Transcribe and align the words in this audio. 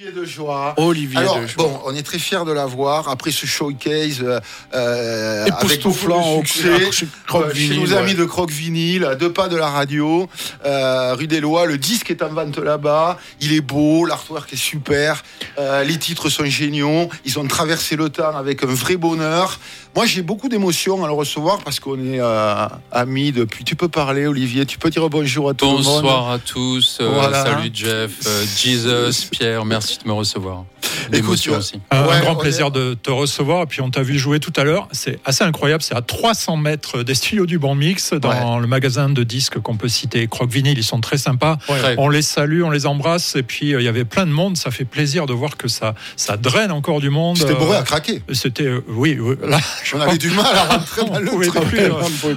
Olivier 0.00 0.20
de 0.20 0.24
Joie. 0.26 0.74
Olivier 0.76 1.18
Alors, 1.18 1.40
de 1.40 1.46
Joie. 1.48 1.64
bon, 1.64 1.80
on 1.86 1.94
est 1.94 2.04
très 2.04 2.20
fiers 2.20 2.44
de 2.46 2.52
l'avoir 2.52 3.08
après 3.08 3.32
ce 3.32 3.46
showcase 3.46 4.20
euh, 4.22 4.38
euh, 4.72 5.46
avec 5.50 5.82
de 5.82 5.88
au- 5.88 6.44
succès. 6.44 6.92
chez 6.92 7.08
Croque 7.26 7.46
Euh, 7.46 7.52
chez 7.54 7.58
Vinyle, 7.60 7.80
nos 7.80 7.86
ouais. 7.92 7.96
amis 7.96 8.14
de 8.14 8.24
Croque 8.24 8.50
Vinyle, 8.52 9.04
à 9.04 9.16
deux 9.16 9.32
pas 9.32 9.48
de 9.48 9.56
la 9.56 9.68
radio, 9.68 10.28
euh, 10.64 11.14
rue 11.14 11.26
des 11.26 11.40
Lois. 11.40 11.66
Le 11.66 11.78
disque 11.78 12.12
est 12.12 12.22
en 12.22 12.28
vente 12.28 12.58
là-bas. 12.58 13.18
Il 13.40 13.52
est 13.52 13.60
beau, 13.60 14.04
l'artwork 14.04 14.52
est 14.52 14.56
super, 14.56 15.24
euh, 15.58 15.82
les 15.82 15.98
titres 15.98 16.28
sont 16.28 16.44
géniaux. 16.44 17.08
Ils 17.24 17.36
ont 17.40 17.46
traversé 17.48 17.96
le 17.96 18.08
temps 18.08 18.36
avec 18.36 18.62
un 18.62 18.66
vrai 18.68 18.96
bonheur. 18.96 19.58
Moi, 19.96 20.06
j'ai 20.06 20.22
beaucoup 20.22 20.48
d'émotions 20.48 21.02
à 21.04 21.08
le 21.08 21.14
recevoir 21.14 21.58
parce 21.64 21.80
qu'on 21.80 21.98
est 21.98 22.20
euh, 22.20 22.66
amis 22.92 23.32
depuis. 23.32 23.64
Tu 23.64 23.74
peux 23.74 23.88
parler, 23.88 24.26
Olivier? 24.28 24.64
Tu 24.64 24.78
peux 24.78 24.90
dire 24.90 25.08
bonjour 25.10 25.48
à 25.48 25.54
tout 25.54 25.64
le 25.64 25.72
monde. 25.82 25.82
Bonsoir 25.82 26.30
à 26.30 26.38
tous. 26.38 26.98
euh, 27.00 27.08
Voilà. 27.12 27.42
Salut 27.42 27.70
Jeff, 27.72 28.12
euh, 28.26 28.44
Jesus, 28.56 29.26
Pierre, 29.32 29.64
merci 29.64 29.87
de 30.02 30.06
me 30.06 30.12
recevoir. 30.12 30.64
Écoute, 31.12 31.32
aussi. 31.48 31.80
Un, 31.90 31.96
un 32.02 32.06
Ouais, 32.08 32.20
grand 32.20 32.36
plaisir 32.36 32.66
est- 32.66 32.70
de 32.70 32.94
te 32.94 33.10
recevoir. 33.10 33.62
Et 33.62 33.66
puis, 33.66 33.80
on 33.80 33.90
t'a 33.90 34.02
vu 34.02 34.18
jouer 34.18 34.40
tout 34.40 34.52
à 34.56 34.64
l'heure. 34.64 34.88
C'est 34.92 35.18
assez 35.24 35.42
incroyable. 35.44 35.82
C'est 35.82 35.94
à 35.94 36.02
300 36.02 36.56
mètres 36.56 37.02
des 37.02 37.14
studios 37.14 37.46
du 37.46 37.58
Bon 37.58 37.74
Mix, 37.74 38.12
dans 38.12 38.58
le 38.58 38.66
magasin 38.66 39.08
de 39.08 39.22
disques 39.22 39.58
qu'on 39.60 39.76
peut 39.76 39.88
citer. 39.88 40.26
Croque 40.26 40.50
Vinyl, 40.50 40.76
ils 40.76 40.84
sont 40.84 41.00
très 41.00 41.16
sympas. 41.18 41.56
On 41.96 42.08
les 42.08 42.22
salue, 42.22 42.62
on 42.62 42.70
les 42.70 42.86
embrasse. 42.86 43.36
Et 43.36 43.42
puis, 43.42 43.74
euh, 43.74 43.80
il 43.80 43.84
y 43.84 43.88
avait 43.88 44.04
plein 44.04 44.26
de 44.26 44.32
monde. 44.32 44.56
Ça 44.56 44.70
fait 44.70 44.84
plaisir 44.84 45.26
de 45.26 45.32
voir 45.32 45.56
que 45.56 45.68
ça, 45.68 45.94
ça 46.16 46.36
draine 46.36 46.72
encore 46.72 47.00
du 47.00 47.10
monde. 47.10 47.38
C'était 47.38 47.54
bourré 47.54 47.76
Euh, 47.76 47.80
à 47.80 47.84
craquer. 47.84 48.22
C'était, 48.32 48.64
euh, 48.66 48.84
oui, 48.88 49.16
oui, 49.20 49.36
là, 49.48 49.58
je 49.84 49.94
On 49.94 49.98
crois 49.98 50.10
avait 50.10 50.18
du 50.18 50.30
mal 50.30 50.46
à 50.54 50.64
rentrer 50.64 51.02
dans 51.06 51.14
on 51.14 51.18
le 51.20 51.26
pouvait 51.26 51.46
truc. 51.46 51.64
plus, 51.64 51.78
euh, 51.80 51.92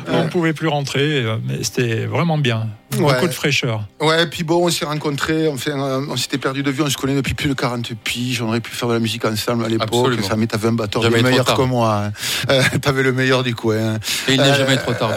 on 0.09 0.27
pouvait 0.29 0.53
plus 0.53 0.67
rentrer, 0.67 1.01
euh, 1.23 1.37
mais 1.47 1.63
c'était 1.63 2.05
vraiment 2.05 2.37
bien. 2.37 2.67
Ouais. 2.97 3.13
Beaucoup 3.13 3.27
de 3.27 3.33
fraîcheur. 3.33 3.83
Ouais, 4.01 4.27
puis 4.27 4.43
bon, 4.43 4.65
on 4.65 4.69
s'est 4.69 4.83
rencontrés, 4.85 5.47
enfin, 5.47 6.03
on 6.09 6.17
s'était 6.17 6.37
perdu 6.37 6.61
de 6.61 6.71
vue, 6.71 6.81
on 6.81 6.89
se 6.89 6.97
connaît 6.97 7.15
depuis 7.15 7.33
plus 7.33 7.47
de 7.47 7.53
40 7.53 7.93
piges, 8.03 8.41
on 8.41 8.49
aurait 8.49 8.59
pu 8.59 8.71
faire 8.71 8.89
de 8.89 8.93
la 8.93 8.99
musique 8.99 9.23
ensemble 9.23 9.63
à 9.63 9.69
l'époque. 9.69 9.87
Ça, 10.27 10.35
mais 10.35 10.45
t'avais 10.47 10.67
un 10.67 10.73
batteur 10.73 11.01
Jamais 11.01 11.21
meilleur 11.21 11.45
que 11.55 11.61
moi. 11.61 12.03
hein. 12.07 12.11
Euh, 12.49 12.61
t'avais 12.81 13.03
le 13.03 13.13
meilleur 13.13 13.43
du 13.43 13.55
coin. 13.55 13.95
hein. 13.95 13.99
Et 14.27 14.33
il 14.33 14.41
n'est 14.41 14.49
Euh, 14.49 14.55
jamais 14.55 14.75
trop 14.77 14.93
tard. 14.93 15.13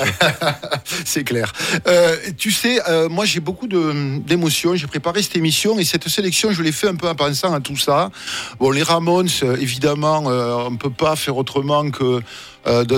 C'est 1.04 1.24
clair. 1.24 1.52
Euh, 1.88 2.16
tu 2.38 2.52
sais, 2.52 2.78
moi 3.10 3.24
j'ai 3.24 3.40
beaucoup 3.40 3.66
d'émotions. 3.66 4.77
J'ai 4.77 4.86
préparé 4.86 5.22
cette 5.22 5.36
émission 5.36 5.78
et 5.78 5.84
cette 5.84 6.08
sélection, 6.08 6.52
je 6.52 6.62
l'ai 6.62 6.72
fait 6.72 6.88
un 6.88 6.94
peu 6.94 7.08
en 7.08 7.14
pensant 7.14 7.52
à 7.52 7.60
tout 7.60 7.77
ça. 7.77 8.10
Bon, 8.60 8.70
les 8.70 8.82
Ramones, 8.82 9.28
évidemment, 9.60 10.20
on 10.24 10.70
ne 10.70 10.77
peut 10.77 10.90
pas 10.90 11.16
faire 11.16 11.36
autrement 11.36 11.90
que 11.90 12.20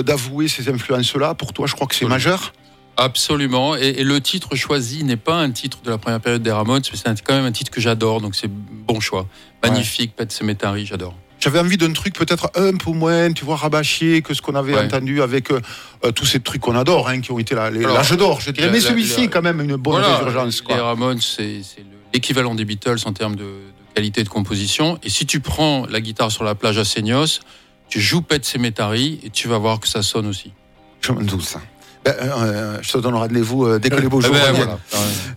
d'avouer 0.01 0.47
ces 0.47 0.69
influences-là. 0.69 1.33
Pour 1.33 1.53
toi, 1.53 1.65
je 1.67 1.73
crois 1.73 1.87
que 1.87 1.95
c'est 1.95 2.05
majeur. 2.05 2.53
Absolument. 2.97 3.75
Et, 3.75 3.89
et 3.99 4.03
le 4.03 4.19
titre 4.21 4.55
choisi 4.55 5.03
n'est 5.03 5.17
pas 5.17 5.35
un 5.35 5.51
titre 5.51 5.79
de 5.83 5.89
la 5.91 5.97
première 5.97 6.19
période 6.19 6.41
des 6.43 6.51
Ramones, 6.51 6.81
mais 6.91 6.97
c'est 6.97 7.21
quand 7.23 7.35
même 7.35 7.45
un 7.45 7.51
titre 7.51 7.71
que 7.71 7.79
j'adore, 7.79 8.21
donc 8.21 8.35
c'est 8.35 8.49
bon 8.49 8.99
choix. 8.99 9.27
Magnifique, 9.63 10.15
Pet 10.15 10.31
Cemetery, 10.31 10.85
j'adore. 10.85 11.15
J'avais 11.39 11.59
envie 11.59 11.77
d'un 11.77 11.93
truc 11.93 12.15
peut-être 12.15 12.49
un 12.55 12.75
peu 12.75 12.91
moins, 12.91 13.31
tu 13.31 13.45
vois, 13.45 13.55
rabâché 13.57 14.23
que 14.23 14.33
ce 14.33 14.41
qu'on 14.41 14.55
avait 14.55 14.73
Ouais. 14.73 14.85
entendu 14.85 15.21
avec 15.21 15.51
euh, 15.51 15.61
euh, 16.03 16.11
tous 16.11 16.25
ces 16.25 16.39
trucs 16.39 16.61
qu'on 16.61 16.75
adore, 16.75 17.07
hein, 17.09 17.21
qui 17.21 17.31
ont 17.31 17.37
été 17.37 17.53
les- 17.71 17.81
l'âge 17.83 18.11
d'or, 18.13 18.41
je 18.41 18.49
dirais. 18.49 18.71
Mais 18.71 18.79
celui-ci 18.81 19.21
est 19.25 19.27
quand 19.27 19.43
même 19.43 19.61
une 19.61 19.75
bonne 19.75 19.99
Voilà, 20.01 20.17
résurgence. 20.17 20.61
les 20.61 20.65
Quoi. 20.75 20.83
Ramones, 20.83 21.21
c'est 21.21 21.61
c'est 21.61 21.81
le- 21.81 21.85
l'équivalent 22.11 22.55
des 22.55 22.65
Beatles 22.65 22.97
en 23.05 23.13
termes 23.13 23.35
de, 23.35 23.43
de 23.43 23.93
qualité 23.93 24.23
de 24.23 24.29
composition. 24.29 24.97
Et 25.03 25.11
si 25.11 25.27
tu 25.27 25.39
prends 25.39 25.85
la 25.87 26.01
guitare 26.01 26.31
sur 26.31 26.43
la 26.43 26.55
plage 26.55 26.79
à 26.79 26.85
Seignos, 26.85 27.41
tu 27.87 28.01
joues 28.01 28.23
Pet 28.23 28.43
Cemetery 28.43 29.19
et 29.23 29.29
tu 29.29 29.47
vas 29.47 29.59
voir 29.59 29.79
que 29.79 29.87
ça 29.87 30.01
sonne 30.01 30.25
aussi. 30.25 30.53
Je 31.01 31.11
m'en 31.11 31.21
doute. 31.21 31.43
ça. 31.43 31.61
Ben, 32.07 32.29
euh, 32.41 32.77
je 32.81 32.91
te 32.91 32.97
donne 32.99 33.15
rendez-vous 33.15 33.65
euh, 33.65 33.79
dès 33.79 33.89
que 33.89 33.95
les 33.99 34.07
beaux 34.07 34.21
jours 34.21 34.35
Eh 34.37 34.51
ben, 34.51 34.53
voilà. 34.53 34.79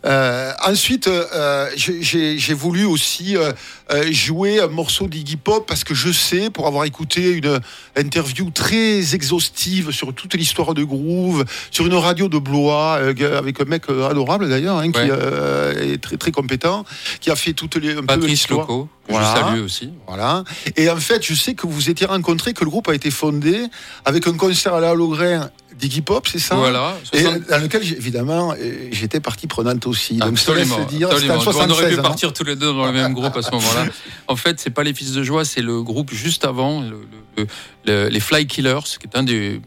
Euh, 0.06 0.52
ensuite, 0.66 1.08
euh, 1.08 1.68
j'ai- 1.76 2.54
voulu 2.54 2.84
aussi 2.84 3.36
euh, 3.36 3.52
euh, 3.92 4.10
jouer 4.12 4.60
un 4.60 4.66
morceau 4.68 5.06
d'Iggy 5.06 5.36
Pop 5.36 5.66
parce 5.66 5.84
que 5.84 5.94
je 5.94 6.10
sais, 6.12 6.50
pour 6.50 6.66
avoir 6.66 6.84
écouté 6.84 7.32
une 7.32 7.60
interview 7.96 8.50
très 8.50 9.14
exhaustive 9.14 9.90
sur 9.92 10.12
toute 10.14 10.34
l'histoire 10.34 10.74
de 10.74 10.84
Groove, 10.84 11.44
sur 11.70 11.86
une 11.86 11.94
radio 11.94 12.28
de 12.28 12.38
Blois, 12.38 12.98
euh, 13.00 13.38
avec 13.38 13.60
un 13.60 13.64
mec 13.64 13.84
euh, 13.90 14.08
adorable 14.10 14.48
d'ailleurs, 14.48 14.78
hein, 14.78 14.90
qui 14.90 15.00
Ouais. 15.00 15.08
euh, 15.10 15.92
est 15.94 16.00
très, 16.02 16.16
très 16.16 16.30
compétent, 16.32 16.84
qui 17.20 17.30
a 17.30 17.36
fait 17.36 17.52
toutes 17.52 17.76
les. 17.76 17.92
un 17.92 18.00
peu 18.00 18.06
Patrice 18.06 18.28
l'histoire. 18.30 18.60
Loco, 18.60 18.88
Voilà. 19.10 19.34
je 19.36 19.40
salue 19.40 19.62
aussi. 19.64 19.90
Voilà. 20.06 20.44
Et 20.76 20.88
en 20.90 20.96
fait, 20.96 21.24
je 21.24 21.34
sais 21.34 21.54
que 21.54 21.66
vous 21.66 21.90
étiez 21.90 22.06
rencontrés, 22.06 22.52
que 22.54 22.64
le 22.64 22.70
groupe 22.70 22.88
a 22.88 22.94
été 22.94 23.10
fondé 23.10 23.66
avec 24.04 24.26
un 24.26 24.34
concert 24.34 24.74
à 24.74 24.80
la 24.80 24.92
Holograin 24.92 25.50
d'Iggy 25.78 26.02
Pop, 26.02 26.28
c'est 26.28 26.38
ça? 26.38 26.56
Voilà. 26.56 26.94
Et 27.14 27.22
60 27.22 27.48
dans 27.48 27.58
lequel, 27.58 27.82
évidemment, 27.82 28.52
euh, 28.52 28.88
j'étais 28.92 29.20
partie 29.20 29.46
prenante 29.46 29.86
aussi. 29.86 30.16
Donc, 30.16 30.28
Absolument. 30.28 30.84
dire, 30.84 31.08
c'était 31.16 31.30
en 31.30 31.34
absolument. 31.34 31.34
On 31.34 31.36
aurait 31.36 31.52
76, 31.52 31.88
pu 31.94 31.98
hein. 31.98 32.02
partir 32.02 32.32
tous 32.34 32.44
les 32.44 32.54
deux 32.56 32.66
dans 32.74 32.84
le 32.86 32.92
même 32.92 33.14
groupe 33.14 33.34
à 33.36 33.40
ce 33.42 33.50
moment-là. 33.52 33.86
En 34.28 34.36
fait, 34.36 34.60
c'est 34.60 34.70
pas 34.70 34.82
les 34.82 34.92
Fils 34.92 35.12
de 35.12 35.22
Joie, 35.22 35.44
c'est 35.46 35.62
le 35.62 35.82
groupe 35.82 36.12
juste 36.12 36.44
avant, 36.44 36.80
le- 36.82 37.06
le- 37.38 37.46
le- 37.86 38.08
les 38.08 38.20
Fly 38.20 38.46
Killers, 38.46 38.80
qui 38.84 39.06
est 39.06 39.16
un 39.16 39.22
des 39.22 39.62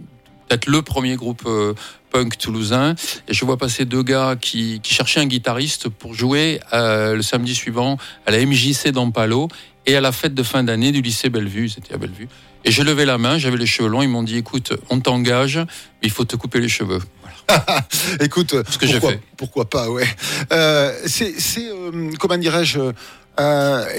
peut-être 0.47 0.67
le 0.67 0.81
premier 0.81 1.15
groupe 1.15 1.43
euh, 1.45 1.73
punk 2.11 2.37
toulousain. 2.37 2.95
Et 3.27 3.33
je 3.33 3.43
vois 3.45 3.57
passer 3.57 3.85
deux 3.85 4.03
gars 4.03 4.35
qui, 4.39 4.79
qui 4.81 4.93
cherchaient 4.93 5.19
un 5.19 5.25
guitariste 5.25 5.89
pour 5.89 6.13
jouer 6.13 6.59
euh, 6.73 7.15
le 7.15 7.21
samedi 7.21 7.55
suivant 7.55 7.97
à 8.25 8.31
la 8.31 8.45
MJC 8.45 8.89
d'Ampalo 8.89 9.49
et 9.85 9.95
à 9.95 10.01
la 10.01 10.11
fête 10.11 10.33
de 10.33 10.43
fin 10.43 10.63
d'année 10.63 10.91
du 10.91 11.01
lycée 11.01 11.29
Bellevue. 11.29 11.69
C'était 11.69 11.93
à 11.93 11.97
Bellevue. 11.97 12.29
Et 12.65 12.71
j'ai 12.71 12.83
levé 12.83 13.03
la 13.03 13.17
main, 13.17 13.37
j'avais 13.37 13.57
les 13.57 13.65
cheveux 13.65 13.89
longs. 13.89 14.01
Ils 14.01 14.07
m'ont 14.07 14.23
dit, 14.23 14.37
écoute, 14.37 14.71
on 14.89 14.99
t'engage, 15.01 15.57
mais 15.57 16.03
il 16.03 16.11
faut 16.11 16.23
te 16.23 16.37
couper 16.37 16.61
les 16.61 16.69
cheveux. 16.69 17.01
Écoute, 18.21 18.55
Ce 18.69 18.77
que 18.77 18.87
j'ai 18.87 18.93
pourquoi, 18.93 19.11
fait. 19.11 19.21
pourquoi 19.35 19.69
pas, 19.69 19.89
ouais. 19.89 20.07
Euh, 20.53 20.93
c'est, 21.05 21.33
euh, 21.59 22.09
comment 22.17 22.37
dirais-je, 22.37 22.79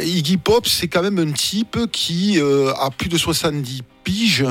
Iggy 0.03 0.39
Pop, 0.39 0.67
c'est 0.67 0.89
quand 0.89 1.03
même 1.03 1.19
un 1.19 1.31
type 1.33 1.77
qui 1.93 2.41
a 2.41 2.89
plus 2.97 3.11
de 3.11 3.19
70 3.19 3.83
piges, 4.03 4.47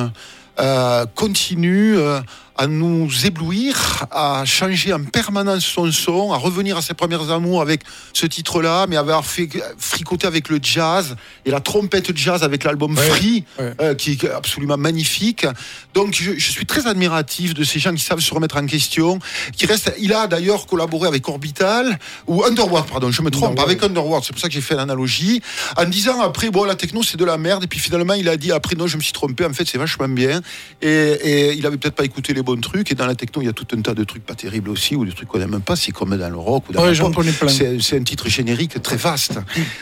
continue 1.15 1.95
euh, 1.97 2.21
à 2.55 2.67
nous 2.67 3.09
éblouir, 3.25 4.05
à 4.11 4.43
changer 4.45 4.93
en 4.93 5.03
permanence 5.03 5.65
son 5.65 5.91
son, 5.91 6.31
à 6.33 6.37
revenir 6.37 6.77
à 6.77 6.81
ses 6.81 6.93
premières 6.93 7.31
amours 7.31 7.61
avec 7.61 7.81
ce 8.13 8.25
titre-là, 8.25 8.85
mais 8.87 8.95
avoir 8.95 9.25
fait 9.25 9.49
fricoter 9.77 10.27
avec 10.27 10.49
le 10.49 10.59
jazz 10.61 11.15
et 11.45 11.51
la 11.51 11.59
trompette 11.61 12.15
jazz 12.15 12.43
avec 12.43 12.63
l'album 12.63 12.95
Ouais, 12.95 13.09
Free, 13.09 13.43
ouais. 13.59 13.73
euh, 13.81 13.95
qui 13.95 14.11
est 14.11 14.29
absolument 14.29 14.77
magnifique. 14.77 15.47
Donc 15.95 16.13
je, 16.13 16.33
je 16.37 16.51
suis 16.51 16.65
très 16.65 16.85
admiratif 16.87 17.53
de 17.55 17.63
ces 17.63 17.79
gens 17.79 17.93
qui 17.93 18.03
savent 18.03 18.19
se 18.19 18.33
remettre 18.33 18.57
en 18.57 18.65
question, 18.67 19.17
qui 19.55 19.65
restent. 19.65 19.93
Il 19.99 20.13
a 20.13 20.27
d'ailleurs 20.27 20.67
collaboré 20.67 21.07
avec 21.07 21.27
Orbital 21.27 21.97
ou 22.27 22.43
Underworld, 22.43 22.87
pardon, 22.87 23.09
je 23.11 23.21
me 23.23 23.31
trompe, 23.31 23.51
Underworld. 23.51 23.71
avec 23.71 23.83
Underworld. 23.83 24.23
C'est 24.25 24.33
pour 24.33 24.41
ça 24.41 24.47
que 24.47 24.53
j'ai 24.53 24.61
fait 24.61 24.75
l'analogie, 24.75 25.41
en 25.75 25.85
disant 25.85 26.21
après 26.21 26.51
bon 26.51 26.65
la 26.65 26.75
techno 26.75 27.01
c'est 27.01 27.17
de 27.17 27.25
la 27.25 27.37
merde 27.37 27.63
et 27.63 27.67
puis 27.67 27.79
finalement 27.79 28.13
il 28.13 28.29
a 28.29 28.37
dit 28.37 28.51
après 28.51 28.75
non 28.75 28.85
je 28.85 28.97
me 28.97 29.01
suis 29.01 29.11
trompé 29.13 29.43
en 29.45 29.53
fait 29.53 29.67
c'est 29.67 29.77
vachement 29.79 30.07
bien 30.07 30.41
et, 30.81 30.87
et 30.89 31.53
il 31.53 31.65
avait 31.65 31.77
peut-être 31.77 31.95
pas 31.95 32.05
écouté 32.05 32.33
les 32.33 32.42
bons 32.43 32.61
trucs 32.61 32.91
et 32.91 32.95
dans 32.95 33.07
la 33.07 33.15
techno 33.15 33.41
il 33.41 33.45
y 33.45 33.49
a 33.49 33.53
tout 33.53 33.65
un 33.75 33.81
tas 33.81 33.95
de 33.95 34.03
trucs 34.03 34.23
pas 34.25 34.35
terribles 34.35 34.69
aussi 34.69 34.95
ou 34.95 35.03
des 35.05 35.11
trucs 35.11 35.27
qu'on 35.27 35.39
n'aime 35.39 35.59
pas 35.61 35.75
c'est 35.75 35.91
comme 35.91 36.15
dans 36.15 36.29
le 36.29 36.37
rock 36.37 36.69
ou 36.69 36.73
dans 36.73 36.81
Ouais, 36.81 36.87
la 36.89 36.93
j'en 36.93 37.05
pop. 37.05 37.15
connais 37.15 37.31
plein. 37.31 37.47
C'est 37.49 37.97
un 37.97 38.03
titre 38.03 38.29
générique 38.29 38.79
très 38.83 38.97
vaste. 38.97 39.39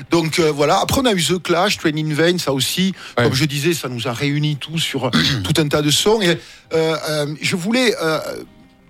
Donc 0.10 0.40
euh, 0.40 0.52
voilà. 0.52 0.80
Après, 0.80 1.02
on 1.02 1.06
a 1.06 1.14
eu 1.14 1.22
The 1.24 1.42
Clash, 1.42 1.78
Train 1.78 1.98
in 1.98 2.14
Vain, 2.14 2.38
ça 2.38 2.54
aussi. 2.54 2.94
Ouais. 3.18 3.26
Comme 3.26 3.34
je 3.34 3.46
disais, 3.46 3.74
ça 3.74 3.90
nous 3.90 4.08
a 4.08 4.14
réunis 4.14 4.56
tous 4.58 4.80
sur 4.80 5.06
euh, 5.08 5.12
tout 5.44 5.54
un 5.60 5.68
tas 5.68 5.82
de 5.82 5.92
sons. 5.92 6.22
Et 6.22 6.30
euh, 6.74 6.96
euh, 7.10 7.36
je 7.42 7.56
voulais. 7.56 7.94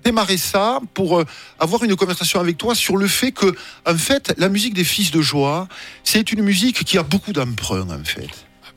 démarrer 0.04 0.38
ça 0.38 0.80
pour 0.96 1.20
euh, 1.20 1.26
avoir 1.60 1.84
une 1.84 1.96
conversation 1.96 2.40
avec 2.40 2.58
toi 2.58 2.74
sur 2.74 2.98
le 2.98 3.08
fait 3.08 3.32
que 3.32 3.54
en 3.86 3.96
fait 3.96 4.34
la 4.40 4.50
musique 4.50 4.74
des 4.74 4.84
fils 4.84 5.12
de 5.12 5.22
joie 5.22 5.68
c'est 6.04 6.32
une 6.32 6.42
musique 6.42 6.84
qui 6.84 6.98
a 6.98 7.04
beaucoup 7.04 7.32
d'emprunt 7.34 7.88
en 7.88 8.04
fait 8.04 8.28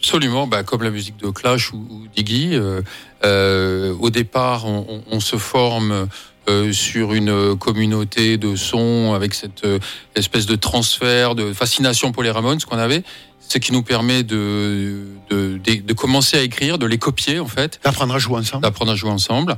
Absolument, 0.08 0.46
bah, 0.46 0.64
comme 0.64 0.82
la 0.82 0.90
musique 0.90 1.16
de 1.16 1.30
Clash 1.30 1.72
ou, 1.72 1.78
ou 1.88 2.06
d'Iggy. 2.14 2.50
euh, 2.52 2.82
euh, 3.24 3.94
au 4.00 4.10
départ, 4.10 4.66
on, 4.66 4.84
on- 4.86 5.02
on 5.16 5.18
se 5.20 5.36
forme 5.36 6.08
euh, 6.46 6.72
sur 6.74 7.14
une 7.14 7.56
communauté 7.56 8.36
de 8.36 8.54
sons 8.54 9.14
avec 9.14 9.32
cette 9.32 9.64
euh, 9.64 9.78
espèce 10.14 10.44
de 10.44 10.56
transfert, 10.56 11.34
de 11.34 11.54
fascination 11.54 12.12
pour 12.12 12.22
les 12.22 12.30
Ramones 12.30 12.60
qu'on 12.60 12.76
avait, 12.76 13.02
ce 13.48 13.56
qui 13.56 13.72
nous 13.72 13.82
permet 13.82 14.22
de, 14.24 15.04
de, 15.30 15.56
de, 15.64 15.80
de 15.80 15.92
commencer 15.94 16.36
à 16.36 16.42
écrire, 16.42 16.76
de 16.76 16.84
les 16.84 16.98
copier 16.98 17.40
en 17.40 17.46
fait 17.48 17.80
d'apprendre 17.82 18.14
à 18.14 18.18
jouer 18.18 18.36
ensemble 18.40 18.62
d'apprendre 18.62 18.92
à 18.92 18.96
jouer 18.96 19.10
ensemble. 19.10 19.54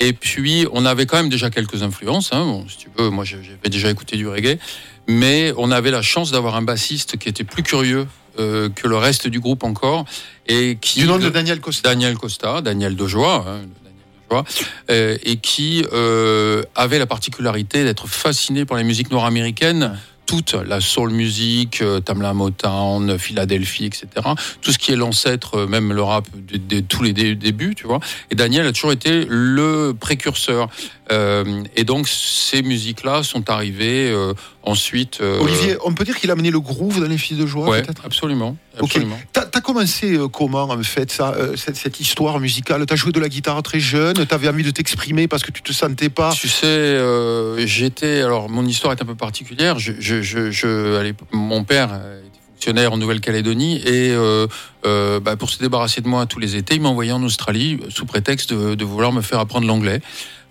Et 0.00 0.14
puis, 0.14 0.66
on 0.72 0.86
avait 0.86 1.04
quand 1.04 1.18
même 1.18 1.28
déjà 1.28 1.50
quelques 1.50 1.82
influences. 1.82 2.30
Hein. 2.32 2.46
Bon, 2.46 2.64
si 2.70 2.78
tu 2.78 2.88
veux, 2.96 3.10
moi, 3.10 3.26
j'avais 3.26 3.68
déjà 3.70 3.90
écouté 3.90 4.16
du 4.16 4.26
reggae. 4.26 4.58
Mais 5.08 5.52
on 5.58 5.70
avait 5.70 5.90
la 5.90 6.00
chance 6.02 6.30
d'avoir 6.30 6.56
un 6.56 6.62
bassiste 6.62 7.18
qui 7.18 7.28
était 7.28 7.44
plus 7.44 7.62
curieux 7.62 8.06
euh, 8.38 8.68
que 8.68 8.86
le 8.88 8.96
reste 8.96 9.26
du 9.28 9.40
groupe 9.40 9.64
encore. 9.64 10.04
Et 10.46 10.78
qui, 10.80 11.00
du 11.00 11.06
nom 11.06 11.18
de 11.18 11.28
Daniel 11.28 11.60
Costa 11.60 11.88
Daniel 11.90 12.16
Costa, 12.16 12.60
Daniel 12.60 12.96
Dejoie, 12.96 13.44
hein, 13.46 13.60
Daniel 13.84 14.04
Dejoie, 14.28 14.44
euh, 14.90 15.16
et 15.22 15.36
qui 15.36 15.84
euh, 15.92 16.62
avait 16.74 16.98
la 16.98 17.06
particularité 17.06 17.84
d'être 17.84 18.06
fasciné 18.08 18.64
par 18.64 18.76
les 18.76 18.84
musiques 18.84 19.10
nord-américaines, 19.10 19.98
toute 20.26 20.54
la 20.54 20.80
soul 20.80 21.10
music, 21.10 21.82
Tamla 22.04 22.34
Motown, 22.34 23.18
Philadelphie, 23.18 23.86
etc. 23.86 24.06
Tout 24.60 24.70
ce 24.70 24.78
qui 24.78 24.92
est 24.92 24.96
l'ancêtre, 24.96 25.66
même 25.66 25.92
le 25.92 26.02
rap 26.02 26.24
de, 26.36 26.56
de 26.56 26.80
tous 26.80 27.02
les 27.02 27.12
dé- 27.12 27.34
débuts, 27.34 27.74
tu 27.74 27.88
vois. 27.88 27.98
Et 28.30 28.36
Daniel 28.36 28.64
a 28.64 28.72
toujours 28.72 28.92
été 28.92 29.26
le 29.28 29.92
précurseur. 29.98 30.68
Euh, 31.10 31.64
et 31.74 31.82
donc 31.82 32.06
ces 32.06 32.62
musiques-là 32.62 33.24
sont 33.24 33.50
arrivées 33.50 34.08
euh, 34.12 34.34
Ensuite, 34.62 35.20
Olivier, 35.20 35.76
on 35.84 35.94
peut 35.94 36.04
dire 36.04 36.18
qu'il 36.18 36.28
a 36.30 36.34
amené 36.34 36.50
le 36.50 36.60
groove 36.60 37.00
dans 37.00 37.06
les 37.06 37.16
Fils 37.16 37.38
de 37.38 37.46
joie, 37.46 37.68
ouais, 37.68 37.82
peut-être? 37.82 38.04
Absolument. 38.04 38.56
absolument. 38.78 39.14
Okay. 39.14 39.40
T'as 39.50 39.58
as 39.58 39.60
commencé 39.62 40.18
comment 40.32 40.64
en 40.64 40.82
fait 40.82 41.10
ça, 41.10 41.34
cette, 41.56 41.76
cette, 41.76 41.98
histoire 41.98 42.38
musicale? 42.40 42.84
T'as 42.84 42.96
joué 42.96 43.10
de 43.12 43.20
la 43.20 43.28
guitare 43.28 43.62
très 43.62 43.80
jeune. 43.80 44.26
T'avais 44.26 44.48
envie 44.48 44.62
de 44.62 44.70
t'exprimer 44.70 45.28
parce 45.28 45.42
que 45.42 45.50
tu 45.50 45.62
te 45.62 45.72
sentais 45.72 46.10
pas. 46.10 46.32
Tu 46.32 46.48
sais, 46.48 46.98
j'étais. 47.66 48.20
Alors 48.20 48.50
mon 48.50 48.66
histoire 48.66 48.92
est 48.92 49.02
un 49.02 49.06
peu 49.06 49.14
particulière. 49.14 49.78
Je, 49.78 49.92
je, 49.98 50.20
je, 50.20 50.50
je 50.50 50.96
allez, 50.96 51.14
mon 51.32 51.64
père 51.64 51.98
en 52.68 52.96
Nouvelle-Calédonie 52.96 53.78
et 53.78 54.10
euh, 54.10 54.46
euh, 54.84 55.20
bah, 55.20 55.36
pour 55.36 55.50
se 55.50 55.58
débarrasser 55.58 56.00
de 56.00 56.08
moi 56.08 56.26
tous 56.26 56.38
les 56.38 56.56
étés, 56.56 56.74
il 56.76 56.82
m'a 56.82 56.88
envoyé 56.88 57.12
en 57.12 57.22
Australie 57.22 57.80
sous 57.88 58.06
prétexte 58.06 58.52
de, 58.52 58.74
de 58.74 58.84
vouloir 58.84 59.12
me 59.12 59.22
faire 59.22 59.40
apprendre 59.40 59.66
l'anglais. 59.66 60.00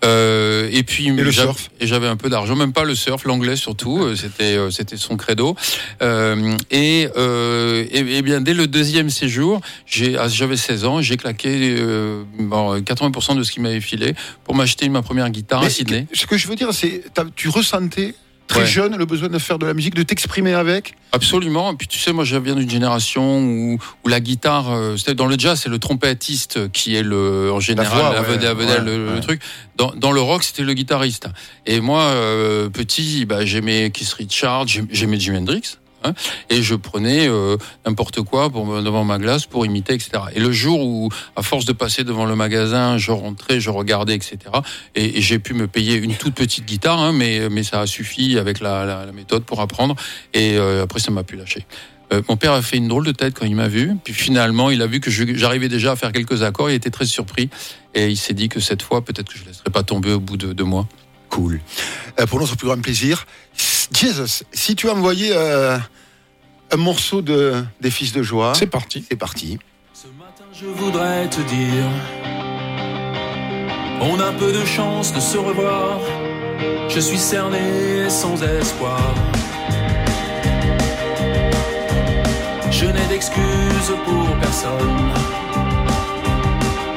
Euh, 0.04 0.68
et 0.72 0.82
puis 0.82 1.08
et 1.08 1.12
le 1.12 1.32
surf. 1.32 1.70
Et 1.80 1.86
j'avais 1.86 2.06
un 2.06 2.16
peu 2.16 2.30
d'argent, 2.30 2.56
même 2.56 2.72
pas 2.72 2.84
le 2.84 2.94
surf, 2.94 3.24
l'anglais 3.24 3.56
surtout. 3.56 4.14
C'était 4.16 4.56
euh, 4.56 4.70
c'était 4.70 4.96
son 4.96 5.16
credo. 5.16 5.56
Euh, 6.02 6.56
et, 6.70 7.08
euh, 7.16 7.84
et, 7.90 8.18
et, 8.18 8.22
bien 8.22 8.40
dès 8.40 8.54
le 8.54 8.66
deuxième 8.66 9.10
séjour, 9.10 9.60
j'ai 9.86 10.16
ah, 10.16 10.28
j'avais 10.28 10.56
16 10.56 10.84
ans, 10.84 11.02
j'ai 11.02 11.16
claqué 11.16 11.76
euh, 11.78 12.24
bon, 12.38 12.78
80% 12.78 13.36
de 13.36 13.42
ce 13.42 13.52
qu'il 13.52 13.62
m'avait 13.62 13.80
filé 13.80 14.14
pour 14.44 14.54
m'acheter 14.54 14.88
ma 14.88 15.02
première 15.02 15.28
guitare 15.30 15.60
Mais 15.60 15.66
à 15.66 15.70
Sydney. 15.70 16.06
Ce 16.12 16.26
que 16.26 16.38
je 16.38 16.48
veux 16.48 16.56
dire, 16.56 16.72
c'est 16.72 17.04
tu 17.36 17.48
ressentais 17.48 18.14
très 18.50 18.60
ouais. 18.60 18.66
jeune 18.66 18.96
le 18.96 19.04
besoin 19.06 19.28
de 19.28 19.38
faire 19.38 19.58
de 19.58 19.66
la 19.66 19.74
musique, 19.74 19.94
de 19.94 20.02
t'exprimer 20.02 20.54
avec 20.54 20.94
Absolument. 21.12 21.72
Et 21.72 21.76
puis 21.76 21.86
tu 21.86 21.98
sais, 21.98 22.12
moi 22.12 22.24
je 22.24 22.36
viens 22.36 22.56
d'une 22.56 22.68
génération 22.68 23.38
où, 23.38 23.78
où 24.04 24.08
la 24.08 24.20
guitare, 24.20 24.70
euh, 24.70 24.96
dans 25.14 25.26
le 25.26 25.38
jazz, 25.38 25.60
c'est 25.62 25.68
le 25.68 25.78
trompettiste 25.78 26.70
qui 26.72 26.96
est 26.96 27.02
le, 27.02 27.52
en 27.52 27.60
général 27.60 27.98
voix, 27.98 28.12
la 28.12 28.54
ouais, 28.54 28.80
le, 28.80 29.14
le, 29.14 29.20
truc. 29.20 29.40
Dans, 29.76 29.92
dans, 29.96 30.12
le 30.12 30.20
rock, 30.20 30.42
c'était 30.42 30.62
le 30.62 30.74
guitariste. 30.74 31.28
Et 31.66 31.80
moi, 31.80 32.02
euh, 32.02 32.68
petit, 32.68 33.24
bah, 33.24 33.44
j'aimais 33.44 33.90
Keith 33.90 34.12
Richards, 34.12 34.66
j'aimais 34.90 35.18
Jimi 35.18 35.38
Hendrix. 35.38 35.78
Hein, 36.02 36.14
et 36.48 36.62
je 36.62 36.74
prenais 36.74 37.28
euh, 37.28 37.56
n'importe 37.86 38.22
quoi 38.22 38.50
pour, 38.50 38.82
devant 38.82 39.04
ma 39.04 39.18
glace 39.18 39.46
pour 39.46 39.66
imiter, 39.66 39.94
etc. 39.94 40.10
Et 40.34 40.40
le 40.40 40.52
jour 40.52 40.80
où, 40.80 41.08
à 41.36 41.42
force 41.42 41.64
de 41.64 41.72
passer 41.72 42.04
devant 42.04 42.24
le 42.24 42.36
magasin, 42.36 42.98
je 42.98 43.12
rentrais, 43.12 43.60
je 43.60 43.70
regardais, 43.70 44.14
etc. 44.14 44.38
Et, 44.94 45.20
j'ai 45.20 45.38
pu 45.38 45.54
me 45.54 45.66
payer 45.66 45.96
une 45.96 46.14
toute 46.14 46.34
petite 46.34 46.64
guitare, 46.64 46.98
hein, 46.98 47.12
mais, 47.12 47.48
mais 47.50 47.62
ça 47.62 47.80
a 47.80 47.86
suffi 47.86 48.38
avec 48.38 48.60
la 48.60 49.06
méthode 49.14 49.44
pour 49.44 49.60
apprendre. 49.60 49.96
Et 50.32 50.56
euh, 50.56 50.84
après, 50.84 51.00
ça 51.00 51.10
m'a 51.10 51.24
pu 51.24 51.36
lâcher. 51.36 51.66
Euh, 52.12 52.22
mon 52.28 52.36
père 52.36 52.52
a 52.52 52.62
fait 52.62 52.76
une 52.76 52.88
drôle 52.88 53.06
de 53.06 53.12
tête 53.12 53.34
quand 53.38 53.46
il 53.46 53.54
m'a 53.54 53.68
vu. 53.68 53.96
Puis 54.02 54.14
finalement, 54.14 54.70
il 54.70 54.82
a 54.82 54.86
vu 54.86 55.00
que 55.00 55.10
j'arrivais 55.10 55.68
déjà 55.68 55.92
à 55.92 55.96
faire 55.96 56.12
quelques 56.12 56.42
accords. 56.42 56.70
Il 56.70 56.74
était 56.74 56.90
très 56.90 57.06
surpris. 57.06 57.50
Et 57.94 58.08
il 58.08 58.16
s'est 58.16 58.34
dit 58.34 58.48
que 58.48 58.60
cette 58.60 58.82
fois, 58.82 59.04
peut-être 59.04 59.32
que 59.32 59.38
je 59.38 59.44
ne 59.44 59.48
laisserai 59.48 59.70
pas 59.70 59.82
tomber 59.82 60.12
au 60.12 60.20
bout 60.20 60.36
de 60.36 60.52
deux 60.52 60.64
mois. 60.64 60.88
Cool. 61.30 61.60
Euh, 62.18 62.26
pour 62.26 62.40
notre 62.40 62.56
plus 62.56 62.66
grand 62.66 62.80
plaisir, 62.80 63.26
Jesus, 63.92 64.44
si 64.52 64.76
tu 64.76 64.88
as 64.88 64.92
envoyé 64.92 65.30
euh, 65.32 65.78
un 66.70 66.76
morceau 66.76 67.22
de, 67.22 67.64
des 67.80 67.90
Fils 67.90 68.12
de 68.12 68.22
Joie. 68.22 68.52
C'est 68.54 68.66
parti. 68.66 69.04
C'est 69.08 69.16
parti. 69.16 69.58
Ce 69.94 70.06
matin, 70.08 70.44
je 70.52 70.66
voudrais 70.66 71.28
te 71.28 71.40
dire 71.40 71.86
on 74.02 74.18
a 74.18 74.32
peu 74.32 74.50
de 74.50 74.64
chance 74.64 75.12
de 75.12 75.20
se 75.20 75.36
revoir. 75.36 76.00
Je 76.88 77.00
suis 77.00 77.18
cerné 77.18 78.08
sans 78.08 78.42
espoir. 78.42 79.14
Je 82.70 82.86
n'ai 82.86 83.06
d'excuses 83.08 83.94
pour 84.06 84.36
personne. 84.40 85.12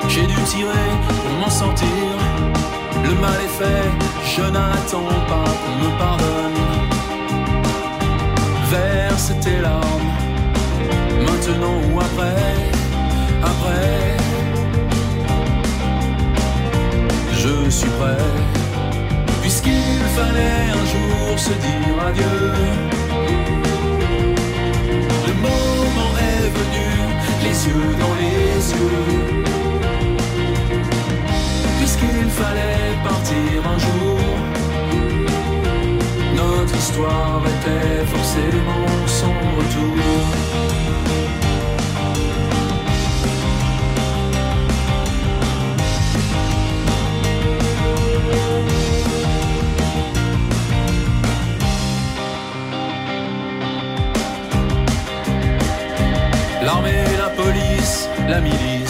J'ai 0.08 0.26
dû 0.26 0.36
tirer 0.46 0.90
pour 1.08 1.32
m'en 1.40 1.50
sortir. 1.50 2.13
Le 3.04 3.14
mal 3.22 3.40
est 3.46 3.56
fait, 3.60 3.90
je 4.36 4.42
n'attends 4.42 5.14
pas 5.32 5.50
qu'on 5.62 5.76
me 5.84 5.90
pardonne. 5.98 6.62
Verse 8.72 9.32
tes 9.42 9.60
larmes, 9.60 10.12
maintenant 11.26 11.78
ou 11.92 12.00
après, 12.00 12.46
après. 13.44 14.18
Je 17.42 17.70
suis 17.70 17.90
prêt, 18.00 18.32
puisqu'il 19.42 20.02
fallait 20.16 20.66
un 20.80 20.86
jour 20.94 21.38
se 21.38 21.54
dire 21.66 21.98
adieu. 22.08 22.54
Le 25.28 25.34
moment 25.48 26.14
est 26.30 26.48
venu, 26.60 26.90
les 27.44 27.58
yeux 27.68 27.96
dans 28.00 28.16
les 28.22 28.72
yeux. 28.72 29.44
Puisqu'il 32.24 32.44
fallait 32.44 32.96
partir 33.04 33.68
un 33.68 33.80
jour, 33.80 34.20
notre 36.36 36.76
histoire 36.76 37.42
était 37.46 38.06
forcément 38.06 39.08
sans 39.08 39.28
retour. 39.58 39.98
L'armée, 56.64 57.04
la 57.18 57.30
police, 57.30 58.10
la 58.30 58.40
milice. 58.40 58.83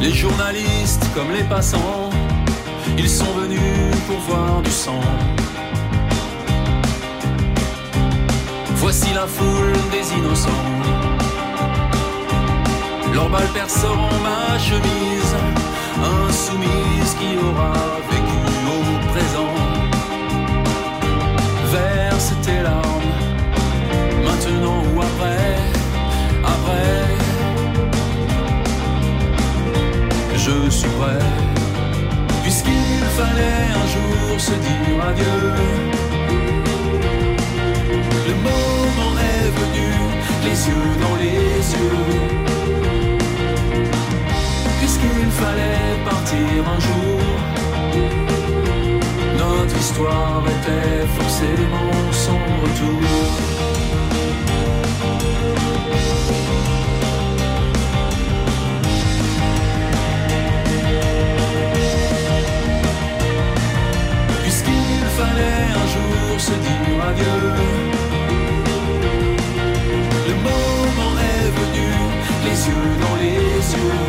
Les 0.00 0.12
journalistes 0.12 1.06
comme 1.14 1.30
les 1.30 1.44
passants, 1.44 2.08
ils 2.96 3.08
sont 3.08 3.32
venus 3.34 3.94
pour 4.06 4.18
voir 4.20 4.62
du 4.62 4.70
sang. 4.70 5.00
Voici 8.76 9.12
la 9.12 9.26
foule 9.26 9.72
des 9.92 10.12
innocents. 10.16 10.64
Leurs 13.12 13.28
balles 13.28 13.52
perceront 13.52 14.16
ma 14.22 14.58
chemise, 14.58 15.34
insoumise 16.28 17.14
qui 17.18 17.36
aura 17.36 17.74
Je 30.52 30.68
suis 30.70 30.88
puisqu'il 32.42 33.04
fallait 33.18 33.68
un 33.82 33.86
jour 33.94 34.40
se 34.40 34.50
dire 34.50 35.04
adieu. 35.08 35.38
Le 38.28 38.34
moment 38.34 39.12
est 39.30 39.50
venu, 39.60 39.90
les 40.44 40.58
yeux 40.68 40.90
dans 41.04 41.16
les 41.24 41.62
yeux. 41.76 42.04
Puisqu'il 44.80 45.30
fallait 45.40 45.94
partir 46.04 46.48
un 46.74 46.80
jour, 46.88 47.20
notre 49.38 49.76
histoire 49.78 50.42
était 50.56 51.06
forcément 51.16 51.92
sans 52.10 52.42
retour. 52.62 53.50
Se 66.40 66.52
dire 66.52 67.04
adieu. 67.08 67.38
Le 70.28 70.34
moment 70.48 71.14
est 71.32 71.50
venu, 71.60 71.90
les 72.46 72.58
yeux 72.68 72.90
dans 73.04 73.16
les 73.24 73.64
yeux. 73.76 74.00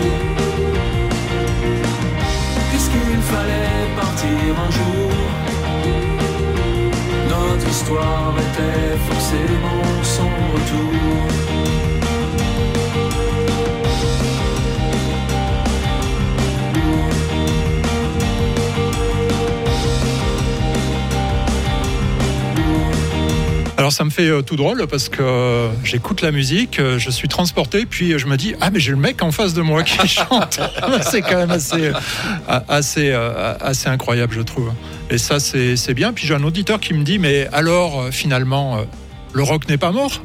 Puisqu'il 2.69 3.21
fallait 3.33 3.85
partir 4.01 4.53
un 4.65 4.71
jour, 4.77 5.11
notre 7.33 7.67
histoire 7.69 8.33
était 8.47 8.95
forcément 9.09 9.83
sans 10.15 10.31
retour. 10.53 11.21
Ça 23.91 24.05
me 24.05 24.09
fait 24.09 24.29
euh, 24.29 24.41
tout 24.41 24.55
drôle 24.55 24.87
parce 24.87 25.09
que 25.09 25.21
euh, 25.21 25.67
j'écoute 25.83 26.21
la 26.21 26.31
musique, 26.31 26.79
euh, 26.79 26.97
je 26.97 27.09
suis 27.09 27.27
transporté, 27.27 27.85
puis 27.85 28.17
je 28.17 28.25
me 28.25 28.37
dis 28.37 28.55
ah 28.61 28.71
mais 28.71 28.79
j'ai 28.79 28.91
le 28.91 28.97
mec 28.97 29.21
en 29.21 29.31
face 29.31 29.53
de 29.53 29.61
moi 29.61 29.83
qui 29.83 30.07
chante. 30.07 30.61
c'est 31.01 31.21
quand 31.21 31.35
même 31.35 31.51
assez 31.51 31.91
assez 32.69 33.11
assez 33.11 33.89
incroyable 33.89 34.33
je 34.33 34.41
trouve. 34.41 34.71
Et 35.09 35.17
ça 35.17 35.39
c'est 35.41 35.93
bien. 35.93 36.13
Puis 36.13 36.25
j'ai 36.25 36.33
un 36.33 36.43
auditeur 36.43 36.79
qui 36.79 36.93
me 36.93 37.03
dit 37.03 37.19
mais 37.19 37.47
alors 37.51 38.07
finalement 38.11 38.77
le 39.33 39.43
rock 39.43 39.67
n'est 39.67 39.77
pas 39.77 39.91
mort? 39.91 40.21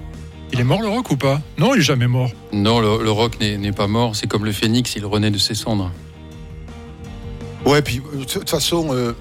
Il 0.52 0.60
est 0.60 0.64
mort 0.64 0.80
le 0.80 0.88
rock 0.88 1.10
ou 1.10 1.16
pas? 1.16 1.40
Non, 1.58 1.74
il 1.74 1.80
est 1.80 1.84
jamais 1.84 2.06
mort. 2.06 2.30
Non, 2.52 2.78
le, 2.78 3.02
le 3.02 3.10
rock 3.10 3.40
n'est 3.40 3.72
pas 3.72 3.88
mort. 3.88 4.14
C'est 4.14 4.28
comme 4.28 4.44
le 4.44 4.52
phénix, 4.52 4.94
il 4.94 5.04
renaît 5.04 5.32
de 5.32 5.38
ses 5.38 5.54
cendres. 5.54 5.90
Ouais, 7.66 7.82
puis 7.82 8.00
euh, 8.14 8.20
de 8.20 8.24
toute 8.24 8.48
façon, 8.48 8.88
euh, 8.92 9.12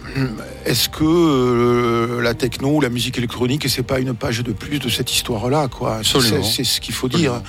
est-ce 0.66 0.88
que 0.88 1.04
euh, 1.04 2.22
la 2.22 2.34
techno 2.36 2.76
ou 2.76 2.82
la 2.82 2.90
musique 2.90 3.18
électronique, 3.18 3.68
c'est 3.68 3.82
pas 3.84 4.00
une 4.00 4.14
page 4.14 4.44
de 4.44 4.54
plus 4.54 4.78
de 4.80 4.88
cette 4.88 5.12
histoire-là, 5.12 5.68
quoi? 5.68 6.00
C'est- 6.44 6.64
ce 6.64 6.80
qu'il 6.80 6.94
faut 6.94 7.10
dire. 7.10 7.42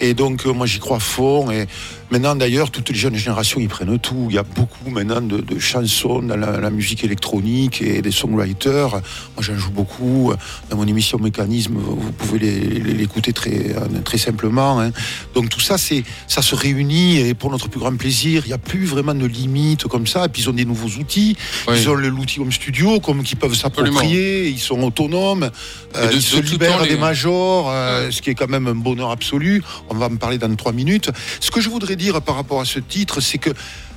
Et 0.00 0.14
donc, 0.14 0.46
euh, 0.46 0.52
moi, 0.52 0.66
j'y 0.66 0.78
crois 0.80 0.98
fort. 0.98 1.52
Et 1.52 1.66
maintenant, 2.10 2.34
d'ailleurs, 2.34 2.70
toutes 2.70 2.88
les 2.88 2.94
jeunes 2.96 3.14
générations, 3.14 3.60
ils 3.60 3.68
prennent 3.68 3.98
tout. 3.98 4.26
Il 4.30 4.34
y 4.34 4.38
a 4.38 4.42
beaucoup 4.42 4.90
maintenant 4.90 5.20
de, 5.20 5.38
de 5.38 5.58
chansons 5.58 6.20
dans 6.22 6.36
la, 6.36 6.58
la 6.58 6.70
musique 6.70 7.04
électronique 7.04 7.80
et 7.82 8.02
des 8.02 8.10
songwriters. 8.10 8.90
Moi, 8.90 9.00
j'en 9.40 9.56
joue 9.56 9.70
beaucoup. 9.70 10.32
Dans 10.70 10.76
mon 10.76 10.86
émission 10.86 11.18
Mécanisme, 11.18 11.74
vous 11.76 12.12
pouvez 12.12 12.38
l'écouter 12.38 13.32
très, 13.32 13.74
très 14.04 14.18
simplement. 14.18 14.80
hein. 14.80 14.90
Donc, 15.34 15.48
tout 15.50 15.60
ça, 15.60 15.78
c'est, 15.78 16.02
ça 16.26 16.42
se 16.42 16.54
réunit 16.54 17.18
et 17.18 17.34
pour 17.34 17.50
notre 17.50 17.68
plus 17.68 17.78
grand 17.80 17.96
plaisir. 17.96 18.42
Il 18.44 18.48
n'y 18.48 18.54
a 18.54 18.58
plus 18.58 18.84
vraiment 18.84 19.14
de 19.14 19.26
limites 19.26 19.84
comme 19.84 20.06
ça. 20.08 20.24
Et 20.24 20.28
puis, 20.28 20.42
ils 20.42 20.50
ont 20.50 20.54
des 20.54 20.64
nouveaux 20.64 20.98
outils. 21.00 21.36
Oui. 21.68 21.74
Ils 21.80 21.88
ont 21.88 21.94
l'outil 21.94 22.40
Home 22.40 22.50
Studio, 22.52 22.98
comme 23.00 23.22
qui 23.22 23.36
peuvent 23.36 23.54
s'approprier. 23.54 24.48
Ils 24.48 24.58
sont 24.58 24.82
autonomes. 24.82 25.50
Euh, 25.96 26.08
de- 26.10 26.14
ils 26.16 26.22
se 26.22 26.36
libèrent 26.40 26.78
temps, 26.78 26.82
les- 26.84 26.90
des 26.90 26.96
majors, 26.96 27.70
euh, 27.70 28.10
ce 28.10 28.20
qui 28.22 28.30
est 28.30 28.34
quand 28.34 28.48
même 28.48 28.66
un 28.66 28.74
bonheur 28.74 29.10
absolu. 29.10 29.62
On 29.90 29.94
va 29.94 30.06
en 30.06 30.16
parler 30.16 30.38
dans 30.38 30.54
trois 30.54 30.72
minutes. 30.72 31.10
Ce 31.40 31.50
que 31.50 31.60
je 31.60 31.68
voudrais 31.68 31.96
dire 31.96 32.20
par 32.22 32.36
rapport 32.36 32.60
à 32.60 32.64
ce 32.64 32.78
titre, 32.78 33.20
c'est 33.20 33.38
que 33.38 33.50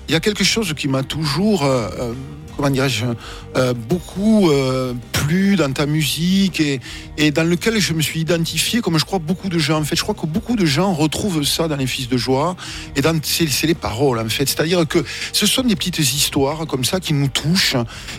il 0.07 0.11
y 0.11 0.15
a 0.15 0.19
quelque 0.19 0.43
chose 0.43 0.73
qui 0.75 0.87
m'a 0.87 1.03
toujours, 1.03 1.65
euh, 1.65 1.89
euh, 1.99 2.13
comment 2.55 2.69
dirais-je, 2.69 3.05
euh, 3.55 3.73
beaucoup 3.73 4.49
euh, 4.49 4.93
plu 5.11 5.55
dans 5.55 5.71
ta 5.71 5.85
musique 5.85 6.59
et, 6.59 6.79
et 7.17 7.31
dans 7.31 7.43
lequel 7.43 7.79
je 7.79 7.93
me 7.93 8.01
suis 8.01 8.21
identifié, 8.21 8.81
comme 8.81 8.97
je 8.97 9.05
crois 9.05 9.19
beaucoup 9.19 9.49
de 9.49 9.59
gens. 9.59 9.79
En 9.79 9.83
fait, 9.83 9.95
je 9.95 10.03
crois 10.03 10.15
que 10.15 10.25
beaucoup 10.25 10.55
de 10.55 10.65
gens 10.65 10.93
retrouvent 10.93 11.43
ça 11.43 11.67
dans 11.67 11.75
les 11.75 11.87
Fils 11.87 12.07
de 12.09 12.17
joie 12.17 12.55
et 12.95 13.01
dans 13.01 13.15
c'est 13.23 13.67
les 13.67 13.75
paroles 13.75 14.19
en 14.19 14.29
fait. 14.29 14.47
C'est-à-dire 14.47 14.87
que 14.87 15.03
ce 15.31 15.45
sont 15.45 15.63
des 15.63 15.75
petites 15.75 15.99
histoires 15.99 16.65
comme 16.67 16.83
ça 16.83 16.99
qui 16.99 17.13
nous 17.13 17.27
touchent 17.27 17.75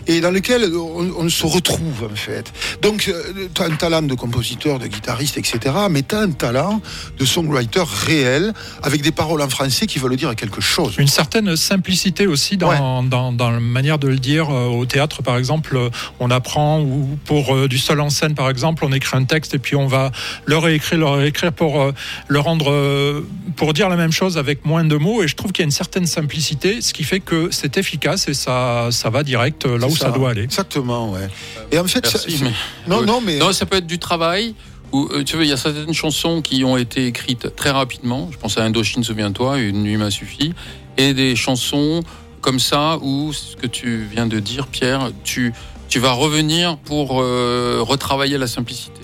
et 0.07 0.21
dans 0.21 0.31
lesquelles 0.31 0.71
on, 0.75 1.13
on 1.17 1.29
se 1.29 1.45
retrouve 1.45 2.07
en 2.11 2.15
fait. 2.15 2.51
Donc, 2.81 3.11
tu 3.53 3.61
as 3.61 3.65
un 3.65 3.75
talent 3.75 4.01
de 4.01 4.15
compositeur, 4.15 4.79
de 4.79 4.87
guitariste, 4.87 5.37
etc. 5.37 5.59
Mais 5.89 6.03
tu 6.03 6.15
as 6.15 6.19
un 6.19 6.31
talent 6.31 6.81
de 7.17 7.25
songwriter 7.25 7.83
réel 8.05 8.53
avec 8.83 9.01
des 9.01 9.11
paroles 9.11 9.41
en 9.41 9.49
français 9.49 9.87
qui 9.87 9.99
veulent 9.99 10.15
dire 10.15 10.35
quelque 10.35 10.61
chose. 10.61 10.95
Une 10.97 11.07
certaine 11.07 11.55
simplicité 11.55 12.27
aussi 12.27 12.57
dans, 12.57 13.03
dans, 13.03 13.31
dans 13.31 13.51
la 13.51 13.59
manière 13.59 13.99
de 13.99 14.07
le 14.07 14.17
dire 14.17 14.26
euh, 14.35 14.67
au 14.67 14.85
théâtre, 14.85 15.21
par 15.23 15.37
exemple. 15.37 15.75
euh, 15.77 15.89
On 16.19 16.29
apprend, 16.29 16.81
ou 16.81 17.17
pour 17.25 17.55
euh, 17.55 17.67
du 17.67 17.77
seul 17.77 17.99
en 18.01 18.09
scène, 18.09 18.35
par 18.35 18.49
exemple, 18.49 18.83
on 18.85 18.91
écrit 18.91 19.17
un 19.17 19.23
texte 19.23 19.53
et 19.53 19.59
puis 19.59 19.75
on 19.75 19.87
va 19.87 20.11
le 20.45 20.57
réécrire, 20.57 20.97
le 20.99 21.05
réécrire 21.07 21.53
pour 21.53 21.81
euh, 21.81 21.91
le 22.27 22.39
rendre, 22.39 22.71
euh, 22.71 23.25
pour 23.55 23.73
dire 23.73 23.89
la 23.89 23.95
même 23.95 24.11
chose 24.11 24.37
avec 24.37 24.65
moins 24.65 24.83
de 24.83 24.95
mots. 24.97 25.23
Et 25.23 25.27
je 25.27 25.35
trouve 25.35 25.51
qu'il 25.51 25.63
y 25.63 25.65
a 25.65 25.67
une 25.67 25.71
certaine 25.71 26.05
simplicité, 26.05 26.81
ce 26.81 26.93
qui 26.93 27.03
fait 27.03 27.19
que 27.21 27.49
c'est 27.51 27.77
efficace 27.77 28.27
et 28.27 28.33
ça, 28.33 28.89
ça 28.91 29.09
va 29.09 29.23
direct 29.23 29.65
euh, 29.65 29.77
là 29.77 29.87
où 29.87 29.95
ça. 29.95 30.11
doit 30.11 30.31
aller. 30.31 30.43
Exactement, 30.43 31.11
ouais. 31.11 31.27
Et 31.71 31.79
en 31.79 31.85
fait, 31.85 32.05
ça- 32.05 32.19
mais- 32.41 32.51
non, 32.87 33.01
non, 33.03 33.21
mais 33.25 33.37
Non, 33.37 33.51
ça 33.53 33.65
peut 33.65 33.77
être 33.77 33.87
du 33.87 33.99
travail. 33.99 34.53
Euh, 34.93 35.23
tu 35.25 35.35
veux, 35.35 35.43
il 35.43 35.49
y 35.49 35.53
a 35.53 35.57
certaines 35.57 35.93
chansons 35.93 36.41
qui 36.41 36.63
ont 36.63 36.77
été 36.77 37.07
écrites 37.07 37.53
très 37.57 37.71
rapidement. 37.71 38.29
Je 38.31 38.37
pense 38.37 38.57
à 38.57 38.63
Indochine, 38.63 39.03
souviens-toi, 39.03 39.59
Une 39.59 39.83
nuit 39.83 39.97
m'a 39.97 40.09
suffi. 40.11 40.53
Et 40.97 41.13
des 41.13 41.35
chansons 41.35 42.03
comme 42.41 42.59
ça 42.59 42.97
où 43.01 43.33
ce 43.33 43.55
que 43.55 43.67
tu 43.67 44.07
viens 44.11 44.27
de 44.27 44.39
dire, 44.39 44.67
Pierre, 44.67 45.11
tu 45.23 45.53
tu 45.87 45.99
vas 45.99 46.11
revenir 46.11 46.77
pour 46.77 47.21
euh, 47.21 47.79
retravailler 47.81 48.37
la 48.37 48.47
simplicité. 48.47 49.01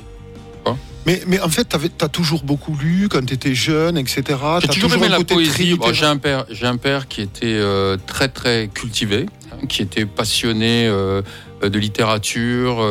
Mais, 1.05 1.21
mais 1.27 1.37
en 1.41 1.49
fait, 1.49 1.67
tu 1.67 2.05
as 2.05 2.07
toujours 2.07 2.43
beaucoup 2.43 2.77
lu 2.81 3.09
quand 3.09 3.25
tu 3.25 3.33
étais 3.33 3.53
jeune, 3.53 3.97
etc. 3.97 4.23
J'ai 4.61 4.67
T'as 4.67 4.73
toujours 4.73 4.93
aimé 4.93 5.09
la 5.09 5.21
poésie. 5.21 5.75
Bon, 5.75 5.91
j'ai 5.91 6.05
un 6.05 6.15
père, 6.15 6.45
j'ai 6.49 6.65
un 6.65 6.77
père 6.77 7.09
qui 7.09 7.19
était 7.19 7.45
euh, 7.45 7.97
très 8.07 8.29
très 8.29 8.69
cultivé, 8.73 9.25
hein, 9.51 9.65
qui 9.67 9.81
était 9.81 10.05
passionné 10.05 10.87
euh, 10.87 11.21
de 11.61 11.77
littérature 11.77 12.87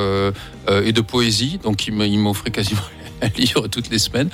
et 0.69 0.93
de 0.93 1.01
poésie. 1.01 1.59
Donc 1.63 1.87
il 1.87 2.19
m'offrait 2.19 2.51
quasiment 2.51 2.83
un 3.37 3.39
livre 3.39 3.69
toutes 3.69 3.91
les 3.91 3.99
semaines. 3.99 4.31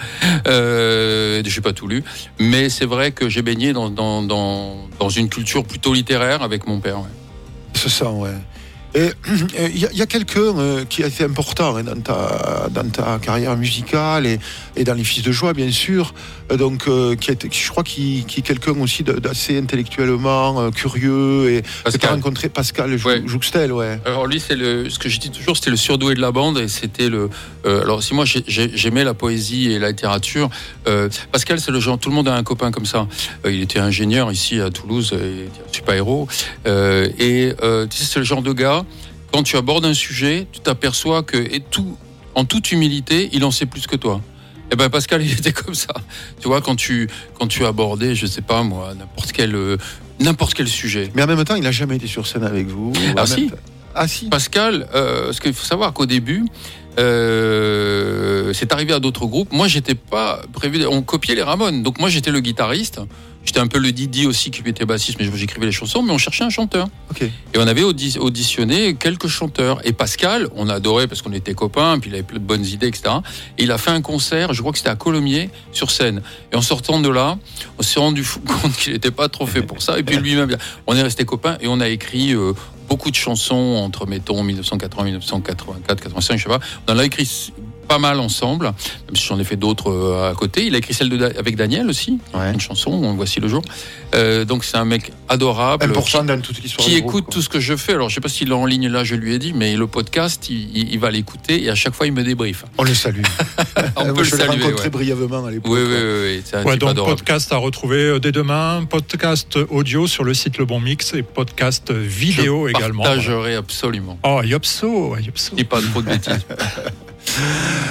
Euh, 0.46 1.42
j'ai 1.44 1.60
pas 1.60 1.72
tout 1.72 1.86
lu, 1.86 2.02
mais 2.38 2.68
c'est 2.68 2.86
vrai 2.86 3.12
que 3.12 3.28
j'ai 3.28 3.42
baigné 3.42 3.72
dans, 3.72 3.90
dans, 3.90 4.22
dans, 4.22 4.76
dans 4.98 5.08
une 5.08 5.28
culture 5.28 5.64
plutôt 5.64 5.94
littéraire 5.94 6.42
avec 6.42 6.66
mon 6.66 6.80
père. 6.80 6.98
ouais. 6.98 7.08
C'est 7.74 7.90
ça, 7.90 8.10
ouais. 8.10 8.30
Et 8.94 9.10
il 9.74 9.78
y, 9.78 9.84
a- 9.86 9.92
y 9.92 10.02
a 10.02 10.06
quelqu'un 10.06 10.40
euh, 10.58 10.84
qui 10.86 11.04
a 11.04 11.08
été 11.08 11.22
important 11.24 11.76
hein, 11.76 11.82
dans, 11.84 12.00
ta, 12.00 12.68
dans 12.70 12.88
ta 12.88 13.18
carrière 13.20 13.56
musicale 13.56 14.26
et, 14.26 14.38
et 14.76 14.84
dans 14.84 14.94
les 14.94 15.04
Fils 15.04 15.22
de 15.22 15.30
Joie, 15.30 15.52
bien 15.52 15.70
sûr. 15.70 16.14
Euh, 16.50 16.56
donc, 16.56 16.88
euh, 16.88 17.14
qui 17.14 17.30
a 17.30 17.34
été- 17.34 17.48
je 17.52 17.68
crois 17.70 17.82
qu'il 17.84 18.24
qui 18.24 18.40
est 18.40 18.42
quelqu'un 18.42 18.72
aussi 18.80 19.02
d'assez 19.04 19.58
intellectuellement 19.58 20.60
euh, 20.60 20.70
curieux 20.70 21.50
et 21.52 21.62
que 21.62 21.66
tu 21.66 21.78
as 21.80 21.82
Pascal. 21.84 22.10
rencontré 22.14 22.48
Pascal 22.48 22.98
Ouais. 23.04 23.22
Jouxtel, 23.26 23.72
ouais. 23.72 24.00
Alors 24.06 24.26
lui, 24.26 24.40
c'est 24.40 24.56
le, 24.56 24.88
ce 24.88 24.98
que 24.98 25.08
je 25.10 25.20
dis 25.20 25.30
toujours, 25.30 25.56
c'était 25.56 25.70
le 25.70 25.76
surdoué 25.76 26.14
de 26.14 26.20
la 26.20 26.32
bande 26.32 26.58
et 26.58 26.68
c'était 26.68 27.08
le. 27.10 27.28
euh, 27.66 27.82
alors 27.82 28.02
si 28.02 28.14
moi 28.14 28.24
j'ai- 28.24 28.44
j'ai- 28.46 28.70
j'aimais 28.74 29.04
la 29.04 29.14
poésie 29.14 29.70
et 29.70 29.78
la 29.78 29.88
littérature, 29.90 30.48
euh, 30.86 31.08
Pascal, 31.30 31.60
c'est 31.60 31.70
le 31.70 31.80
genre. 31.80 31.98
Tout 31.98 32.08
le 32.08 32.14
monde 32.14 32.28
a 32.28 32.34
un 32.34 32.42
copain 32.42 32.70
comme 32.70 32.86
ça. 32.86 33.06
Euh, 33.44 33.52
il 33.52 33.60
était 33.60 33.78
ingénieur 33.80 34.32
ici 34.32 34.60
à 34.60 34.70
Toulouse, 34.70 35.12
et, 35.12 35.48
super 35.72 35.94
héros. 35.94 36.26
Euh, 36.66 37.08
et 37.18 37.52
euh, 37.62 37.86
tu 37.86 37.98
sais, 37.98 38.04
c'est 38.04 38.18
le 38.18 38.24
genre 38.24 38.42
de 38.42 38.52
gars. 38.54 38.77
Quand 39.32 39.42
tu 39.42 39.56
abordes 39.56 39.84
un 39.84 39.94
sujet, 39.94 40.46
tu 40.52 40.60
t'aperçois 40.60 41.22
que 41.22 41.36
et 41.36 41.60
tout, 41.60 41.96
en 42.34 42.44
toute 42.44 42.72
humilité, 42.72 43.28
il 43.32 43.44
en 43.44 43.50
sait 43.50 43.66
plus 43.66 43.86
que 43.86 43.96
toi. 43.96 44.20
Et 44.70 44.76
ben 44.76 44.88
Pascal, 44.88 45.22
il 45.24 45.32
était 45.32 45.52
comme 45.52 45.74
ça. 45.74 45.94
Tu 46.40 46.48
vois, 46.48 46.60
quand 46.60 46.76
tu 46.76 47.08
quand 47.38 47.46
tu 47.46 47.64
abordais, 47.64 48.14
je 48.14 48.26
sais 48.26 48.42
pas 48.42 48.62
moi, 48.62 48.94
n'importe 48.98 49.32
quel 49.32 49.54
euh, 49.54 49.76
n'importe 50.20 50.54
quel 50.54 50.68
sujet. 50.68 51.10
Mais 51.14 51.22
en 51.22 51.26
même 51.26 51.44
temps, 51.44 51.56
il 51.56 51.62
n'a 51.62 51.72
jamais 51.72 51.96
été 51.96 52.06
sur 52.06 52.26
scène 52.26 52.44
avec 52.44 52.66
vous. 52.68 52.92
Ah, 53.16 53.26
si. 53.26 53.50
Ah 53.94 54.08
si. 54.08 54.28
Pascal, 54.28 54.88
euh, 54.94 55.32
ce 55.32 55.40
qu'il 55.40 55.52
faut 55.52 55.64
savoir 55.64 55.92
qu'au 55.92 56.06
début, 56.06 56.44
euh, 56.98 58.52
c'est 58.52 58.72
arrivé 58.72 58.92
à 58.92 59.00
d'autres 59.00 59.26
groupes. 59.26 59.52
Moi, 59.52 59.68
j'étais 59.68 59.94
pas 59.94 60.40
prévu. 60.52 60.84
On 60.86 61.02
copiait 61.02 61.34
les 61.34 61.42
Ramones, 61.42 61.82
donc 61.82 61.98
moi 61.98 62.08
j'étais 62.08 62.30
le 62.30 62.40
guitariste. 62.40 63.00
J'étais 63.48 63.60
un 63.60 63.66
peu 63.66 63.78
le 63.78 63.92
Didi 63.92 64.26
aussi 64.26 64.50
qui 64.50 64.60
était 64.66 64.84
bassiste, 64.84 65.18
mais 65.18 65.26
j'écrivais 65.34 65.64
les 65.64 65.72
chansons. 65.72 66.02
Mais 66.02 66.12
on 66.12 66.18
cherchait 66.18 66.44
un 66.44 66.50
chanteur. 66.50 66.86
Et 67.54 67.56
on 67.56 67.66
avait 67.66 67.82
audi- 67.82 68.18
auditionné 68.18 68.92
quelques 68.92 69.28
chanteurs. 69.28 69.80
Et 69.86 69.94
Pascal, 69.94 70.50
on 70.54 70.68
adorait 70.68 71.06
parce 71.06 71.22
qu'on 71.22 71.32
était 71.32 71.54
copains, 71.54 71.98
puis 71.98 72.10
il 72.10 72.12
avait 72.12 72.24
plein 72.24 72.40
de 72.40 72.44
bonnes 72.44 72.66
idées, 72.66 72.88
etc. 72.88 73.04
Et 73.56 73.62
il 73.62 73.72
a 73.72 73.78
fait 73.78 73.90
un 73.90 74.02
concert, 74.02 74.52
je 74.52 74.60
crois 74.60 74.72
que 74.72 74.76
c'était 74.76 74.90
à 74.90 74.96
Colomiers, 74.96 75.48
sur 75.72 75.90
scène. 75.90 76.20
Et 76.52 76.56
en 76.56 76.60
sortant 76.60 77.00
de 77.00 77.08
là, 77.08 77.38
on 77.78 77.82
s'est 77.82 77.98
rendu 77.98 78.22
compte 78.46 78.76
qu'il 78.76 78.92
n'était 78.92 79.10
pas 79.10 79.30
trop 79.30 79.46
fait 79.46 79.62
pour 79.62 79.80
ça. 79.80 79.98
Et 79.98 80.02
puis 80.02 80.18
lui-même, 80.18 80.54
on 80.86 80.94
est 80.94 81.02
resté 81.02 81.24
copains 81.24 81.56
et 81.62 81.68
on 81.68 81.80
a 81.80 81.88
écrit 81.88 82.34
euh, 82.34 82.52
beaucoup 82.86 83.10
de 83.10 83.16
chansons 83.16 83.54
entre, 83.82 84.06
mettons, 84.06 84.42
1980, 84.42 85.04
1984, 85.04 86.02
85, 86.02 86.36
je 86.36 86.42
sais 86.42 86.48
pas. 86.50 86.60
On 86.86 86.92
en 86.92 86.98
a 86.98 87.04
écrit 87.06 87.50
pas 87.88 87.98
mal 87.98 88.20
ensemble, 88.20 88.66
même 88.66 89.16
si 89.16 89.24
j'en 89.26 89.38
ai 89.38 89.44
fait 89.44 89.56
d'autres 89.56 89.90
euh, 89.90 90.30
à 90.30 90.34
côté. 90.34 90.66
Il 90.66 90.74
a 90.74 90.78
écrit 90.78 90.94
celle 90.94 91.08
de, 91.08 91.24
avec 91.38 91.56
Daniel 91.56 91.88
aussi, 91.88 92.18
Ouais. 92.34 92.52
une 92.52 92.60
chanson, 92.60 93.14
Voici 93.16 93.40
le 93.40 93.48
jour. 93.48 93.62
Euh, 94.14 94.44
donc 94.44 94.64
c'est 94.64 94.76
un 94.76 94.84
mec 94.84 95.12
adorable 95.28 95.84
Important 95.84 96.24
dans 96.24 96.40
toute 96.40 96.62
l'histoire 96.62 96.86
qui 96.86 97.00
groupe, 97.00 97.10
écoute 97.22 97.26
tout 97.32 97.42
ce 97.42 97.48
que 97.48 97.60
je 97.60 97.76
fais. 97.76 97.92
Alors, 97.94 98.08
je 98.08 98.14
sais 98.14 98.20
pas 98.20 98.28
s'il 98.28 98.50
est 98.50 98.54
en 98.54 98.64
ligne 98.66 98.88
là, 98.88 99.04
je 99.04 99.14
lui 99.14 99.34
ai 99.34 99.38
dit, 99.38 99.52
mais 99.54 99.76
le 99.76 99.86
podcast, 99.86 100.48
il, 100.50 100.76
il- 100.76 100.92
il 100.92 100.98
va 100.98 101.10
l'écouter 101.10 101.62
et 101.64 101.70
à 101.70 101.74
chaque 101.74 101.94
fois, 101.94 102.06
il 102.06 102.12
me 102.12 102.22
débriefe. 102.22 102.64
On 102.78 102.84
le 102.84 102.94
salue. 102.94 103.22
On 103.96 104.04
Moi, 104.04 104.14
peut 104.14 104.18
le 104.20 104.24
je 104.24 104.36
l'ai 104.36 104.44
saluer. 104.46 104.62
rencontré 104.64 104.84
ouais. 104.84 104.90
brièvement 104.90 105.44
à 105.46 105.50
l'époque. 105.50 105.72
Oui, 105.72 105.80
oui, 105.82 105.94
oui, 105.94 106.20
oui, 106.36 106.42
c'est 106.44 106.56
un 106.56 106.64
Ouais, 106.64 106.72
type 106.72 106.80
donc 106.80 106.90
adorable. 106.90 107.16
podcast 107.16 107.52
à 107.52 107.56
retrouver 107.56 107.96
euh, 107.98 108.18
dès 108.20 108.32
demain, 108.32 108.84
podcast 108.88 109.58
audio 109.70 110.06
sur 110.06 110.24
le 110.24 110.34
site 110.34 110.58
Le 110.58 110.64
Bon 110.64 110.80
Mix 110.80 111.14
et 111.14 111.22
podcast 111.22 111.90
vidéo 111.90 112.66
Je 112.68 112.76
également. 112.76 113.02
Partagerai 113.02 113.54
absolument. 113.56 114.18
Oh, 114.22 114.40
Yopso, 114.44 115.16
Yopso. 115.18 115.56
Dis 115.56 115.64
pas 115.64 115.80
trop 115.80 116.02
de 116.02 116.06
bêtises. 116.08 116.46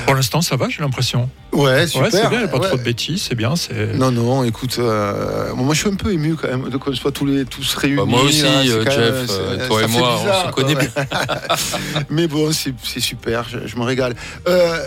Pour 0.06 0.16
l'instant, 0.16 0.42
ça 0.42 0.56
va, 0.56 0.68
j'ai 0.70 0.82
l'impression. 0.82 1.30
Ouais, 1.52 1.88
super. 1.88 2.04
Ouais, 2.04 2.12
c'est 2.12 2.30
bien, 2.30 2.32
il 2.34 2.38
n'y 2.40 2.44
a 2.44 2.48
pas 2.48 2.58
Ouais. 2.60 2.68
trop 2.68 2.78
de 2.78 2.82
bêtises, 2.84 3.24
c'est 3.28 3.36
bien. 3.36 3.56
C'est... 3.56 3.94
Non, 3.96 4.12
non, 4.12 4.44
écoute, 4.44 4.78
euh, 4.80 5.54
moi 5.56 5.74
je 5.74 5.80
suis 5.82 5.90
un 5.90 5.96
peu 5.96 6.12
ému 6.14 6.36
quand 6.36 6.48
même 6.48 6.70
de 6.70 6.78
qu'on 6.78 6.94
soit 6.94 7.12
tous, 7.12 7.26
les, 7.26 7.46
tous 7.46 7.74
réunis. 7.76 7.98
Bah, 7.98 8.06
moi 8.06 8.22
aussi, 8.24 8.44
là, 8.44 8.50
euh, 8.60 8.84
Jeff, 8.86 8.96
même- 8.98 9.28
euh, 9.30 9.68
toi 9.68 9.84
et 9.84 9.88
moi, 9.88 10.20
on 10.22 10.48
se 10.48 10.52
connaît 10.54 10.76
ouais. 10.76 10.90
Mais 12.10 12.28
bon, 12.28 12.52
c'est 12.52 12.74
c'est 12.84 13.00
super, 13.00 13.48
je, 13.50 13.60
je 13.66 13.76
me 13.78 13.84
régale. 13.84 14.16
Euh, 14.48 14.80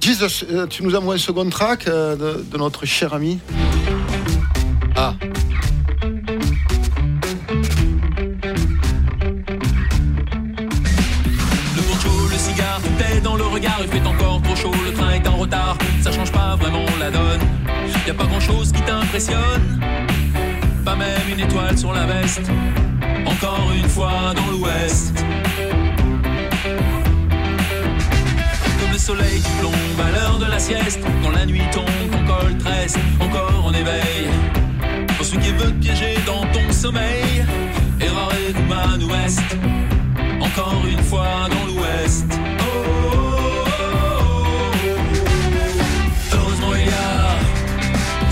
Jesus, 0.00 0.44
tu 0.70 0.82
nous 0.84 0.94
envoies 0.94 1.14
un 1.14 1.18
second 1.18 1.48
track 1.50 1.88
euh, 1.88 2.14
de, 2.16 2.44
de 2.50 2.58
notre 2.58 2.86
cher 2.86 3.14
ami? 3.14 3.38
Ah, 4.96 5.14
chaud, 14.60 14.72
le 14.84 14.92
train 14.92 15.10
est 15.10 15.26
en 15.28 15.36
retard. 15.36 15.76
Ça 16.02 16.12
change 16.12 16.32
pas 16.32 16.56
vraiment 16.56 16.84
la 16.98 17.10
donne. 17.10 17.40
Y 18.06 18.10
a 18.10 18.14
pas 18.14 18.24
grand 18.24 18.40
chose 18.40 18.72
qui 18.72 18.82
t'impressionne. 18.82 19.80
Pas 20.84 20.96
même 20.96 21.28
une 21.30 21.40
étoile 21.40 21.76
sur 21.76 21.92
la 21.92 22.06
veste. 22.06 22.50
Encore 23.26 23.70
une 23.76 23.88
fois 23.88 24.34
dans 24.34 24.50
l'ouest. 24.52 25.24
Comme 28.80 28.92
le 28.92 28.98
soleil 28.98 29.40
qui 29.40 29.52
plombe 29.60 30.00
à 30.06 30.10
l'heure 30.12 30.38
de 30.38 30.46
la 30.46 30.58
sieste. 30.58 31.00
Quand 31.22 31.30
la 31.30 31.46
nuit 31.46 31.68
tombe, 31.72 31.84
ton 32.10 32.24
col 32.26 32.56
tresse. 32.58 32.96
Encore 33.20 33.66
en 33.66 33.72
éveil. 33.72 34.28
Pour 35.16 35.26
celui 35.26 35.40
qui 35.40 35.52
veut 35.52 35.72
te 35.72 35.84
piéger 35.84 36.14
dans 36.26 36.44
ton 36.52 36.72
sommeil. 36.72 37.44
Errare 38.00 38.30
Kuman 38.54 39.02
Ouest, 39.10 39.42
encore 40.40 40.82
une 40.88 41.02
fois 41.02 41.48
dans 41.50 41.66
l'Ouest. 41.66 42.47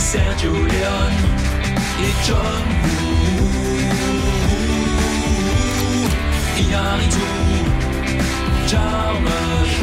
A 0.06 0.08
Sergio 0.08 0.52
Leone 0.52 1.16
et 2.00 2.14
John 2.26 2.64
Woo. 2.84 3.48
Iñárritu, 6.58 7.26
Jarmusch, 8.68 9.76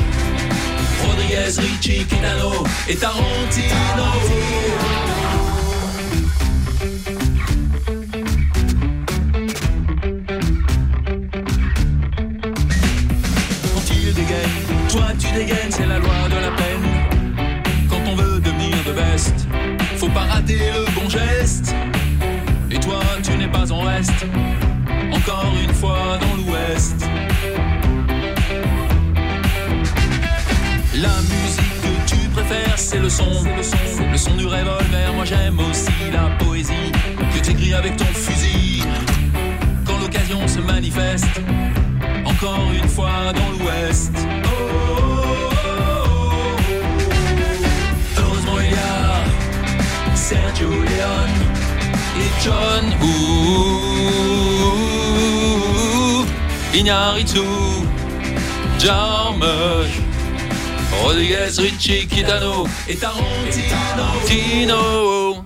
Rodriguez, 1.05 1.53
Ricci, 1.59 2.05
Kitano 2.05 2.63
et 2.87 2.95
Tarantino. 2.95 3.73
Quand 3.95 5.22
son, 33.13 33.43
le 34.11 34.17
son, 34.17 34.35
du 34.35 34.45
revolver. 34.45 35.13
Moi 35.15 35.25
j'aime 35.25 35.59
aussi 35.59 35.91
la 36.11 36.29
poésie 36.43 36.91
que 37.33 37.39
t'écris 37.39 37.73
avec 37.73 37.95
ton 37.95 38.05
fusil. 38.05 38.83
Quand 39.85 39.97
l'occasion 39.99 40.47
se 40.47 40.59
manifeste, 40.59 41.27
encore 42.25 42.71
une 42.73 42.89
fois 42.89 43.31
dans 43.33 43.51
l'ouest. 43.57 44.11
Oh. 44.45 44.49
Heureusement 48.17 48.59
il 48.59 48.71
y 48.71 48.73
a 48.73 50.15
Sergio 50.15 50.69
Leone 50.69 51.39
et 52.23 52.31
John 52.43 52.85
Woo. 53.01 53.83
Iñárritu, 56.73 57.47
Jarmusch, 58.79 60.01
Rodriguez, 61.03 61.59
Ricci, 61.59 62.07
Kitano 62.07 62.65
et 62.87 62.95
Tarantino. 62.95 64.03
Tino. 64.25 65.45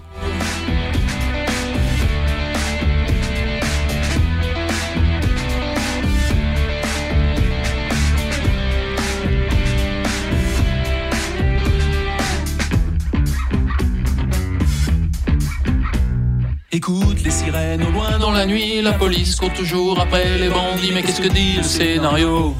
Écoute 16.71 17.23
les 17.23 17.31
sirènes 17.31 17.81
au 17.81 17.89
loin 17.89 18.19
dans 18.19 18.29
la 18.29 18.45
nuit, 18.45 18.83
la 18.83 18.93
police 18.93 19.35
court 19.35 19.51
toujours 19.53 19.99
après 19.99 20.37
les 20.37 20.49
bandits. 20.49 20.91
Mais 20.93 21.01
qu'est-ce 21.01 21.21
que 21.21 21.27
dit 21.27 21.55
le 21.57 21.63
scénario? 21.63 22.55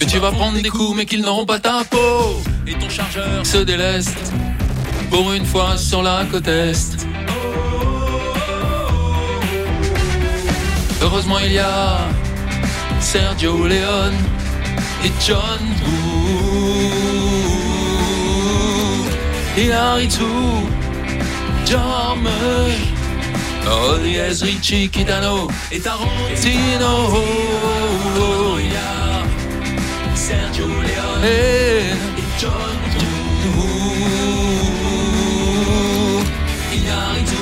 Que 0.00 0.06
tu 0.06 0.18
vas 0.18 0.32
prendre 0.32 0.60
des 0.60 0.70
coups 0.70 0.96
mais 0.96 1.06
qu'ils 1.06 1.22
n'auront 1.22 1.46
pas 1.46 1.60
ta 1.60 1.84
peau. 1.88 2.42
Et 2.66 2.74
ton 2.74 2.88
chargeur 2.88 3.46
se 3.46 3.58
déleste 3.58 4.32
pour 5.08 5.32
une 5.32 5.46
fois 5.46 5.76
sur 5.76 6.02
la 6.02 6.24
côte 6.30 6.48
est. 6.48 7.06
Heureusement 11.00 11.38
il 11.38 11.52
y 11.52 11.58
a 11.58 11.98
Sergio 12.98 13.68
Leone 13.68 14.16
et 15.04 15.12
John 15.24 15.60
Woo. 15.86 16.90
Et 19.56 19.72
Haritu, 19.72 20.24
Jarmusch, 21.64 22.28
Rodriguez, 23.64 24.42
Ricci, 24.42 24.88
Kitano 24.88 25.48
et 25.70 25.78
Tarantino. 25.78 27.22
Sergio 30.24 30.66
Leone 30.66 31.24
et 31.26 31.82
John. 32.40 32.50
Iñárritu. 36.72 37.34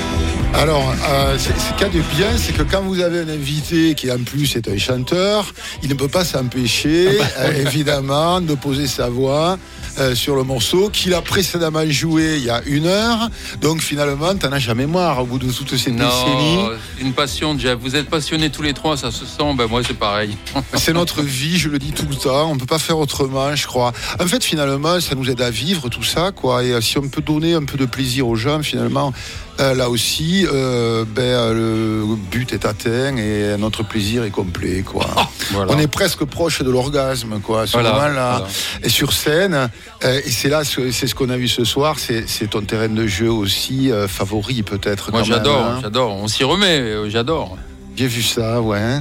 Alors, 0.55 0.93
euh, 1.09 1.39
ce 1.39 1.51
qu'il 1.75 1.81
y 1.81 1.85
a 1.85 1.89
de 1.89 2.17
bien, 2.17 2.37
c'est 2.37 2.53
que 2.53 2.65
quand 2.65 2.83
vous 2.83 3.01
avez 3.01 3.21
un 3.21 3.29
invité 3.29 3.95
qui 3.95 4.11
en 4.11 4.19
plus 4.25 4.57
est 4.57 4.67
un 4.67 4.79
chanteur, 4.79 5.55
il 5.85 5.91
ne 5.91 5.95
peut 5.95 6.09
pas 6.09 6.25
s'empêcher, 6.25 7.21
euh, 7.39 7.53
évidemment, 7.65 8.41
de 8.41 8.55
poser 8.55 8.89
sa 8.89 9.09
voix 9.09 9.59
euh, 9.99 10.15
sur 10.15 10.37
le 10.37 10.43
morceau 10.43 10.89
qu'il 10.89 11.15
a 11.15 11.21
précédemment 11.21 11.89
joué 11.89 12.37
il 12.39 12.45
y 12.45 12.51
a 12.51 12.63
une 12.67 12.87
heure. 12.87 13.29
Donc 13.61 13.81
finalement, 13.81 14.35
t'en 14.35 14.51
as 14.53 14.59
jamais 14.59 14.87
marre 14.87 15.21
au 15.21 15.27
bout 15.27 15.39
de 15.39 15.51
toutes 15.53 15.77
ces 15.77 15.91
décennies. 15.91 16.57
Non, 16.57 16.71
une 17.01 17.13
passion, 17.13 17.59
Jeff. 17.59 17.79
Vous 17.81 17.95
êtes 17.97 18.09
passionnés 18.09 18.51
tous 18.51 18.63
les 18.63 18.73
trois, 18.73 18.97
ça 18.97 19.11
se 19.11 19.27
sent. 19.27 19.55
Ben 19.57 19.67
moi, 19.67 19.83
c'est 19.87 19.99
pareil. 19.99 20.37
C'est 20.75 20.93
notre 20.93 21.23
vie, 21.23 21.59
je 21.59 21.69
le 21.69 21.79
dis 21.79 21.93
tout 21.93 22.07
le 22.09 22.17
temps. 22.17 22.51
On 22.51 22.57
peut 22.57 22.67
pas 22.67 22.79
faire 22.79 22.99
autrement, 22.99 23.55
je 23.55 23.67
crois. 23.67 23.93
En 24.21 24.27
fait, 24.27 24.43
finalement, 24.43 25.01
ça 25.01 25.15
nous 25.15 25.31
aide 25.31 25.41
à 25.41 25.51
vivre 25.51 25.89
tout 25.89 26.03
ça, 26.03 26.33
quoi. 26.33 26.65
Et 26.65 26.73
euh, 26.73 26.81
si 26.81 26.99
on 26.99 27.09
peut 27.09 27.23
donner 27.23 27.55
un 27.55 27.65
peu 27.65 27.79
de 27.79 27.87
plaisir 27.87 28.27
aux 28.27 28.37
gens, 28.37 28.63
finalement, 28.63 29.13
euh, 29.61 29.75
là 29.75 29.89
aussi, 29.91 30.47
euh, 30.53 31.05
ben, 31.07 31.53
le 31.53 32.05
but 32.31 32.53
est 32.53 32.65
atteint 32.65 33.17
et 33.17 33.57
notre 33.59 33.83
plaisir 33.83 34.25
est 34.25 34.31
complet, 34.31 34.83
quoi. 34.83 35.07
Voilà. 35.53 35.73
On 35.73 35.79
est 35.79 35.87
presque 35.87 36.25
proche 36.25 36.63
de 36.63 36.71
l'orgasme, 36.71 37.41
quoi, 37.41 37.63
à 37.63 37.67
ce 37.67 37.73
Voilà, 37.73 37.91
moment-là. 37.93 38.11
voilà. 38.39 38.47
Et 38.83 38.89
sur 38.89 39.13
scène, 39.13 39.69
euh, 40.05 40.21
et 40.25 40.31
c'est 40.31 40.49
là, 40.49 40.65
ce- 40.65 40.91
c'est 40.91 41.07
ce 41.07 41.15
qu'on 41.15 41.29
a 41.31 41.37
vu 41.37 41.49
ce 41.49 41.65
soir, 41.65 41.97
c'est 41.99 42.51
ton 42.51 42.63
terrain 42.63 42.89
de 42.89 43.07
jeu 43.07 43.31
aussi 43.31 43.91
favori, 44.09 44.63
peut-être. 44.63 45.11
Moi, 45.13 45.23
j'adore, 45.23 45.65
hein. 45.65 45.79
j'adore. 45.83 46.15
On 46.17 46.29
s'y 46.29 46.45
remet, 46.45 47.11
j'adore. 47.11 47.57
J'ai 47.97 48.07
vu 48.07 48.23
ça, 48.23 48.61
ouais. 48.63 49.01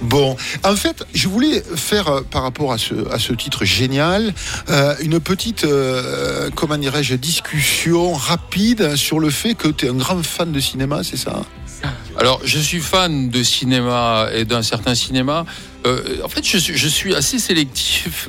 Bon, 0.00 0.36
en 0.64 0.76
fait, 0.76 1.04
je 1.12 1.28
voulais 1.28 1.62
faire 1.74 2.08
euh, 2.08 2.20
par 2.22 2.42
rapport 2.42 2.72
à 2.72 2.78
ce, 2.78 2.94
à 3.12 3.18
ce 3.18 3.32
titre 3.32 3.64
génial 3.64 4.32
euh, 4.70 4.94
une 5.00 5.18
petite, 5.18 5.64
euh, 5.64 6.50
comment 6.54 6.76
dirais-je, 6.76 7.16
discussion 7.16 8.12
rapide 8.12 8.94
sur 8.94 9.18
le 9.18 9.30
fait 9.30 9.54
que 9.54 9.68
tu 9.68 9.86
es 9.86 9.88
un 9.88 9.94
grand 9.94 10.22
fan 10.24 10.52
de 10.52 10.60
cinéma, 10.60 11.02
c'est 11.02 11.16
ça? 11.16 11.42
Alors, 12.16 12.40
je 12.44 12.58
suis 12.58 12.80
fan 12.80 13.28
de 13.30 13.42
cinéma 13.44 14.28
et 14.34 14.44
d'un 14.44 14.62
certain 14.62 14.96
cinéma. 14.96 15.44
En 16.24 16.28
fait, 16.28 16.44
je 16.44 16.88
suis, 16.88 17.14
assez 17.14 17.38
sélectif. 17.38 18.28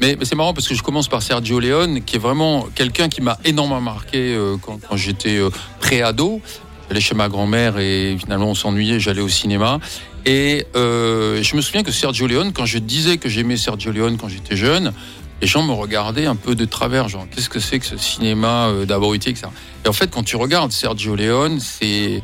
mais 0.00 0.18
c'est 0.24 0.34
marrant 0.34 0.52
parce 0.52 0.66
que 0.66 0.74
je 0.74 0.82
commence 0.82 1.06
par 1.06 1.22
Sergio 1.22 1.60
Leone, 1.60 2.02
qui 2.02 2.16
est 2.16 2.18
vraiment 2.18 2.66
quelqu'un 2.74 3.08
qui 3.08 3.22
m'a 3.22 3.38
énormément 3.44 3.80
marqué 3.80 4.36
quand, 4.62 4.80
quand 4.88 4.96
j'étais 4.96 5.38
pré-ado. 5.78 6.42
J'allais 6.90 7.00
chez 7.00 7.14
ma 7.14 7.28
grand-mère 7.28 7.78
et 7.78 8.16
finalement 8.18 8.48
on 8.48 8.54
s'ennuyait, 8.56 8.98
j'allais 8.98 9.20
au 9.20 9.28
cinéma. 9.28 9.78
Et 10.26 10.66
euh, 10.76 11.42
je 11.42 11.56
me 11.56 11.60
souviens 11.60 11.82
que 11.82 11.92
Sergio 11.92 12.26
Leone, 12.26 12.52
quand 12.52 12.66
je 12.66 12.78
disais 12.78 13.16
que 13.18 13.28
j'aimais 13.28 13.56
Sergio 13.56 13.92
Leone 13.92 14.16
quand 14.18 14.28
j'étais 14.28 14.56
jeune, 14.56 14.92
les 15.40 15.46
gens 15.46 15.62
me 15.62 15.72
regardaient 15.72 16.26
un 16.26 16.36
peu 16.36 16.54
de 16.54 16.64
travers, 16.64 17.08
genre 17.08 17.26
qu'est-ce 17.30 17.48
que 17.48 17.60
c'est 17.60 17.78
que 17.78 17.86
ce 17.86 17.96
cinéma 17.96 18.68
euh, 18.68 18.84
d'abruti, 18.84 19.30
etc. 19.30 19.46
Et 19.84 19.88
en 19.88 19.92
fait, 19.92 20.10
quand 20.10 20.22
tu 20.22 20.36
regardes 20.36 20.72
Sergio 20.72 21.16
Leone, 21.16 21.60
c'est 21.60 22.22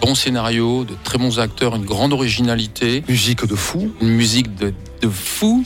bon 0.00 0.14
scénario, 0.14 0.84
de 0.84 0.94
très 1.02 1.18
bons 1.18 1.38
acteurs, 1.40 1.74
une 1.74 1.84
grande 1.84 2.12
originalité, 2.12 3.02
Musique 3.08 3.46
de 3.46 3.56
fou. 3.56 3.92
une 4.00 4.08
musique 4.10 4.54
de, 4.54 4.72
de 5.00 5.08
fou. 5.08 5.64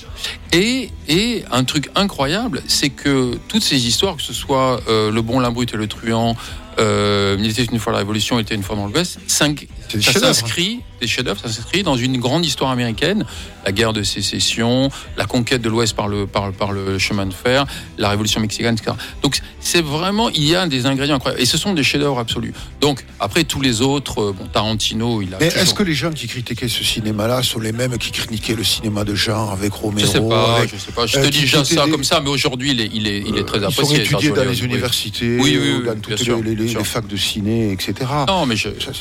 Et, 0.52 0.90
et 1.08 1.44
un 1.50 1.64
truc 1.64 1.90
incroyable, 1.94 2.62
c'est 2.68 2.90
que 2.90 3.36
toutes 3.48 3.62
ces 3.62 3.86
histoires, 3.86 4.16
que 4.16 4.22
ce 4.22 4.32
soit 4.32 4.80
euh, 4.88 5.10
Le 5.10 5.22
Bon, 5.22 5.40
l'Imbrut 5.40 5.72
et 5.74 5.76
le 5.76 5.86
Truand, 5.88 6.36
euh, 6.78 7.36
Il 7.38 7.50
était 7.50 7.64
une 7.64 7.78
fois 7.78 7.92
la 7.92 7.98
Révolution, 7.98 8.38
Il 8.38 8.42
était 8.42 8.54
une 8.54 8.62
fois 8.62 8.76
dans 8.76 8.88
cinq, 9.26 9.66
C'est 9.77 9.77
des 9.96 10.02
ça 10.02 10.12
s'inscrit, 10.12 10.80
des 11.00 11.06
chefs-d'œuvre, 11.06 11.40
ça 11.40 11.48
s'inscrit 11.48 11.82
dans 11.82 11.96
une 11.96 12.18
grande 12.18 12.44
histoire 12.44 12.70
américaine, 12.70 13.24
la 13.64 13.72
guerre 13.72 13.92
de 13.92 14.02
sécession, 14.02 14.90
la 15.16 15.24
conquête 15.26 15.62
de 15.62 15.68
l'Ouest 15.68 15.94
par 15.96 16.08
le, 16.08 16.26
par, 16.26 16.46
le- 16.48 16.52
par 16.52 16.72
le 16.72 16.98
chemin 16.98 17.26
de 17.26 17.32
fer, 17.34 17.66
la 17.98 18.08
Révolution 18.10 18.40
mexicaine, 18.40 18.74
etc. 18.74 18.96
Donc 19.22 19.40
c'est 19.60 19.82
vraiment, 19.82 20.28
il 20.30 20.44
y 20.44 20.54
a 20.54 20.66
des 20.66 20.86
ingrédients 20.86 21.16
incroyables. 21.16 21.40
Et 21.42 21.46
ce 21.46 21.58
sont 21.58 21.72
des 21.74 21.82
chefs-d'œuvre 21.82 22.18
absolus. 22.18 22.52
Donc 22.80 23.04
après 23.20 23.44
tous 23.44 23.60
les 23.60 23.80
autres, 23.80 24.20
euh, 24.20 24.32
bon, 24.32 24.46
Tarantino, 24.46 25.22
il 25.22 25.34
a. 25.34 25.38
Mais 25.40 25.48
toujours- 25.48 25.62
est-ce 25.62 25.74
que 25.74 25.82
les 25.82 25.94
gens 25.94 26.10
qui 26.10 26.26
critiquaient 26.26 26.68
ce 26.68 26.84
cinéma-là 26.84 27.42
sont 27.42 27.60
les 27.60 27.72
mêmes 27.72 27.96
qui 27.98 28.10
critiquaient 28.10 28.54
le 28.54 28.64
cinéma 28.64 29.04
de 29.04 29.14
genre 29.14 29.52
avec 29.52 29.72
Romero 29.72 30.06
Je 30.06 30.12
sais 30.12 30.20
pas, 30.20 30.56
avec- 30.58 30.70
je 30.74 30.80
sais 30.80 30.92
pas. 30.92 31.06
Je 31.06 31.18
euh, 31.18 31.24
te 31.24 31.28
dis 31.28 31.40
déjà 31.40 31.64
ça 31.64 31.86
comme 31.90 32.04
ça, 32.04 32.20
mais 32.20 32.30
aujourd'hui 32.30 32.70
il 32.72 32.80
est, 32.80 32.90
il 32.92 33.06
est, 33.08 33.22
il 33.26 33.36
est 33.36 33.44
très 33.44 33.58
Ils 33.58 33.62
sont 33.72 33.82
apprécié. 33.82 34.00
étudiés 34.02 34.30
dans 34.30 34.42
les 34.44 34.60
oui. 34.60 34.64
universités, 34.66 35.38
Oui, 35.40 35.58
oui, 35.60 35.72
ou 35.72 35.78
oui, 35.80 35.86
dans 35.86 36.00
toutes 36.00 36.16
sûr, 36.16 36.42
les, 36.42 36.54
les- 36.54 36.68
facs 36.84 37.06
de 37.06 37.16
ciné, 37.16 37.72
etc. 37.72 37.94
Non, 38.26 38.46
mais 38.46 38.56
je, 38.56 38.68
Ça, 38.80 38.92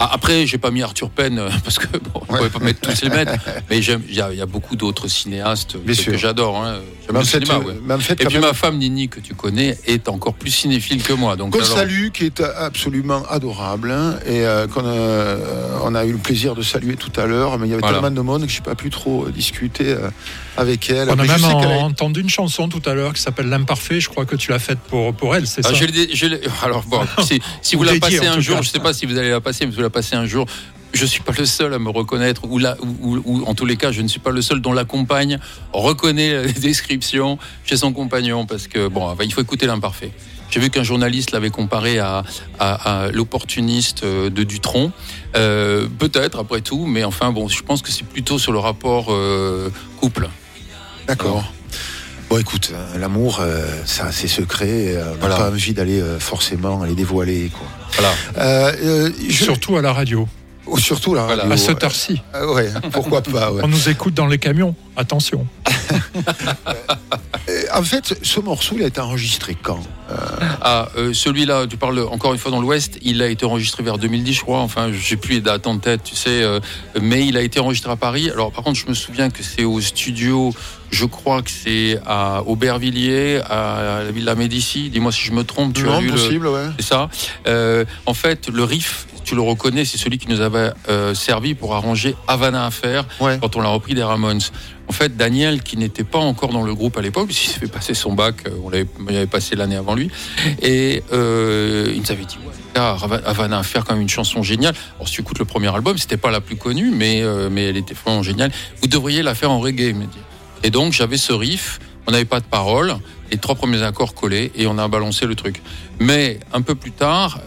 Après, 0.00 0.46
j'ai 0.46 0.58
pas 0.58 0.70
mis 0.70 0.82
Arthur 0.82 1.10
Penn 1.10 1.38
euh, 1.38 1.50
parce 1.64 1.78
que 1.78 1.86
bon, 1.98 2.10
on 2.14 2.20
pouvait 2.36 2.48
pas 2.50 2.58
mettre 2.58 2.80
tous 2.80 3.02
les 3.02 3.10
mettre. 3.10 3.32
Mais 3.70 3.82
j'aime- 3.82 4.02
il 4.08 4.14
y, 4.14 4.20
a- 4.20 4.32
il 4.32 4.38
y 4.38 4.42
a 4.42 4.46
beaucoup 4.46 4.76
d'autres 4.76 5.08
cinéastes 5.08 5.76
Bien 5.76 5.94
que, 5.94 6.00
sûr. 6.00 6.12
que 6.12 6.18
j'adore. 6.18 6.56
hein. 6.62 6.78
Fait, 7.18 7.44
cinéma, 7.44 7.60
euh, 7.66 7.94
ouais. 7.96 8.00
fait, 8.00 8.12
Et 8.14 8.24
puis 8.26 8.34
même, 8.34 8.42
ma 8.42 8.54
femme 8.54 8.78
Nini, 8.78 9.08
que 9.08 9.20
tu 9.20 9.34
connais, 9.34 9.76
est 9.86 10.08
encore 10.08 10.34
plus 10.34 10.50
cinéphile 10.50 11.02
que 11.02 11.12
moi. 11.12 11.36
Donc 11.36 11.52
qu'on 11.52 11.58
alors- 11.58 11.76
salue, 11.76 12.08
qui 12.10 12.24
est 12.26 12.40
absolument 12.40 13.22
adorable, 13.28 13.90
hein, 13.90 14.18
et 14.24 14.46
euh, 14.46 14.66
qu'on 14.68 14.82
euh, 14.84 15.78
on 15.82 15.94
a 15.94 16.04
eu 16.04 16.12
le 16.12 16.18
plaisir 16.18 16.54
de 16.54 16.62
saluer 16.62 16.96
tout 16.96 17.12
à 17.20 17.26
l'heure, 17.26 17.58
mais 17.58 17.66
il 17.66 17.70
y 17.70 17.72
avait 17.72 17.80
Voilà. 17.80 17.98
tellement 18.00 18.14
de 18.14 18.20
monde 18.20 18.46
que 18.46 18.52
je 18.52 18.58
n'ai 18.58 18.64
pas 18.64 18.74
pu 18.74 18.90
trop 18.90 19.26
euh, 19.26 19.30
discuter 19.30 19.88
euh, 19.88 20.08
avec 20.56 20.88
elle. 20.90 21.08
On 21.10 21.12
a 21.12 21.16
Mais 21.16 21.26
même 21.28 21.44
a- 21.44 21.48
entendu 21.84 22.20
une 22.20 22.30
chanson 22.30 22.68
tout 22.68 22.82
à 22.88 22.94
l'heure 22.94 23.12
qui 23.12 23.20
s'appelle 23.22 23.48
L'Imparfait. 23.48 24.00
Je 24.00 24.08
crois 24.08 24.24
que 24.26 24.36
tu 24.36 24.50
l'as 24.50 24.58
faite 24.58 24.78
pour, 24.88 25.12
pour 25.14 25.34
elle, 25.34 25.46
c'est 25.46 25.64
Ah, 25.64 25.68
ça 25.70 25.74
je 25.74 25.84
l'ai- 25.84 26.14
je 26.14 26.26
l'ai- 26.26 26.40
alors 26.62 26.82
bon, 26.84 27.00
si, 27.24 27.40
si 27.62 27.76
vous 27.76 27.82
Ou 27.82 27.86
la 27.86 27.98
passez 27.98 28.26
un 28.26 28.40
jour, 28.40 28.56
cas. 28.56 28.62
je 28.62 28.68
sais 28.68 28.78
pas 28.80 28.92
si 28.92 29.06
vous 29.06 29.16
allez 29.18 29.30
la 29.30 29.40
passer, 29.40 29.66
mais 29.66 29.72
vous 29.72 29.80
la 29.82 29.90
passez 29.90 30.16
un 30.16 30.26
jour. 30.26 30.46
Je 30.92 31.06
suis 31.06 31.20
pas 31.22 31.32
le 31.38 31.46
seul 31.46 31.72
à 31.72 31.78
me 31.78 31.88
reconnaître, 31.90 32.42
ou, 32.48 32.58
là, 32.58 32.76
ou, 32.82 33.16
ou- 33.16 33.22
ou 33.24 33.44
en 33.46 33.54
tous 33.54 33.64
les 33.66 33.76
cas, 33.76 33.92
je 33.92 34.02
ne 34.02 34.08
suis 34.08 34.18
pas 34.20 34.30
le 34.30 34.42
seul 34.42 34.60
dont 34.60 34.72
la 34.72 34.84
compagne 34.84 35.38
reconnaît 35.72 36.42
les 36.46 36.52
descriptions 36.60 37.38
chez 37.64 37.76
son 37.76 37.92
compagnon, 37.92 38.44
parce 38.46 38.66
que 38.66 38.88
bon, 38.88 39.14
il 39.22 39.32
faut 39.32 39.40
écouter 39.40 39.66
l'imparfait. 39.66 40.10
J'ai 40.50 40.58
vu 40.58 40.68
qu'un 40.68 40.82
journaliste 40.82 41.30
l'avait 41.30 41.50
comparé 41.50 42.00
à, 42.00 42.24
à- 42.58 43.04
à 43.04 43.10
l'opportuniste 43.12 44.02
euh, 44.02 44.30
de 44.30 44.42
Dutronc. 44.42 44.90
Euh, 45.36 45.86
Peut-être, 46.00 46.40
après 46.40 46.60
tout, 46.60 46.86
mais 46.86 47.04
enfin, 47.04 47.30
bon, 47.30 47.46
je 47.46 47.62
pense 47.62 47.82
que 47.82 47.92
c'est 47.92 48.04
plutôt 48.04 48.36
sur 48.40 48.50
le 48.50 48.58
rapport 48.58 49.12
euh, 49.12 49.70
couple. 50.00 50.28
D'accord. 51.06 51.52
Bon, 52.28 52.38
écoute, 52.38 52.72
l'amour, 52.98 53.38
euh, 53.40 53.64
ça, 53.86 54.10
c'est 54.12 54.26
secret. 54.28 54.96
euh, 54.96 55.04
on 55.04 55.10
n'a 55.12 55.16
Voilà. 55.20 55.36
pas 55.36 55.48
envie 55.50 55.72
d'aller 55.72 56.00
euh, 56.00 56.18
forcément 56.18 56.82
les 56.84 56.94
dévoiler, 56.94 57.50
quoi. 57.56 57.66
Voilà. 57.92 58.12
Euh, 58.38 58.72
euh, 58.82 59.10
je- 59.28 59.44
Surtout 59.44 59.76
à 59.76 59.82
la 59.82 59.92
radio, 59.92 60.28
surtout 60.78 61.14
là. 61.14 61.24
Voilà. 61.26 61.44
à 61.44 61.56
cette 61.56 61.82
heure-ci. 61.82 62.20
ouais, 62.54 62.70
pourquoi 62.92 63.22
pas. 63.22 63.52
ouais. 63.52 63.62
On 63.64 63.68
nous 63.68 63.88
écoute 63.88 64.14
dans 64.14 64.26
les 64.26 64.38
camions. 64.38 64.74
Attention. 65.00 65.46
Euh, 67.48 67.62
En 67.74 67.82
fait, 67.82 68.14
ce 68.22 68.38
morceau, 68.40 68.76
il 68.78 68.82
a 68.84 68.86
été 68.86 69.00
enregistré 69.00 69.56
quand 69.60 69.80
Ah, 70.60 70.88
euh, 70.96 71.12
celui-là, 71.12 71.66
tu 71.68 71.76
parles 71.76 71.98
encore 72.10 72.32
une 72.32 72.38
fois 72.38 72.50
dans 72.52 72.60
l'Ouest, 72.60 72.98
il 73.02 73.22
a 73.22 73.28
été 73.28 73.44
enregistré 73.46 73.82
vers 73.82 73.98
2010, 73.98 74.32
je 74.34 74.40
crois. 74.42 74.58
Enfin, 74.60 74.92
je 74.92 75.04
sais 75.04 75.16
plus 75.16 75.34
les 75.36 75.40
dates 75.40 75.66
en 75.66 75.78
tête, 75.78 76.02
tu 76.04 76.14
sais. 76.14 76.42
euh, 76.42 76.60
mais 77.00 77.26
il 77.26 77.36
a 77.36 77.42
été 77.42 77.58
enregistré 77.58 77.90
à 77.90 77.96
Paris. 77.96 78.30
Alors, 78.30 78.52
par 78.52 78.62
contre, 78.62 78.78
je 78.78 78.86
me 78.86 78.94
souviens 78.94 79.30
que 79.30 79.42
c'est 79.42 79.64
au 79.64 79.80
studio, 79.80 80.52
je 80.90 81.06
crois 81.06 81.42
que 81.42 81.50
c'est 81.50 81.98
à 82.06 82.42
Aubervilliers, 82.46 83.40
à 83.48 84.02
la 84.04 84.12
Villa 84.12 84.34
Médicis. 84.36 84.90
Dis-moi 84.90 85.10
si 85.10 85.22
je 85.22 85.32
me 85.32 85.42
trompe. 85.42 85.72
Tu 85.74 85.88
as 85.88 85.92
Non, 85.92 86.00
le- 86.00 86.10
possible, 86.12 86.46
ouais. 86.46 86.66
C'est 86.78 86.86
ça. 86.86 87.08
Euh, 87.48 87.84
en 88.06 88.14
fait, 88.14 88.48
le 88.48 88.62
riff, 88.64 89.06
tu 89.24 89.34
le 89.34 89.40
reconnais, 89.42 89.84
c'est 89.84 89.98
celui 89.98 90.18
qui 90.18 90.28
nous 90.28 90.40
avait 90.40 90.70
euh, 90.88 91.14
servi 91.14 91.54
pour 91.54 91.74
arranger 91.74 92.14
Havana 92.28 92.66
Affair 92.66 93.06
Ouais. 93.20 93.38
quand 93.40 93.56
on 93.56 93.60
l'a 93.60 93.68
repris 93.70 93.94
des 93.94 94.02
Ramones. 94.04 94.40
En 94.90 94.92
fait, 94.92 95.16
Daniel, 95.16 95.62
qui 95.62 95.76
n'était 95.76 96.02
pas 96.02 96.18
encore 96.18 96.48
dans 96.48 96.64
le 96.64 96.74
groupe 96.74 96.98
à 96.98 97.00
l'époque, 97.00 97.26
puisqu'il 97.26 97.50
s'est 97.50 97.60
fait 97.60 97.70
passer 97.70 97.94
son 97.94 98.12
bac, 98.12 98.34
euh, 98.48 98.50
on 98.64 98.70
l'avait, 98.70 99.26
passé 99.28 99.54
l'année 99.54 99.76
avant 99.76 99.94
lui, 99.94 100.10
et 100.62 101.04
euh, 101.12 101.92
il 101.94 102.00
nous 102.00 102.10
avait 102.10 102.24
dit, 102.24 102.38
ouais, 102.44 102.80
Havana 103.24 103.60
Affair, 103.60 103.84
quand 103.84 103.92
même 103.92 104.02
une 104.02 104.08
chanson 104.08 104.42
géniale. 104.42 104.74
Alors, 104.96 105.06
si 105.06 105.14
tu 105.14 105.20
écoutes 105.20 105.38
le 105.38 105.44
premier 105.44 105.72
album, 105.72 105.96
c'était 105.96 106.16
pas 106.16 106.32
la 106.32 106.40
plus 106.40 106.56
connue, 106.56 106.90
mais, 106.90 107.22
euh, 107.22 107.48
mais 107.52 107.66
elle 107.66 107.76
était 107.76 107.94
vraiment 107.94 108.24
géniale. 108.24 108.50
Vous 108.82 108.88
devriez 108.88 109.22
la 109.22 109.36
faire 109.36 109.52
en 109.52 109.60
reggae, 109.60 109.94
me 109.94 110.06
dit. 110.06 110.18
Et 110.64 110.70
donc, 110.70 110.92
j'avais 110.92 111.18
ce 111.18 111.32
riff, 111.32 111.78
on 112.08 112.10
n'avait 112.10 112.24
pas 112.24 112.40
de 112.40 112.46
paroles, 112.46 112.96
les 113.30 113.38
trois 113.38 113.54
premiers 113.54 113.84
accords 113.84 114.12
collés, 114.12 114.50
et 114.56 114.66
on 114.66 114.76
a 114.76 114.88
balancé 114.88 115.24
le 115.24 115.36
truc. 115.36 115.62
Mais 116.00 116.40
un 116.52 116.62
peu 116.62 116.74
plus 116.74 116.90
tard, 116.90 117.38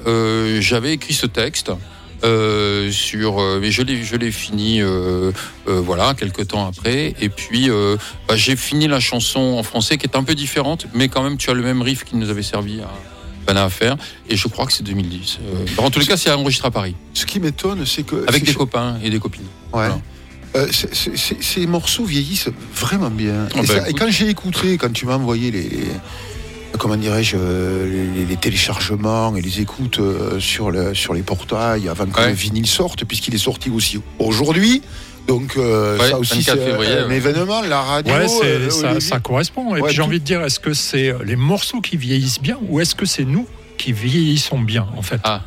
j'avais 0.59 0.93
écrit 0.93 1.13
ce 1.13 1.25
texte. 1.25 1.73
Euh, 2.23 2.91
sur, 2.91 3.39
euh, 3.41 3.59
mais 3.61 3.71
je 3.71 3.81
l'ai, 3.81 4.03
je 4.03 4.15
l'ai 4.15 4.31
fini, 4.31 4.81
euh, 4.81 5.31
voilà, 5.67 6.13
quelques 6.13 6.47
temps 6.47 6.65
après. 6.67 7.13
Et 7.21 7.29
puis, 7.29 7.69
bah, 8.27 8.35
j'ai 8.35 8.55
fini 8.55 8.87
la 8.87 8.99
chanson 8.99 9.39
en 9.39 9.63
français, 9.63 9.97
qui 9.97 10.05
est 10.05 10.15
un 10.15 10.23
peu 10.23 10.35
différente, 10.35 10.87
mais 10.93 11.09
quand 11.09 11.23
même, 11.23 11.37
tu 11.37 11.49
as 11.49 11.53
le 11.53 11.63
même 11.63 11.81
riff 11.81 12.03
qui 12.03 12.15
nous 12.15 12.29
avait 12.29 12.43
servi 12.43 12.81
à 12.81 12.89
à 13.55 13.69
faire. 13.69 13.97
Et 14.29 14.35
je 14.37 14.47
crois 14.47 14.65
que 14.65 14.71
c'est 14.73 14.83
2010. 14.83 15.37
Euh, 15.43 15.65
en 15.77 15.91
tous 15.91 15.99
les 15.99 16.05
cas, 16.07 16.17
c'est 16.17 16.31
enregistré 16.31 16.69
à 16.69 16.71
Paris, 16.71 16.95
Ce 17.13 17.25
qui 17.25 17.39
m'étonne, 17.39 17.85
c'est 17.85 18.03
que. 18.03 18.25
avec 18.27 18.43
des 18.45 18.53
copains 18.53 18.97
et 19.03 19.09
des 19.09 19.19
copines. 19.19 19.43
Ouais. 19.73 19.87
Voilà. 19.89 19.99
Euh, 20.55 20.67
ces 20.71 21.67
morceaux 21.67 22.05
vieillissent 22.05 22.49
vraiment 22.75 23.09
bien. 23.09 23.47
Ah 23.53 23.59
et, 23.61 23.65
ça- 23.65 23.73
et 23.85 23.89
écoute. 23.89 23.99
quand 23.99 24.09
j'ai 24.11 24.29
écouté, 24.29 24.77
quand 24.77 24.91
tu 24.93 25.05
m'as 25.05 25.15
envoyé 25.17 25.51
les, 25.51 25.69
comment 26.79 26.97
dirais-je, 26.97 27.37
les, 27.37 28.25
les 28.25 28.35
téléchargements 28.37 29.35
et 29.35 29.41
les 29.41 29.61
écoutes 29.61 29.99
euh, 29.99 30.39
sur, 30.39 30.71
le, 30.71 30.93
sur 30.93 31.13
les 31.13 31.21
portails 31.23 31.87
avant 31.89 32.05
que 32.05 32.19
Ouais. 32.19 32.29
le 32.29 32.33
vinyle 32.33 32.67
sorte, 32.67 33.05
puisqu'il 33.05 33.33
est 33.35 33.37
sorti 33.39 33.69
aussi 33.69 33.99
aujourd'hui. 34.19 34.81
Donc 35.27 35.55
euh, 35.57 35.97
Ouais, 35.97 36.09
ça 36.09 36.17
aussi 36.19 36.39
24 36.41 36.59
c'est 36.59 36.71
un 36.73 37.07
ouais. 37.07 37.15
événement, 37.15 37.61
la 37.61 37.81
radio. 37.81 38.13
Ouais, 38.13 38.25
euh, 38.43 38.99
ça, 38.99 39.19
correspond. 39.19 39.75
Et 39.75 39.79
Ouais, 39.81 39.87
puis 39.87 39.95
j'ai 39.95 40.01
envie 40.01 40.19
de 40.19 40.25
dire, 40.25 40.41
est-ce 40.41 40.59
que 40.59 40.73
c'est 40.73 41.13
les 41.23 41.35
morceaux 41.37 41.79
qui 41.81 41.95
vieillissent 41.97 42.41
bien 42.41 42.57
ou 42.67 42.79
est-ce 42.81 42.93
que 42.95 43.05
c'est 43.05 43.23
nous 43.25 43.47
qui 43.77 43.93
vieillissons 43.93 44.59
bien, 44.59 44.85
en 44.97 45.01
fait? 45.01 45.19
Ah. 45.23 45.41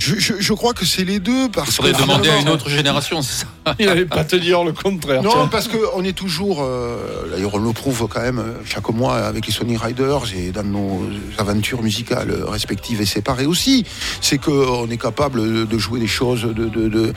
Je, 0.00 0.18
je- 0.18 0.34
je 0.40 0.52
crois 0.52 0.74
que 0.74 0.84
c'est 0.84 1.04
les 1.04 1.20
deux 1.20 1.44
Il 1.44 1.50
parce 1.50 1.76
faudrait 1.76 1.92
que 1.92 2.00
demander 2.02 2.28
à 2.28 2.38
une 2.40 2.48
autre 2.48 2.68
génération, 2.68 3.22
c'est 3.22 3.44
ça 3.44 3.74
Il 3.78 3.86
n'allait 3.86 4.04
pas 4.04 4.24
te 4.24 4.34
dire 4.36 4.64
le 4.64 4.72
contraire. 4.72 5.22
Non, 5.22 5.30
tiens. 5.32 5.48
parce 5.48 5.68
qu'on 5.68 6.02
est 6.02 6.12
toujours, 6.16 6.62
euh, 6.62 6.96
d'ailleurs 7.30 7.54
on 7.54 7.58
le 7.58 7.72
prouve 7.72 8.06
quand 8.10 8.20
même 8.20 8.38
euh, 8.40 8.52
chaque 8.64 8.88
mois 8.90 9.16
avec 9.18 9.46
les 9.46 9.52
Sony 9.52 9.76
Riders 9.76 10.22
et 10.36 10.50
dans 10.50 10.64
nos 10.64 11.02
aventures 11.38 11.82
musicales 11.82 12.32
respectives 12.48 13.00
et 13.00 13.06
séparées 13.06 13.46
aussi, 13.46 13.84
c'est 14.20 14.38
qu'on 14.38 14.88
est 14.90 14.96
capable 15.00 15.66
de 15.66 15.78
jouer 15.78 16.00
des 16.00 16.06
choses 16.08 16.42
de, 16.42 16.64
de- 16.68 16.88
de- 16.88 17.12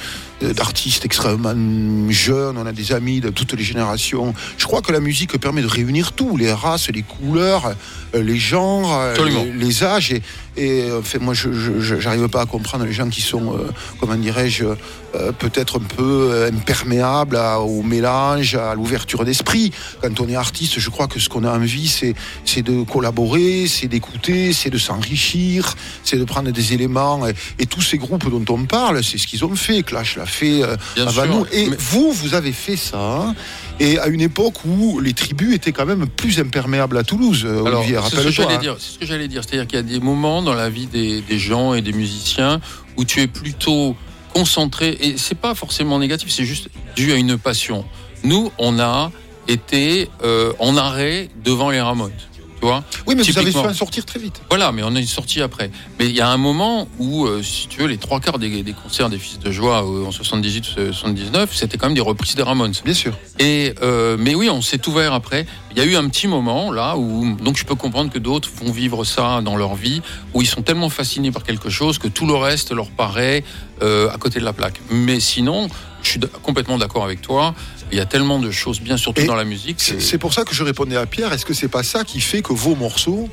d'artistes 0.54 1.06
extrêmement 1.06 1.54
jeunes, 2.12 2.58
on 2.58 2.66
a 2.66 2.72
des 2.72 2.92
amis 2.94 3.20
de 3.20 3.30
toutes 3.30 3.54
les 3.54 3.64
générations. 3.64 4.34
Je 4.58 4.66
crois 4.66 4.82
que 4.82 4.92
la 4.92 5.00
musique 5.00 5.38
permet 5.40 5.62
de 5.62 5.68
réunir 5.68 6.12
tout, 6.14 6.38
les 6.38 6.52
races, 6.54 6.90
les 6.90 7.02
couleurs, 7.04 7.74
euh, 8.16 8.22
les 8.24 8.38
genres, 8.38 8.94
euh, 9.00 9.16
les, 9.26 9.52
les 9.52 9.84
âges. 9.84 10.12
Et, 10.14 10.22
et 10.60 10.82
euh, 10.90 11.02
fait, 11.02 11.20
moi, 11.20 11.34
je 11.34 11.50
j'arrive 12.00 12.28
pas 12.28 12.42
à 12.42 12.46
comprendre 12.46 12.86
les 12.86 12.94
gens 12.94 13.10
qui 13.10 13.22
sont, 13.22 13.56
euh, 13.56 13.70
comment 14.00 14.16
dirais-je, 14.16 14.66
euh, 15.16 15.32
peut-être 15.32 15.78
un 15.80 15.84
peu 15.84 16.30
euh, 16.32 16.50
imperméables 16.52 17.36
à- 17.38 17.60
au 17.62 17.82
mélange, 17.82 18.56
à 18.56 18.76
l'ouverture 18.76 19.26
d'esprit. 19.26 19.72
Quand 20.02 20.20
on 20.20 20.28
est 20.30 20.36
artiste, 20.36 20.80
je 20.80 20.90
crois 20.90 21.08
que 21.08 21.20
ce 21.20 21.30
qu'on 21.30 21.44
a 21.44 21.52
envie, 21.52 21.88
c'est 21.88 22.62
de 22.62 22.84
collaborer, 22.84 23.68
c'est 23.68 23.88
d'écouter, 23.88 24.54
c'est 24.54 24.70
de 24.70 24.78
s'enrichir, 24.78 25.76
c'est 26.04 26.18
de 26.18 26.26
prendre 26.26 26.52
des 26.52 26.74
éléments. 26.74 27.26
Et, 27.28 27.34
et 27.60 27.66
tous 27.66 27.82
ces 27.82 27.98
groupes 27.98 28.30
dont 28.30 28.54
on 28.54 28.66
parle, 28.66 29.04
c'est 29.04 29.18
ce 29.18 29.26
qu'ils 29.28 29.44
ont 29.46 29.56
fait. 29.56 29.82
Clash 29.84 30.18
l'a 30.18 30.26
fait 30.26 30.62
euh, 30.64 30.76
avant 30.98 31.12
sûr. 31.24 31.28
nous. 31.28 31.46
Et 31.52 31.70
Mais- 31.70 31.78
vous, 31.80 32.12
vous 32.12 32.34
avez 32.36 32.52
fait 32.52 32.78
ça. 32.78 33.34
Et 33.80 33.98
à 34.00 34.08
une 34.08 34.22
époque 34.22 34.66
où 34.66 35.00
les 35.00 35.14
tribus 35.14 35.56
étaient 35.56 35.72
quand 35.72 35.86
même 35.86 36.08
plus 36.08 36.40
imperméables 36.40 36.98
à 36.98 37.04
Toulouse, 37.04 37.44
euh, 37.46 37.64
Alors, 37.66 37.80
Olivier, 37.80 38.00
c'est 38.04 38.10
ce 38.10 38.12
que 38.12 38.18
rappelle-toi. 38.18 38.44
j'allais 38.44 38.56
hein. 38.56 38.60
dire. 38.60 38.76
C'est 38.80 38.94
ce 38.94 39.00
que 39.00 39.06
j'allais 39.06 39.28
dire. 39.28 39.44
C'est-à-dire 39.44 39.68
qu'il 39.68 39.78
y 39.78 39.80
a 39.80 39.84
des 39.84 40.00
moments 40.00 40.42
dans 40.42 40.54
la 40.54 40.70
vie 40.70 40.88
des, 40.88 41.22
des 41.22 41.40
gens 41.40 41.74
et 41.74 41.82
des 41.82 41.94
musiciens 41.94 42.60
où 42.98 43.06
tu 43.06 43.22
es 43.22 43.28
plutôt 43.28 43.96
concentré. 44.34 44.98
Et 45.02 45.18
c'est 45.18 45.38
pas 45.38 45.56
forcément 45.56 46.00
négatif, 46.00 46.30
c'est 46.30 46.46
juste 46.46 46.70
dû 46.96 47.12
à 47.12 47.16
une 47.16 47.38
passion. 47.38 47.86
Nous, 48.24 48.52
on 48.58 48.80
a 48.80 49.12
été 49.48 50.10
euh, 50.24 50.54
en 50.60 50.78
arrêt 50.78 51.30
devant 51.44 51.70
les 51.70 51.82
Ramones. 51.82 52.12
Tu 52.60 52.66
vois 52.66 52.84
Oui, 53.08 53.16
mais 53.16 53.24
vous 53.24 53.38
avez 53.38 53.52
su 53.52 53.58
en 53.58 53.74
sortir 53.74 54.06
très 54.06 54.20
vite. 54.20 54.42
Voilà, 54.50 54.72
mais 54.72 54.84
on 54.84 54.94
est 54.96 55.06
sorti 55.06 55.42
après. 55.42 55.72
Mais 55.98 56.08
il 56.08 56.16
y 56.16 56.20
a 56.20 56.30
un 56.30 56.38
moment 56.38 56.90
où, 57.00 57.26
euh, 57.26 57.42
si 57.42 57.68
tu 57.68 57.82
veux, 57.82 57.88
les 57.88 57.98
trois 57.98 58.20
quarts 58.20 58.38
des, 58.38 58.64
des 58.64 58.74
concerts 58.74 59.10
des 59.10 59.18
Fils 59.18 59.40
de 59.40 59.50
Joie 59.50 59.84
euh, 59.84 60.06
en 60.06 60.10
78-79, 60.10 61.48
c'était 61.54 61.78
quand 61.78 61.88
même 61.88 61.96
des 61.96 62.02
reprises 62.02 62.36
des 62.36 62.44
Ramones. 62.44 62.74
Bien 62.84 62.94
sûr. 62.94 63.14
Et 63.40 63.74
euh, 63.82 64.18
mais 64.20 64.36
oui, 64.36 64.50
on 64.50 64.62
s'est 64.62 64.86
ouvert 64.90 65.14
après. 65.14 65.46
Il 65.72 65.78
y 65.78 65.82
a 65.82 65.86
eu 65.86 65.96
un 65.96 66.10
petit 66.10 66.28
moment 66.28 66.72
là 66.72 66.98
où 66.98 67.38
donc 67.38 67.58
je 67.58 67.64
peux 67.64 67.76
comprendre 67.76 68.12
que 68.12 68.20
d'autres 68.20 68.50
vont 68.62 68.72
vivre 68.72 69.06
ça 69.06 69.42
dans 69.42 69.56
leur 69.56 69.76
vie, 69.76 70.02
où 70.34 70.42
ils 70.42 70.48
sont 70.48 70.62
tellement 70.62 70.90
fascinés 70.90 71.32
par 71.32 71.44
quelque 71.44 71.70
chose 71.70 71.98
que 71.98 72.08
tout 72.08 72.26
le 72.26 72.36
reste 72.36 72.72
leur 72.72 72.90
paraît 72.90 73.44
à 73.82 74.18
côté 74.20 74.40
de 74.40 74.46
la 74.46 74.52
plaque. 74.52 74.82
Mais 74.90 75.22
sinon, 75.22 75.70
je 76.04 76.10
suis 76.10 76.20
complètement 76.44 76.78
d'accord 76.78 77.04
avec 77.04 77.22
toi. 77.22 77.54
Il 77.92 77.98
y 77.98 78.02
a 78.02 78.06
tellement 78.06 78.40
de 78.40 78.52
choses 78.52 78.80
bien, 78.82 78.98
surtout 78.98 79.22
Et 79.22 79.26
dans 79.26 79.36
la 79.36 79.46
musique. 79.46 79.78
C'est 79.80 79.96
que- 79.98 80.02
c'est 80.04 80.18
pour 80.18 80.34
ça 80.34 80.44
que 80.44 80.54
je 80.54 80.64
répondais 80.64 80.96
à 80.96 81.06
Pierre. 81.06 81.34
Est-ce 81.34 81.46
que 81.46 81.54
c'est 81.54 81.68
pas 81.68 81.84
ça 81.84 82.04
qui 82.04 82.22
fait 82.22 82.42
que 82.42 82.54
vos 82.54 82.76
morceaux 82.76 83.30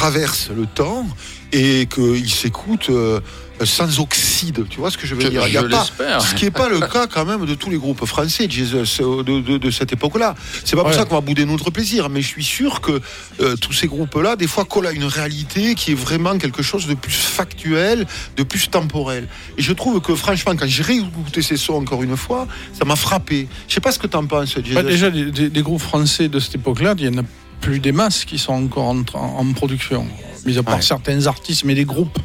traversent 0.00 0.50
le 0.54 0.66
temps 0.66 1.06
et 1.52 1.86
qu'ils 1.86 2.30
s'écoutent 2.30 2.90
euh, 2.90 3.20
sans 3.64 3.98
oxyde 4.00 4.66
Tu 4.68 4.78
vois 4.78 4.90
ce 4.90 4.98
que 4.98 5.06
je 5.06 5.14
veux 5.14 5.22
Je, 5.22 5.28
dire? 5.28 5.46
Il 5.46 5.54
y 5.54 5.56
a 5.56 5.62
pas. 5.62 5.86
Ce 6.20 6.34
qui 6.34 6.44
n'est 6.44 6.50
pas 6.50 6.68
le 6.68 6.80
cas 6.80 7.06
quand 7.06 7.24
même 7.24 7.46
de 7.46 7.54
tous 7.54 7.70
les 7.70 7.78
groupes 7.78 8.04
français 8.04 8.46
Jesus, 8.50 8.76
euh, 9.00 9.22
de, 9.22 9.40
de- 9.40 9.56
de 9.56 9.70
cette 9.70 9.92
époque-là. 9.94 10.34
C'est 10.64 10.76
pas 10.76 10.82
pour 10.82 10.92
ça 10.92 11.06
qu'on 11.06 11.14
va 11.14 11.20
bouder 11.22 11.46
notre 11.46 11.70
plaisir, 11.70 12.10
mais 12.10 12.20
je 12.20 12.26
suis 12.26 12.44
sûr 12.44 12.82
que 12.82 13.00
euh, 13.40 13.56
tous 13.56 13.72
ces 13.72 13.86
groupes-là, 13.86 14.36
des 14.36 14.46
fois, 14.46 14.66
collent 14.66 14.88
à 14.88 14.92
une 14.92 15.04
réalité 15.04 15.74
qui 15.74 15.92
est 15.92 15.94
vraiment 16.08 16.36
quelque 16.36 16.62
chose 16.62 16.86
de 16.86 16.94
plus 16.94 17.14
factuel, 17.14 18.06
de 18.36 18.42
plus 18.42 18.68
temporel. 18.68 19.26
Et 19.56 19.62
je 19.62 19.72
trouve 19.72 20.00
que 20.02 20.14
franchement, 20.14 20.52
quand 20.58 20.66
j'ai 20.68 20.82
réécouté 20.82 21.40
ces 21.40 21.56
sons 21.56 21.74
encore 21.74 22.02
une 22.02 22.16
fois, 22.18 22.46
ça 22.78 22.84
m'a 22.84 22.96
frappé. 22.96 23.48
Je 23.68 23.72
sais 23.74 23.80
pas 23.80 23.92
ce 23.92 23.98
que 23.98 24.06
tu 24.08 24.16
en 24.18 24.26
penses, 24.26 24.54
Jesus. 24.56 24.74
Bah, 24.74 24.82
déjà, 24.82 25.08
des, 25.10 25.30
des- 25.30 25.48
des 25.48 25.62
groupes 25.62 25.80
français 25.80 26.28
de 26.28 26.38
cette 26.38 26.56
époque-là, 26.56 26.94
il 26.98 27.08
n'y 27.10 27.16
en 27.16 27.22
a 27.22 27.24
plus 27.60 27.80
des 27.80 27.92
masses 27.92 28.24
qui 28.24 28.38
sont 28.38 28.52
encore 28.52 28.84
en, 28.88 29.02
en- 29.14 29.52
production. 29.52 30.06
Mis 30.44 30.58
à 30.58 30.62
part 30.62 30.76
Ouais. 30.76 30.82
certains 30.82 31.26
artistes, 31.26 31.64
mais 31.64 31.74
des 31.74 31.84
groupes 31.84 32.18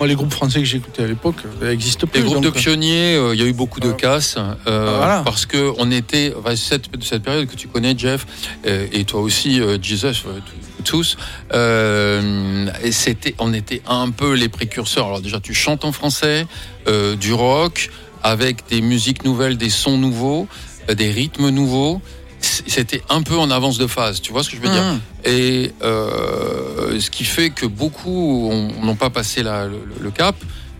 Moi, 0.00 0.06
les 0.08 0.14
groupes 0.14 0.32
français 0.32 0.60
que 0.60 0.64
j'écoutais 0.64 1.02
à 1.02 1.06
l'époque 1.06 1.36
euh, 1.62 1.70
n'existent 1.70 2.06
plus. 2.06 2.20
Les 2.20 2.24
groupes 2.24 2.38
de 2.40 2.48
donc, 2.48 2.56
euh, 2.56 2.60
pionniers, 2.60 3.14
euh, 3.16 3.34
il 3.34 3.40
y 3.40 3.44
a 3.44 3.46
eu 3.46 3.52
beaucoup 3.52 3.80
de 3.80 3.86
Voilà. 3.88 4.00
casses 4.00 4.36
euh, 4.38 4.94
Voilà. 4.96 5.22
parce 5.24 5.44
que 5.46 5.72
on 5.78 5.90
était 5.90 6.32
enfin, 6.38 6.54
cette, 6.56 6.86
cette 7.02 7.22
période 7.24 7.46
que 7.48 7.56
tu 7.56 7.66
connais, 7.68 7.96
Jeff, 7.98 8.24
euh, 8.66 8.86
et 8.92 9.04
toi 9.04 9.20
aussi, 9.20 9.60
euh, 9.60 9.76
Jesus, 9.82 10.22
euh, 10.26 10.38
tous. 10.84 11.16
euh, 11.52 12.66
et 12.82 12.92
c'était, 12.92 13.34
on 13.38 13.52
était 13.52 13.82
un 13.88 14.10
peu 14.10 14.34
les 14.34 14.48
précurseurs. 14.48 15.06
Alors 15.06 15.20
déjà, 15.20 15.40
tu 15.40 15.54
chantes 15.54 15.84
en 15.84 15.92
français, 15.92 16.46
euh, 16.86 17.16
du 17.16 17.32
rock 17.32 17.90
avec 18.22 18.68
des 18.68 18.80
musiques 18.80 19.24
nouvelles, 19.24 19.56
des 19.56 19.70
sons 19.70 19.98
nouveaux, 19.98 20.46
euh, 20.90 20.94
des 20.94 21.10
rythmes 21.10 21.48
nouveaux. 21.50 22.00
C'était 22.40 23.02
un 23.08 23.22
peu 23.22 23.36
en 23.36 23.50
avance 23.50 23.78
de 23.78 23.86
phase. 23.86 24.20
Tu 24.20 24.32
vois 24.32 24.42
ce 24.44 24.50
que 24.50 24.56
je 24.56 24.62
veux 24.62 24.68
dire 24.68 24.82
Mmh. 24.82 25.00
Et 25.24 25.72
euh, 25.82 26.98
ce 27.00 27.10
qui 27.10 27.24
fait 27.24 27.50
que 27.50 27.66
beaucoup 27.66 28.48
ont- 28.50 28.72
n'ont 28.84 28.94
pas 28.96 29.10
passé 29.10 29.42
la- 29.42 29.66
le, 29.66 29.80
le 30.00 30.10
cap. 30.10 30.36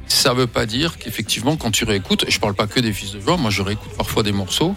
Ça 0.07 0.33
veut 0.33 0.47
pas 0.47 0.65
dire 0.67 0.99
qu'effectivement, 0.99 1.57
quand 1.57 1.71
tu 1.71 1.85
réécoutes, 1.85 2.25
et 2.27 2.31
je 2.31 2.41
parle 2.41 2.55
pas 2.55 2.67
que 2.67 2.81
des 2.81 2.93
fils 2.93 3.13
de 3.13 3.21
joie, 3.21 3.37
moi 3.37 3.51
je 3.51 3.61
réécoute 3.63 3.91
parfois 3.97 4.23
des 4.23 4.33
morceaux 4.33 4.75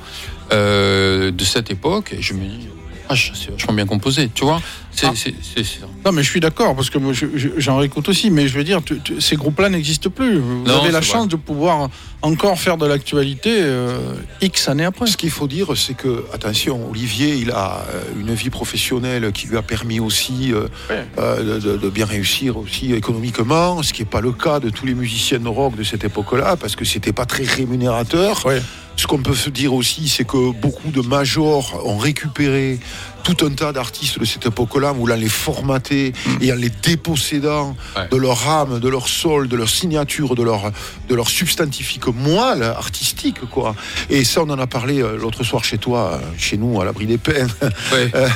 euh, 0.51 1.31
de 1.31 1.43
cette 1.45 1.69
époque 1.71 2.13
et 2.17 2.21
je 2.21 2.33
me 2.33 2.43
dis, 2.45 2.67
c'est 3.15 3.51
vachement 3.51 3.73
bien 3.73 3.85
composé, 3.85 4.29
tu 4.33 4.43
vois. 4.45 4.61
C'est, 4.93 5.05
Ah. 5.07 5.11
c'est, 5.15 5.33
c'est- 5.41 5.63
c'est- 5.63 5.79
Non, 6.05 6.11
mais 6.11 6.21
je 6.23 6.29
suis 6.29 6.39
d'accord, 6.39 6.75
parce 6.75 6.89
que 6.89 6.97
moi, 6.97 7.13
je- 7.13 7.25
je- 7.35 7.49
j'en 7.57 7.77
réécoute 7.77 8.09
aussi, 8.09 8.29
mais 8.29 8.47
je 8.47 8.57
veux 8.57 8.63
dire, 8.63 8.81
tu- 8.83 8.99
tu- 8.99 9.21
ces 9.21 9.35
groupes-là 9.37 9.69
n'existent 9.69 10.09
plus. 10.09 10.37
Vous 10.39 10.63
Non, 10.65 10.81
avez 10.81 10.91
la 10.91 11.01
chance 11.01 11.27
vrai. 11.27 11.27
de 11.29 11.35
pouvoir 11.37 11.89
encore 12.21 12.59
faire 12.59 12.77
de 12.77 12.85
l'actualité 12.85 13.51
euh, 13.61 13.97
X 14.41 14.67
années 14.67 14.83
après. 14.85 15.07
Ce 15.07 15.15
qu'il 15.17 15.29
faut 15.31 15.47
dire, 15.47 15.67
c'est 15.77 15.93
que, 15.95 16.25
attention, 16.33 16.89
Olivier, 16.89 17.35
il 17.35 17.51
a 17.51 17.85
euh, 17.89 18.01
une 18.19 18.33
vie 18.33 18.49
professionnelle 18.49 19.31
qui 19.31 19.47
lui 19.47 19.57
a 19.57 19.61
permis 19.61 19.99
aussi 19.99 20.51
euh, 20.51 20.67
Ouais. 20.89 21.05
euh, 21.19 21.59
de, 21.77 21.89
bien 21.89 22.05
réussir 22.05 22.57
aussi 22.57 22.93
économiquement, 22.93 23.81
ce 23.83 23.93
qui 23.93 24.01
n'est 24.01 24.09
pas 24.09 24.21
le 24.21 24.31
cas 24.33 24.59
de 24.59 24.69
tous 24.69 24.85
les 24.85 24.93
musiciens 24.93 25.39
de 25.39 25.47
rock 25.47 25.75
de 25.75 25.83
cette 25.83 26.03
époque-là, 26.03 26.57
parce 26.57 26.75
que 26.75 26.83
c'était 26.85 27.13
pas 27.13 27.25
très 27.25 27.43
rémunérateur. 27.43 28.45
Ouais. 28.45 28.61
Ce 28.95 29.07
qu'on 29.07 29.21
peut 29.21 29.35
se 29.35 29.49
dire 29.49 29.73
aussi, 29.73 30.07
c'est 30.07 30.25
que 30.25 30.51
beaucoup 30.51 30.89
de 30.89 31.01
majors 31.01 31.81
ont 31.85 31.97
récupéré 31.97 32.79
tout 33.23 33.45
un 33.45 33.49
tas 33.51 33.71
d'artistes 33.71 34.19
de 34.19 34.25
cette 34.25 34.45
époque-là, 34.45 34.91
voulant 34.91 35.15
les 35.15 35.29
formater 35.29 36.13
et 36.41 36.51
en 36.51 36.55
les 36.55 36.69
dépossédant 36.69 37.75
Ouais. 37.95 38.07
de 38.09 38.17
leur 38.17 38.47
âme, 38.47 38.79
de 38.79 38.87
leur 38.89 39.07
sol, 39.07 39.47
de 39.47 39.55
leur 39.55 39.69
signature, 39.69 40.35
de 40.35 40.43
leur, 40.43 40.71
de 41.09 41.15
leur 41.15 41.29
substantifique 41.29 42.07
moelle 42.07 42.63
artistique, 42.63 43.39
quoi. 43.49 43.75
Et 44.09 44.23
ça, 44.23 44.41
on 44.43 44.49
en 44.49 44.59
a 44.59 44.67
parlé 44.67 45.01
euh, 45.01 45.17
l'autre 45.17 45.43
soir 45.43 45.63
chez 45.63 45.77
toi, 45.77 46.13
euh, 46.13 46.25
chez 46.37 46.57
nous, 46.57 46.79
à 46.81 46.85
l'abri 46.85 47.05
des 47.05 47.17
peines, 47.17 47.49
Ouais. 47.91 48.09
euh, 48.15 48.27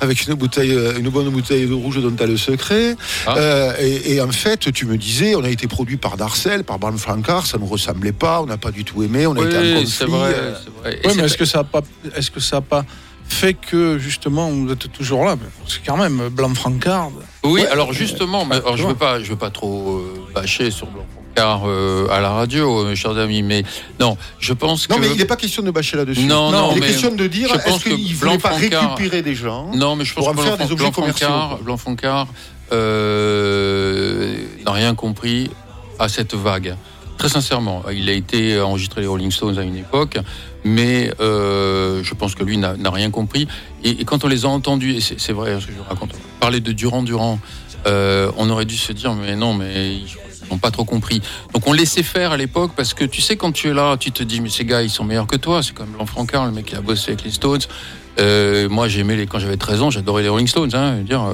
avec 0.00 0.26
une 0.26 0.34
bouteille, 0.34 0.76
une 0.98 1.08
bonne 1.08 1.28
bouteille 1.30 1.66
de 1.66 1.72
rouge 1.74 2.00
dont 2.02 2.10
tu 2.10 2.22
as 2.22 2.26
le 2.26 2.36
secret. 2.36 2.96
Ah. 3.26 3.36
Euh, 3.36 3.72
et, 3.80 4.14
et 4.14 4.20
en 4.20 4.30
fait, 4.30 4.72
tu 4.72 4.86
me 4.86 4.96
disais, 4.96 5.34
on 5.34 5.44
a 5.44 5.50
été 5.50 5.66
produit 5.68 5.96
par 5.96 6.16
Darcel, 6.16 6.64
par 6.64 6.78
Bram 6.78 6.98
Francard, 6.98 7.46
ça 7.46 7.58
nous 7.58 7.66
ressemblait 7.66 8.12
pas, 8.12 8.40
on 8.42 8.46
n'a 8.46 8.56
pas 8.58 8.70
du 8.70 8.84
tout 8.84 9.02
aimé, 9.02 9.26
on 9.26 9.34
a 9.36 9.44
été 9.44 9.56
en 9.56 9.60
Oui, 9.60 9.72
conflit. 9.74 9.90
c'est 9.90 10.04
vrai, 10.06 10.34
c'est 10.64 10.70
vrai. 10.82 11.00
Et 11.02 11.06
Ouais, 11.06 11.12
c'est 11.12 11.16
mais 11.16 11.22
est-ce 11.24 11.36
que 11.38 11.44
ça 11.44 11.60
a 11.60 11.64
pas, 11.64 11.82
est-ce 12.16 12.30
que 12.30 12.40
ça 12.40 12.56
a 12.56 12.60
pas 12.60 12.84
fait 13.28 13.54
que 13.54 13.98
justement 13.98 14.50
vous 14.50 14.70
êtes 14.72 14.90
toujours 14.92 15.24
là 15.24 15.36
C'est 15.66 15.84
quand 15.84 15.96
même 15.96 16.28
Blanc 16.30 16.54
Francard. 16.54 17.10
Oui, 17.44 17.60
Ouais. 17.62 17.66
alors 17.68 17.92
justement, 17.92 18.44
mais 18.44 18.56
alors, 18.56 18.76
je 18.76 18.84
veux 18.86 18.94
pas, 18.94 19.22
je 19.22 19.28
veux 19.30 19.36
pas 19.36 19.50
trop 19.50 19.98
euh, 19.98 20.24
bâcher 20.34 20.70
sur 20.70 20.86
Blanc 20.88 21.06
Francard 21.34 21.62
euh, 21.68 22.08
à 22.10 22.20
la 22.20 22.30
radio, 22.30 22.80
euh, 22.84 22.88
mes 22.88 22.96
chers 22.96 23.16
amis, 23.16 23.42
mais 23.42 23.62
non, 24.00 24.16
je 24.40 24.52
pense 24.52 24.88
Non, 24.88 24.96
que 24.96 25.00
mais 25.02 25.10
il 25.12 25.16
n'est 25.18 25.24
pas 25.24 25.36
question 25.36 25.62
de 25.62 25.70
bâcher 25.70 25.96
là-dessus. 25.96 26.24
Non, 26.24 26.50
non, 26.50 26.70
il 26.72 26.78
est 26.78 26.80
mais 26.80 26.86
question 26.88 27.14
de 27.14 27.26
dire, 27.28 27.48
je 27.48 27.54
pense 27.54 27.76
est-ce 27.76 27.84
qu'il 27.94 28.12
ne 28.14 28.18
Blanc 28.18 28.30
voulait 28.32 28.38
pas 28.42 28.50
Francard- 28.58 28.94
récupérer 28.96 29.22
des 29.22 29.34
gens 29.36 29.70
Non, 29.74 29.94
mais 29.94 30.04
je 30.04 30.14
pense 30.14 30.24
pour 30.24 30.34
que 30.34 30.40
faire 30.42 30.56
Blanc, 30.56 30.66
des 30.66 30.72
objets 30.72 30.84
Blanc 30.86 30.92
commerciaux. 30.92 31.28
Blanc 31.62 31.76
Francard, 31.76 32.26
euh, 33.18 34.36
n'a 34.64 34.72
rien 34.72 34.94
compris 34.94 35.50
à 35.98 36.08
cette 36.08 36.34
vague. 36.34 36.76
Très 37.18 37.28
sincèrement, 37.28 37.82
il 37.92 38.08
a 38.08 38.12
été 38.12 38.60
enregistré 38.60 39.00
les 39.00 39.08
Rolling 39.08 39.32
Stones 39.32 39.58
à 39.58 39.62
une 39.62 39.76
époque, 39.76 40.18
mais 40.64 41.10
euh, 41.18 42.00
je 42.04 42.14
pense 42.14 42.36
que 42.36 42.44
lui 42.44 42.56
n'a 42.56 42.76
rien 42.90 43.10
compris. 43.10 43.48
Et, 43.82 44.04
quand 44.04 44.22
on 44.22 44.28
les 44.28 44.44
a 44.44 44.48
entendus, 44.48 44.94
et 44.94 45.00
c'est 45.00 45.32
vrai 45.32 45.60
ce 45.60 45.66
que 45.66 45.72
je 45.72 45.88
raconte, 45.88 46.12
parler 46.38 46.60
de 46.60 46.70
Durand 46.70 47.02
Durand, 47.02 47.40
euh, 47.86 48.30
on 48.36 48.48
aurait 48.50 48.66
dû 48.66 48.76
se 48.76 48.92
dire 48.92 49.14
mais 49.14 49.34
non, 49.34 49.52
mais 49.52 49.96
ils 49.96 50.16
n'ont 50.50 50.58
pas 50.58 50.70
trop 50.70 50.84
compris. 50.84 51.20
Donc 51.52 51.66
on 51.66 51.72
laissait 51.72 52.04
faire 52.04 52.30
à 52.30 52.36
l'époque 52.36 52.72
parce 52.76 52.94
que 52.94 53.04
tu 53.04 53.20
sais 53.20 53.36
quand 53.36 53.50
tu 53.50 53.68
es 53.68 53.74
là, 53.74 53.96
tu 53.96 54.12
te 54.12 54.22
dis 54.22 54.40
mais 54.40 54.48
ces 54.48 54.64
gars 54.64 54.82
ils 54.82 54.90
sont 54.90 55.04
meilleurs 55.04 55.26
que 55.26 55.36
toi. 55.36 55.60
C'est 55.62 55.74
comme 55.74 55.90
Blanc 55.90 56.06
Francard, 56.06 56.46
le 56.46 56.52
mec 56.52 56.66
qui 56.66 56.76
a 56.76 56.80
bossé 56.80 57.12
avec 57.12 57.24
les 57.24 57.32
Stones. 57.32 57.62
Euh, 58.20 58.68
moi 58.68 58.86
j'aimais 58.86 59.16
les 59.16 59.26
quand 59.26 59.40
j'avais 59.40 59.56
13 59.56 59.82
ans, 59.82 59.90
j'adorais 59.90 60.22
les 60.22 60.28
Rolling 60.28 60.48
Stones. 60.48 60.74
Hein, 60.74 60.98
dire. 61.02 61.24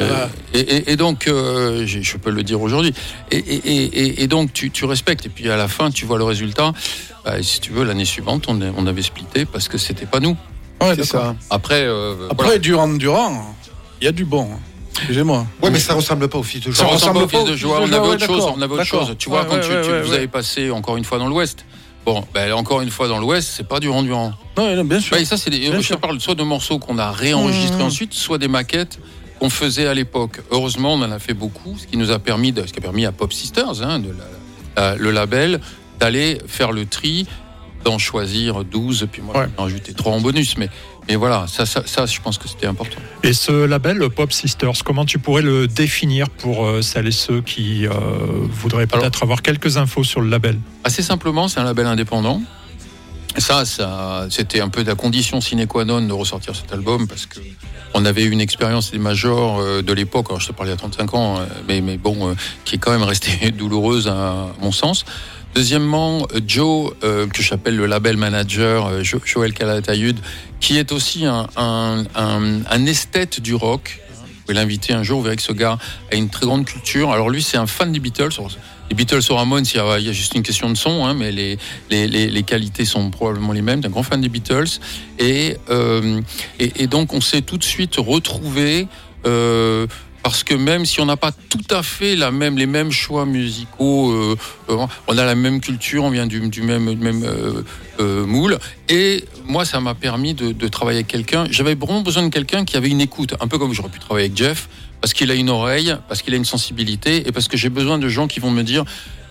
Euh, 0.00 0.26
et, 0.54 0.60
et- 0.60 0.92
et 0.92 0.96
donc, 0.96 1.26
euh, 1.28 1.84
je 1.86 2.16
peux 2.16 2.30
le 2.30 2.42
dire 2.42 2.60
aujourd'hui. 2.60 2.92
Et, 3.30 3.36
et- 3.38 3.54
et- 3.56 3.84
et- 3.84 4.22
et 4.22 4.26
donc, 4.26 4.52
tu, 4.52 4.70
tu 4.70 4.84
respectes. 4.84 5.26
Et 5.26 5.28
puis 5.28 5.50
à 5.50 5.56
la 5.56 5.68
fin, 5.68 5.90
tu 5.90 6.04
vois 6.06 6.18
le 6.18 6.24
résultat. 6.24 6.72
Bah, 7.24 7.42
si 7.42 7.60
tu 7.60 7.72
veux, 7.72 7.84
l'année 7.84 8.04
suivante, 8.04 8.46
on, 8.48 8.86
avait 8.86 9.02
splitté 9.02 9.44
parce 9.44 9.68
que 9.68 9.76
c'était 9.78 10.06
pas 10.06 10.20
nous. 10.20 10.36
Ouais, 10.80 10.90
C'est 10.94 11.12
d'accord. 11.12 11.22
ça. 11.30 11.36
Après, 11.50 11.82
euh, 11.82 12.14
Après, 12.30 12.44
voilà. 12.46 12.58
Durand 12.58 12.88
Durand, 12.88 13.54
il 14.00 14.04
y 14.04 14.08
a 14.08 14.12
du 14.12 14.24
bon. 14.24 14.48
hein. 14.52 14.58
Excusez-moi. 14.96 15.46
Oui, 15.62 15.70
mais 15.72 15.78
ça 15.78 15.94
ressemble 15.94 16.28
pas 16.28 16.38
au 16.38 16.42
fils 16.42 16.60
de 16.64 16.72
ça 16.72 16.82
Jean. 16.84 16.90
ressemble 16.90 17.18
ressemble 17.18 17.30
pas 17.30 17.38
au 17.38 17.40
fils 17.44 17.50
de 17.52 17.56
joie. 17.56 17.80
On 17.82 17.86
joie, 17.86 17.96
avait 17.98 18.08
ouais, 18.08 18.14
autre 18.14 18.26
chose. 18.26 18.44
On 18.56 18.60
avait 18.62 18.74
autre 18.74 18.84
chose. 18.84 19.14
Tu 19.18 19.28
vois, 19.28 19.42
Ouais, 19.42 19.46
quand 19.48 19.54
ouais, 19.56 19.60
tu, 19.60 19.70
ouais, 19.70 19.82
tu- 19.82 19.90
ouais, 19.90 20.02
vous 20.02 20.10
ouais. 20.10 20.16
avez 20.16 20.26
passé 20.28 20.70
encore 20.70 20.96
une 20.96 21.04
fois 21.04 21.18
dans 21.18 21.28
l'Ouest. 21.28 21.64
Bon, 22.04 22.24
ben, 22.34 22.52
encore 22.54 22.80
une 22.80 22.90
fois 22.90 23.06
dans 23.06 23.18
l'Ouest, 23.18 23.48
c'est 23.54 23.68
pas 23.68 23.80
du 23.80 23.88
rang 23.88 24.02
durand. 24.02 24.32
Non, 24.56 24.74
non, 24.74 24.84
bien 24.84 24.98
sûr. 24.98 25.16
Et 25.16 25.24
ça, 25.24 25.36
c'est 25.36 25.50
des, 25.50 25.70
je 25.70 25.80
sûr. 25.82 26.00
parle 26.00 26.18
soit 26.20 26.34
de 26.34 26.42
morceaux 26.42 26.78
qu'on 26.78 26.98
a 26.98 27.12
réenregistrés 27.12 27.82
Mmh. 27.82 27.86
ensuite, 27.86 28.14
soit 28.14 28.38
des 28.38 28.48
maquettes 28.48 28.98
qu'on 29.38 29.50
faisait 29.50 29.86
à 29.86 29.94
l'époque. 29.94 30.40
Heureusement, 30.50 30.94
on 30.94 31.02
en 31.02 31.10
a 31.12 31.18
fait 31.18 31.34
beaucoup, 31.34 31.76
ce 31.78 31.86
qui 31.86 31.96
nous 31.96 32.10
a 32.10 32.18
permis, 32.18 32.52
de, 32.52 32.66
ce 32.66 32.72
qui 32.72 32.78
a 32.78 32.82
permis 32.82 33.06
à 33.06 33.12
Pop 33.12 33.32
Sisters, 33.32 33.82
hein, 33.82 33.98
de 33.98 34.08
la- 34.76 34.82
la- 34.90 34.96
le 34.96 35.10
label, 35.10 35.60
d'aller 36.00 36.38
faire 36.46 36.72
le 36.72 36.86
tri, 36.86 37.26
d'en 37.84 37.98
choisir 37.98 38.64
12, 38.64 39.06
puis 39.10 39.22
moi 39.22 39.36
Ouais. 39.38 39.46
j'en 39.56 39.62
ai 39.64 39.66
rajouté 39.66 39.92
3 39.94 40.12
en 40.12 40.20
bonus. 40.20 40.56
Mais, 40.58 40.68
mais 41.08 41.14
voilà, 41.16 41.46
ça, 41.46 41.64
ça, 41.64 41.82
ça, 41.86 42.06
je 42.06 42.20
pense 42.20 42.36
que 42.38 42.48
c'était 42.48 42.66
important. 42.66 42.98
Et 43.22 43.32
ce 43.32 43.52
label, 43.66 43.96
le 43.98 44.08
Pop 44.08 44.32
Sisters, 44.32 44.82
comment 44.84 45.04
tu 45.04 45.18
pourrais 45.20 45.42
le 45.42 45.68
définir 45.68 46.28
pour 46.28 46.66
euh, 46.66 46.82
celles 46.82 47.06
et 47.06 47.12
ceux 47.12 47.40
qui 47.40 47.86
euh, 47.86 47.90
voudraient 48.50 48.86
peut-être 48.88 49.22
avoir 49.22 49.42
quelques 49.42 49.76
infos 49.76 50.02
sur 50.04 50.20
le 50.20 50.28
label? 50.28 50.58
Assez 50.84 51.02
simplement, 51.02 51.46
c'est 51.48 51.60
un 51.60 51.64
label 51.64 51.86
indépendant. 51.86 52.42
Ça, 53.36 53.64
ça 53.64 54.26
c'était 54.30 54.60
un 54.60 54.68
peu 54.68 54.82
la 54.82 54.94
condition 54.94 55.40
sine 55.40 55.66
qua 55.66 55.84
non 55.84 56.00
de 56.00 56.12
ressortir 56.12 56.56
cet 56.56 56.72
album 56.72 57.06
parce 57.06 57.26
que 57.26 57.38
on 57.94 58.04
avait 58.04 58.24
eu 58.24 58.30
une 58.30 58.40
expérience 58.40 58.90
des 58.90 58.98
majors 58.98 59.60
euh, 59.60 59.82
de 59.82 59.92
l'époque. 59.94 60.26
Alors, 60.28 60.40
je 60.40 60.48
te 60.48 60.52
parlais 60.52 60.72
a 60.72 60.76
35 60.76 61.14
ans, 61.14 61.38
euh, 61.38 61.46
mais, 61.66 61.80
bon, 61.96 62.28
euh, 62.30 62.34
qui 62.66 62.74
est 62.74 62.78
quand 62.78 62.90
même 62.90 63.02
restée 63.02 63.50
douloureuse 63.58 64.08
à 64.08 64.48
mon 64.60 64.72
sens. 64.72 65.04
Deuxièmement, 65.54 66.26
Joe, 66.46 66.92
que 67.00 67.42
j'appelle 67.42 67.74
le 67.76 67.86
label 67.86 68.18
manager, 68.18 69.02
Jo- 69.02 69.22
Joël 69.24 69.54
Calatayud, 69.54 70.20
qui 70.60 70.76
est 70.76 70.92
aussi 70.92 71.24
un, 71.24 71.46
un 71.56 72.86
esthète 72.86 73.40
du 73.40 73.54
rock. 73.54 73.98
Vous 74.12 74.26
pouvez 74.42 74.54
l'inviter 74.54 74.92
un 74.92 75.02
jour, 75.02 75.18
vous 75.18 75.24
verrez 75.24 75.36
que 75.36 75.42
ce 75.42 75.52
gars 75.52 75.78
a 76.12 76.14
une 76.16 76.28
très 76.28 76.44
grande 76.44 76.66
culture. 76.66 77.10
Alors 77.12 77.30
lui, 77.30 77.42
c'est 77.42 77.56
un 77.56 77.66
fan 77.66 77.90
des 77.90 77.98
Beatles. 77.98 78.28
Les 78.90 78.96
Beatles 78.96 79.20
au 79.28 79.34
Ramones, 79.34 79.64
il 79.66 79.76
y, 79.76 79.80
a, 79.80 80.12
juste 80.12 80.34
une 80.34 80.42
question 80.42 80.70
de 80.70 80.76
son, 80.76 81.04
hein, 81.04 81.14
mais 81.14 81.30
les, 81.30 81.58
les, 81.90 82.06
les, 82.06 82.42
qualités 82.42 82.86
sont 82.86 83.10
probablement 83.10 83.52
les 83.52 83.60
mêmes. 83.60 83.80
C'est 83.82 83.88
un 83.88 83.90
grand 83.90 84.02
fan 84.02 84.20
des 84.20 84.30
Beatles. 84.30 84.80
Et, 85.18 85.56
euh, 85.68 86.20
et, 86.58 86.84
et 86.84 86.86
donc, 86.86 87.12
on 87.12 87.20
s'est 87.20 87.42
tout 87.42 87.58
de 87.58 87.64
suite 87.64 87.96
retrouvé 87.98 88.88
euh, 89.26 89.86
parce 90.22 90.42
que 90.42 90.54
même 90.54 90.86
si 90.86 91.00
on 91.00 91.06
n'a 91.06 91.16
pas 91.18 91.32
tout 91.32 91.74
à 91.74 91.82
fait 91.82 92.16
la 92.16 92.30
même, 92.30 92.56
les 92.56 92.66
mêmes 92.66 92.90
choix 92.90 93.26
musicaux, 93.26 94.10
euh, 94.10 94.36
on 95.06 95.18
a 95.18 95.24
la 95.24 95.34
même 95.34 95.60
culture, 95.60 96.04
on 96.04 96.10
vient 96.10 96.26
du, 96.26 96.40
du 96.48 96.62
même, 96.62 96.94
même 96.94 97.24
moule. 98.26 98.58
Et 98.88 99.24
moi, 99.44 99.66
ça 99.66 99.80
m'a 99.80 99.94
permis 99.94 100.32
de, 100.32 100.52
de 100.52 100.68
travailler 100.68 100.98
avec 100.98 101.08
quelqu'un. 101.08 101.46
J'avais 101.50 101.74
vraiment 101.74 102.00
besoin 102.00 102.22
de 102.22 102.30
quelqu'un 102.30 102.64
qui 102.64 102.76
avait 102.78 102.88
une 102.88 103.02
écoute, 103.02 103.34
un 103.40 103.48
peu 103.48 103.58
comme 103.58 103.74
j'aurais 103.74 103.90
pu 103.90 103.98
travailler 103.98 104.26
avec 104.26 104.36
Jeff, 104.36 104.68
parce 105.00 105.12
qu'il 105.12 105.30
a 105.30 105.34
une 105.34 105.50
oreille, 105.50 105.96
parce 106.08 106.22
qu'il 106.22 106.34
a 106.34 106.36
une 106.36 106.44
sensibilité, 106.44 107.28
et 107.28 107.32
parce 107.32 107.48
que 107.48 107.56
j'ai 107.56 107.68
besoin 107.68 107.98
de 107.98 108.08
gens 108.08 108.26
qui 108.26 108.40
vont 108.40 108.50
me 108.50 108.62
dire, 108.62 108.84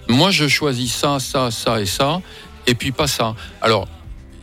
moi, 0.10 0.32
je 0.32 0.48
choisis 0.48 0.94
ça, 0.94 1.20
ça, 1.20 1.52
ça 1.52 1.82
et 1.82 1.86
ça, 1.86 2.22
et 2.66 2.76
puis 2.76 2.92
pas 2.92 3.08
ça. 3.08 3.36
Alors, 3.62 3.88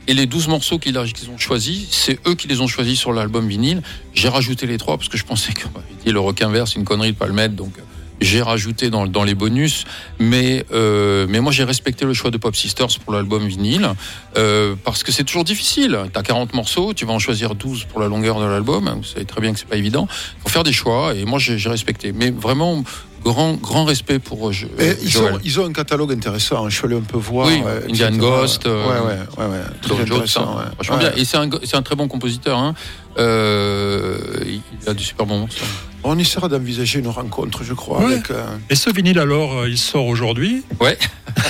et 0.07 0.13
les 0.13 0.27
12 0.27 0.49
morceaux 0.49 0.79
qu'ils 0.79 0.99
ont 0.99 1.39
choisis, 1.39 1.89
c'est 1.91 2.19
eux 2.29 2.35
qui 2.35 2.47
les 2.47 2.61
ont 2.61 2.67
choisis 2.67 2.99
sur 2.99 3.13
l'album 3.13 3.49
vinyle. 3.49 3.83
J'ai 4.13 4.29
rajouté 4.29 4.67
les 4.67 4.77
trois 4.77 4.99
parce 4.99 5.09
que 5.09 5.17
je 5.17 5.25
pensais 5.25 5.53
que 5.55 5.67
bah, 5.69 5.81
le 6.05 6.21
requin 6.21 6.51
vert, 6.51 6.69
c'est 6.69 6.79
une 6.79 6.85
connerie 6.85 7.13
de 7.13 7.17
pas 7.17 7.27
le 7.27 7.33
mettre. 7.33 7.55
Donc, 7.55 7.79
euh, 7.79 7.83
j'ai 8.21 8.43
rajouté 8.43 8.91
dans, 8.91 9.07
dans 9.07 9.25
les 9.25 9.35
bonus. 9.35 9.85
Mais, 10.19 10.65
euh, 10.73 11.27
mais 11.29 11.41
moi, 11.41 11.53
j'ai 11.53 11.65
respecté 11.65 12.05
le 12.05 12.15
choix 12.15 12.31
de 12.31 12.39
Pop 12.39 12.55
Sisters 12.55 12.99
pour 13.05 13.13
l'album 13.13 13.47
vinyle. 13.47 13.89
Euh, 14.37 14.75
parce 14.85 15.03
que 15.03 15.13
c'est 15.13 15.25
toujours 15.25 15.45
difficile. 15.45 15.99
Tu 16.13 16.19
as 16.19 16.23
40 16.23 16.55
morceaux, 16.55 16.95
tu 16.95 17.05
vas 17.05 17.13
en 17.13 17.19
choisir 17.19 17.55
12 17.55 17.85
pour 17.85 18.01
la 18.01 18.09
longueur 18.09 18.41
de 18.41 18.47
l'album. 18.47 18.93
Vous 18.97 19.05
savez 19.05 19.25
très 19.25 19.41
bien 19.41 19.53
que 19.53 19.59
c'est 19.59 19.69
pas 19.69 19.77
évident. 19.77 20.07
Il 20.11 20.43
faut 20.43 20.49
faire 20.49 20.65
des 20.65 20.73
choix. 20.73 21.15
Et 21.15 21.25
moi, 21.25 21.39
j'ai 21.39 21.69
respecté. 21.69 22.13
Mais 22.13 22.31
vraiment, 22.31 22.83
grand, 23.25 23.55
grand 23.55 23.85
respect 23.85 24.19
pour 24.19 24.49
euh, 24.49 24.53
Et 24.79 24.97
ils, 25.03 25.19
ont, 25.19 25.39
ils 25.43 25.61
ont 25.61 25.67
un 25.67 25.73
catalogue 25.73 26.13
intéressant. 26.13 26.69
Je 26.69 26.77
suis 26.77 26.87
allé 26.87 26.97
un 26.97 27.01
peu 27.01 27.19
voir. 27.19 27.49
Oui, 27.49 27.63
euh, 27.67 27.81
Indian. 27.89 28.13
Ghost, 28.13 28.67
euh, 28.67 28.87
ouais, 28.87 29.45
ouais. 29.45 29.61
Très 29.81 30.07
Jones, 30.07 30.27
hein. 30.37 30.71
Franchement 30.75 30.99
bien. 30.99 31.13
Et 31.17 31.25
c'est 31.25 31.39
un, 31.39 31.49
un 31.51 31.83
très 31.83 31.97
bon 31.97 32.07
compositeur. 32.07 32.59
Hein. 32.59 32.75
Il 33.19 34.89
a 34.89 34.95
du 34.95 35.03
super 35.03 35.27
bons 35.27 35.41
morceaux. 35.41 35.65
On 36.05 36.19
essaiera 36.19 36.49
d'envisager 36.49 36.99
une 36.99 37.09
rencontre, 37.09 37.65
je 37.65 37.73
crois. 37.75 38.01
Ouais. 38.05 38.13
avec, 38.15 38.31
euh, 38.31 38.45
Et 38.71 38.75
ce 38.75 38.91
vinyle 38.91 39.19
alors, 39.19 39.61
euh, 39.61 39.69
il 39.69 39.79
sort 39.79 40.07
aujourd'hui. 40.07 40.63
Ouais. 40.81 40.99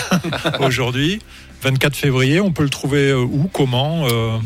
aujourd'hui, 0.61 1.21
24 1.63 1.97
février. 1.97 2.41
On 2.41 2.53
peut 2.53 2.63
le 2.63 2.71
trouver 2.71 3.11
euh, 3.11 3.19
où, 3.23 3.49
comment 3.53 4.07
euh, 4.07 4.37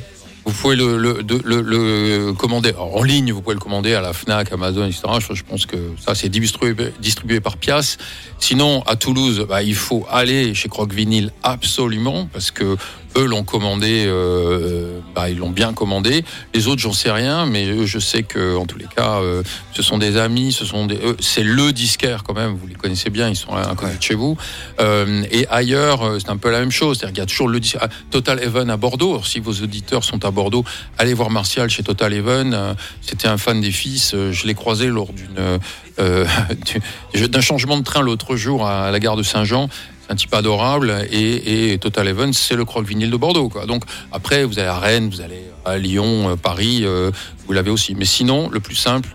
Vous 0.45 0.53
pouvez 0.53 0.77
le, 0.77 0.97
le, 0.99 1.23
de- 1.23 1.41
le- 1.45 1.61
le 1.63 2.33
commander 2.33 2.71
Alors, 2.71 2.97
en 2.97 3.03
ligne, 3.03 3.33
vous 3.33 3.43
pouvez 3.43 3.55
le 3.55 3.61
commander 3.61 3.95
à 3.95 4.01
la 4.01 4.13
Fnac, 4.13 4.51
Amazon, 4.53 4.87
etc. 4.87 5.03
Je, 5.29 5.35
je 5.35 5.43
pense 5.45 5.67
que 5.67 5.77
ça, 6.05 6.15
c'est 6.15 6.29
distribué, 6.31 6.93
distribué 7.01 7.41
par 7.41 7.57
Pias. 7.59 7.99
Sinon, 8.39 8.83
à 8.87 8.97
Toulouse, 8.97 9.45
bah, 9.49 9.63
il 9.63 9.75
faut 9.75 10.07
aller 10.11 10.55
chez 10.55 10.69
Croque 10.69 10.93
Vinyl 10.95 11.33
absolument 11.43 12.29
parce 12.33 12.51
que 12.51 12.77
eux 13.17 13.25
l'ont 13.25 13.45
commandé, 13.45 14.05
euh, 14.07 15.01
bah, 15.15 15.29
ils 15.31 15.39
l'ont 15.39 15.51
bien 15.51 15.73
commandé. 15.73 16.25
Les 16.55 16.69
autres, 16.69 16.81
j'en 16.81 16.93
sais 16.93 17.11
rien, 17.11 17.47
mais 17.47 17.67
eux, 17.67 17.87
je 17.87 17.99
sais 17.99 18.23
que 18.23 18.57
en 18.57 18.67
tous 18.67 18.79
les 18.79 18.87
cas, 18.87 19.21
euh, 19.21 19.43
ce 19.73 19.83
sont 19.83 19.99
des 19.99 20.17
amis, 20.17 20.53
ce 20.53 20.65
sont 20.65 20.87
des, 20.87 20.99
c'est 21.21 21.43
le 21.43 21.73
disquaire 21.73 22.23
quand 22.25 22.35
même. 22.35 22.57
Vous 22.57 22.67
les 22.67 22.75
connaissez 22.75 23.11
bien, 23.11 23.29
ils 23.29 23.37
sont 23.37 23.55
à 23.55 23.75
côté 23.75 23.97
de 23.97 24.03
chez 24.03 24.15
vous. 24.15 24.37
Euh, 24.81 25.23
et 25.31 25.47
ailleurs, 25.49 26.03
euh, 26.03 26.19
c'est 26.19 26.31
un 26.31 26.37
peu 26.37 26.51
la 26.51 26.61
même 26.61 26.71
chose. 26.71 26.99
C'est-à-dire 26.99 27.15
qu'il 27.15 27.23
y 27.23 27.23
a 27.23 27.27
toujours 27.27 27.49
le 27.49 27.61
ah, 27.81 27.89
Total 28.11 28.43
Even 28.43 28.71
à 28.71 28.77
Bordeaux. 28.77 29.11
Alors, 29.11 29.27
si 29.27 29.41
vos 29.41 29.53
auditeurs 29.53 30.05
sont 30.05 30.25
à 30.25 30.31
Bordeaux, 30.31 30.65
allez 30.99 31.15
voir 31.15 31.31
Martial 31.31 31.69
chez 31.71 31.83
Total 31.83 32.13
Even. 32.13 32.55
Euh, 32.55 32.75
C'était 33.01 33.29
un 33.29 33.39
fan 33.39 33.61
des 33.61 33.73
fils. 33.73 34.13
Euh, 34.15 34.33
Je 34.33 34.47
l'ai 34.47 34.55
croisé 34.55 34.87
lors 34.87 35.13
d'une 35.13 35.59
euh, 36.01 36.27
d'un 37.29 37.41
changement 37.41 37.77
de 37.77 37.83
train 37.83 38.03
l'autre 38.03 38.37
jour 38.37 38.67
à 38.67 38.91
la 38.91 39.01
gare 39.01 39.17
de 39.17 39.23
Saint-Jean. 39.23 39.69
Un 40.11 40.15
type 40.15 40.33
adorable 40.33 41.07
et, 41.11 41.77
Total 41.81 42.09
Even, 42.09 42.33
c'est 42.33 42.57
le 42.57 42.65
croque 42.65 42.87
vinyle 42.87 43.11
de 43.11 43.17
Bordeaux. 43.17 43.51
Donc 43.67 43.83
après, 44.11 44.45
vous 44.45 44.59
allez 44.59 44.69
à 44.69 44.79
Rennes, 44.79 45.11
vous 45.11 45.21
allez 45.21 45.43
à 45.65 45.77
Lyon, 45.77 46.31
euh, 46.31 46.37
Paris, 46.37 46.81
euh, 46.83 47.11
vous 47.47 47.53
l'avez 47.53 47.71
aussi. 47.71 47.95
Mais 47.95 48.07
sinon, 48.07 48.49
le 48.49 48.61
plus 48.61 48.75
simple, 48.75 49.11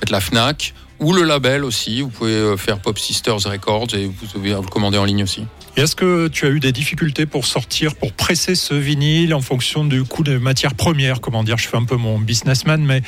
faites 0.00 0.10
la 0.10 0.20
Fnac 0.20 0.74
ou 1.00 1.12
le 1.12 1.22
label 1.22 1.64
aussi. 1.64 2.00
Vous 2.00 2.08
pouvez 2.08 2.32
euh, 2.32 2.56
faire 2.56 2.80
Pop 2.80 2.98
Sisters 2.98 3.40
Records 3.44 3.88
et 3.94 4.06
vous 4.06 4.26
pouvez 4.26 4.50
le 4.50 4.62
commander 4.62 4.98
en 4.98 5.04
ligne 5.04 5.22
aussi. 5.22 5.44
Et 5.78 5.82
Est-ce 5.82 5.94
que 5.94 6.26
tu 6.26 6.44
as 6.44 6.48
eu 6.48 6.58
des 6.58 6.72
difficultés 6.72 7.24
pour 7.24 7.46
sortir, 7.46 7.94
pour 7.94 8.12
presser 8.12 8.56
ce 8.56 8.74
vinyle 8.74 9.32
en 9.32 9.40
fonction 9.40 9.84
du 9.84 10.02
coût 10.02 10.24
des 10.24 10.40
matières 10.40 10.74
premières 10.74 11.20
Comment 11.20 11.44
dire 11.44 11.56
Je 11.56 11.68
fais 11.68 11.76
un 11.76 11.84
peu 11.84 11.94
mon 11.94 12.18
businessman, 12.18 12.84
mais 12.84 13.00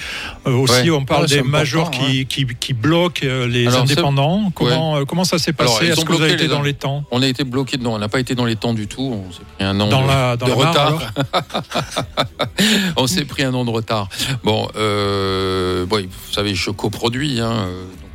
euh, 0.46 0.52
aussi 0.52 0.82
Ouais. 0.82 0.90
on 0.90 1.04
parle 1.04 1.28
c'est 1.28 1.38
des 1.38 1.42
majors 1.42 1.90
qui, 1.90 2.26
qui, 2.26 2.46
qui 2.46 2.72
bloquent 2.72 3.26
euh, 3.26 3.48
les 3.48 3.66
Alors, 3.66 3.82
indépendants. 3.82 4.52
Comment, 4.54 4.98
euh, 4.98 5.04
comment 5.04 5.24
ça 5.24 5.40
s'est 5.40 5.52
passé? 5.52 5.86
Est-ce 5.86 6.04
que 6.04 6.12
vous 6.12 6.22
avez 6.22 6.34
été 6.34 6.46
dans 6.46 6.62
les 6.62 6.74
temps? 6.74 7.02
On 7.10 7.22
a 7.22 7.26
été 7.26 7.42
bloqué 7.42 7.76
dedans. 7.76 7.94
On 7.94 7.98
n'a 7.98 8.08
pas 8.08 8.20
été 8.20 8.36
dans 8.36 8.44
les 8.44 8.54
temps 8.54 8.72
du 8.72 8.86
tout. 8.86 9.20
On 9.26 9.32
s'est 9.32 9.42
pris 9.56 9.64
un 9.64 9.80
an 9.80 9.88
Dans 9.88 10.02
de, 10.02 10.06
la, 10.06 10.36
dans 10.36 10.46
de 10.46 10.50
la 10.52 10.56
Marne, 10.56 10.94
retard. 10.94 11.12
on 12.98 13.08
s'est 13.08 13.24
pris 13.24 13.42
un 13.42 13.52
an 13.52 13.64
de 13.64 13.70
retard. 13.70 14.08
Bon, 14.44 14.68
euh, 14.76 15.86
bon, 15.86 16.02
vous 16.02 16.32
savez, 16.32 16.54
je 16.54 16.70
coproduis. 16.70 17.40
Hein, 17.40 17.66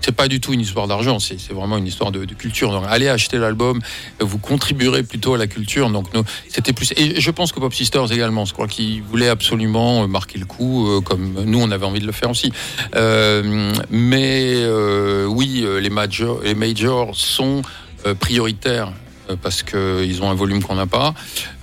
c'est 0.01 0.15
pas 0.15 0.27
du 0.27 0.39
tout 0.39 0.53
une 0.53 0.61
histoire 0.61 0.87
d'argent, 0.87 1.19
c'est 1.19 1.51
vraiment 1.51 1.77
une 1.77 1.87
histoire 1.87 2.11
de, 2.11 2.25
culture. 2.25 2.71
Donc, 2.71 2.83
allez 2.87 3.07
acheter 3.07 3.37
l'album, 3.37 3.79
vous 4.19 4.37
contribuerez 4.37 5.03
plutôt 5.03 5.33
à 5.33 5.37
la 5.37 5.47
culture. 5.47 5.89
Donc, 5.89 6.07
c'était 6.49 6.73
plus. 6.73 6.93
Et 6.97 7.19
je 7.19 7.31
pense 7.31 7.51
que 7.51 7.59
Pop 7.59 7.73
Sisters 7.73 8.11
également, 8.11 8.45
je 8.45 8.53
crois 8.53 8.67
qu'ils 8.67 9.01
voulaient 9.01 9.29
absolument 9.29 10.03
euh, 10.03 10.07
marquer 10.07 10.37
le 10.37 10.45
coup, 10.45 10.87
euh, 10.87 11.01
comme 11.01 11.43
nous, 11.45 11.59
on 11.59 11.71
avait 11.71 11.85
envie 11.85 11.99
de 11.99 12.05
le 12.05 12.11
faire 12.11 12.29
aussi. 12.29 12.51
Euh, 12.95 13.71
mais 13.89 14.65
oui, 15.27 15.65
les 15.81 15.89
majors, 15.89 16.41
les 16.43 16.55
majors 16.55 17.15
sont 17.15 17.61
prioritaires 18.19 18.91
parce 19.41 19.63
qu'ils 19.63 20.21
ont 20.21 20.29
un 20.29 20.33
volume 20.33 20.61
qu'on 20.61 20.75
n'a 20.75 20.87
pas. 20.87 21.13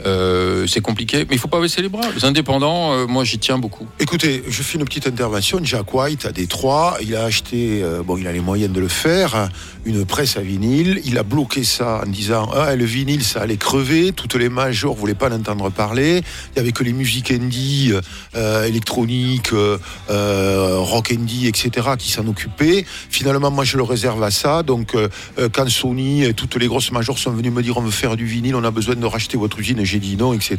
Euh, 0.06 0.66
c'est 0.66 0.80
compliqué, 0.80 1.26
mais 1.28 1.36
il 1.36 1.38
faut 1.38 1.48
pas 1.48 1.60
baisser 1.60 1.82
les 1.82 1.88
bras. 1.88 2.08
Les 2.14 2.24
indépendants, 2.24 2.92
euh, 2.92 3.06
moi 3.06 3.24
j'y 3.24 3.38
tiens 3.38 3.58
beaucoup. 3.58 3.86
Écoutez, 3.98 4.42
je 4.48 4.62
fais 4.62 4.78
une 4.78 4.84
petite 4.84 5.06
intervention. 5.06 5.60
Jack 5.62 5.92
White 5.94 6.26
à 6.26 6.32
Détroit, 6.32 6.96
il 7.02 7.14
a 7.16 7.24
acheté, 7.24 7.82
euh, 7.82 8.02
bon, 8.02 8.16
il 8.16 8.26
a 8.26 8.32
les 8.32 8.40
moyens 8.40 8.72
de 8.72 8.80
le 8.80 8.88
faire, 8.88 9.48
une 9.84 10.04
presse 10.04 10.36
à 10.36 10.40
vinyle. 10.40 11.00
Il 11.04 11.18
a 11.18 11.22
bloqué 11.22 11.64
ça 11.64 12.02
en 12.04 12.08
disant 12.08 12.50
ah, 12.54 12.74
le 12.74 12.84
vinyle, 12.84 13.24
ça 13.24 13.42
allait 13.42 13.56
crever. 13.56 14.12
Toutes 14.12 14.34
les 14.34 14.48
majors 14.48 14.94
voulaient 14.94 15.14
pas 15.14 15.28
l'entendre 15.28 15.70
parler. 15.70 16.22
Il 16.54 16.58
y 16.58 16.60
avait 16.60 16.72
que 16.72 16.84
les 16.84 16.92
musiques 16.92 17.30
indie, 17.30 17.92
euh, 18.34 18.64
électroniques, 18.64 19.52
euh, 19.52 19.78
euh, 20.10 20.78
rock 20.78 21.12
indie, 21.12 21.46
etc., 21.46 21.90
qui 21.98 22.10
s'en 22.10 22.26
occupaient. 22.26 22.84
Finalement, 23.10 23.50
moi, 23.50 23.64
je 23.64 23.76
le 23.76 23.82
réserve 23.82 24.22
à 24.22 24.30
ça. 24.30 24.62
Donc, 24.62 24.94
euh, 24.94 25.08
euh, 25.38 25.48
quand 25.52 25.68
Sony, 25.68 26.24
et 26.24 26.34
toutes 26.34 26.56
les 26.56 26.66
grosses 26.66 26.92
majors 26.92 27.18
sont 27.18 27.32
venues 27.32 27.50
me 27.52 27.62
dire 27.62 27.76
on 27.76 27.82
veut 27.82 27.90
faire 27.90 28.16
du 28.16 28.24
vinyle, 28.26 28.54
on 28.56 28.64
a 28.64 28.70
besoin 28.70 28.94
de 28.96 29.06
racheter 29.06 29.36
votre 29.36 29.58
usine, 29.60 29.84
j'ai 29.84 29.98
dit 29.98 30.16
non, 30.16 30.32
etc. 30.32 30.56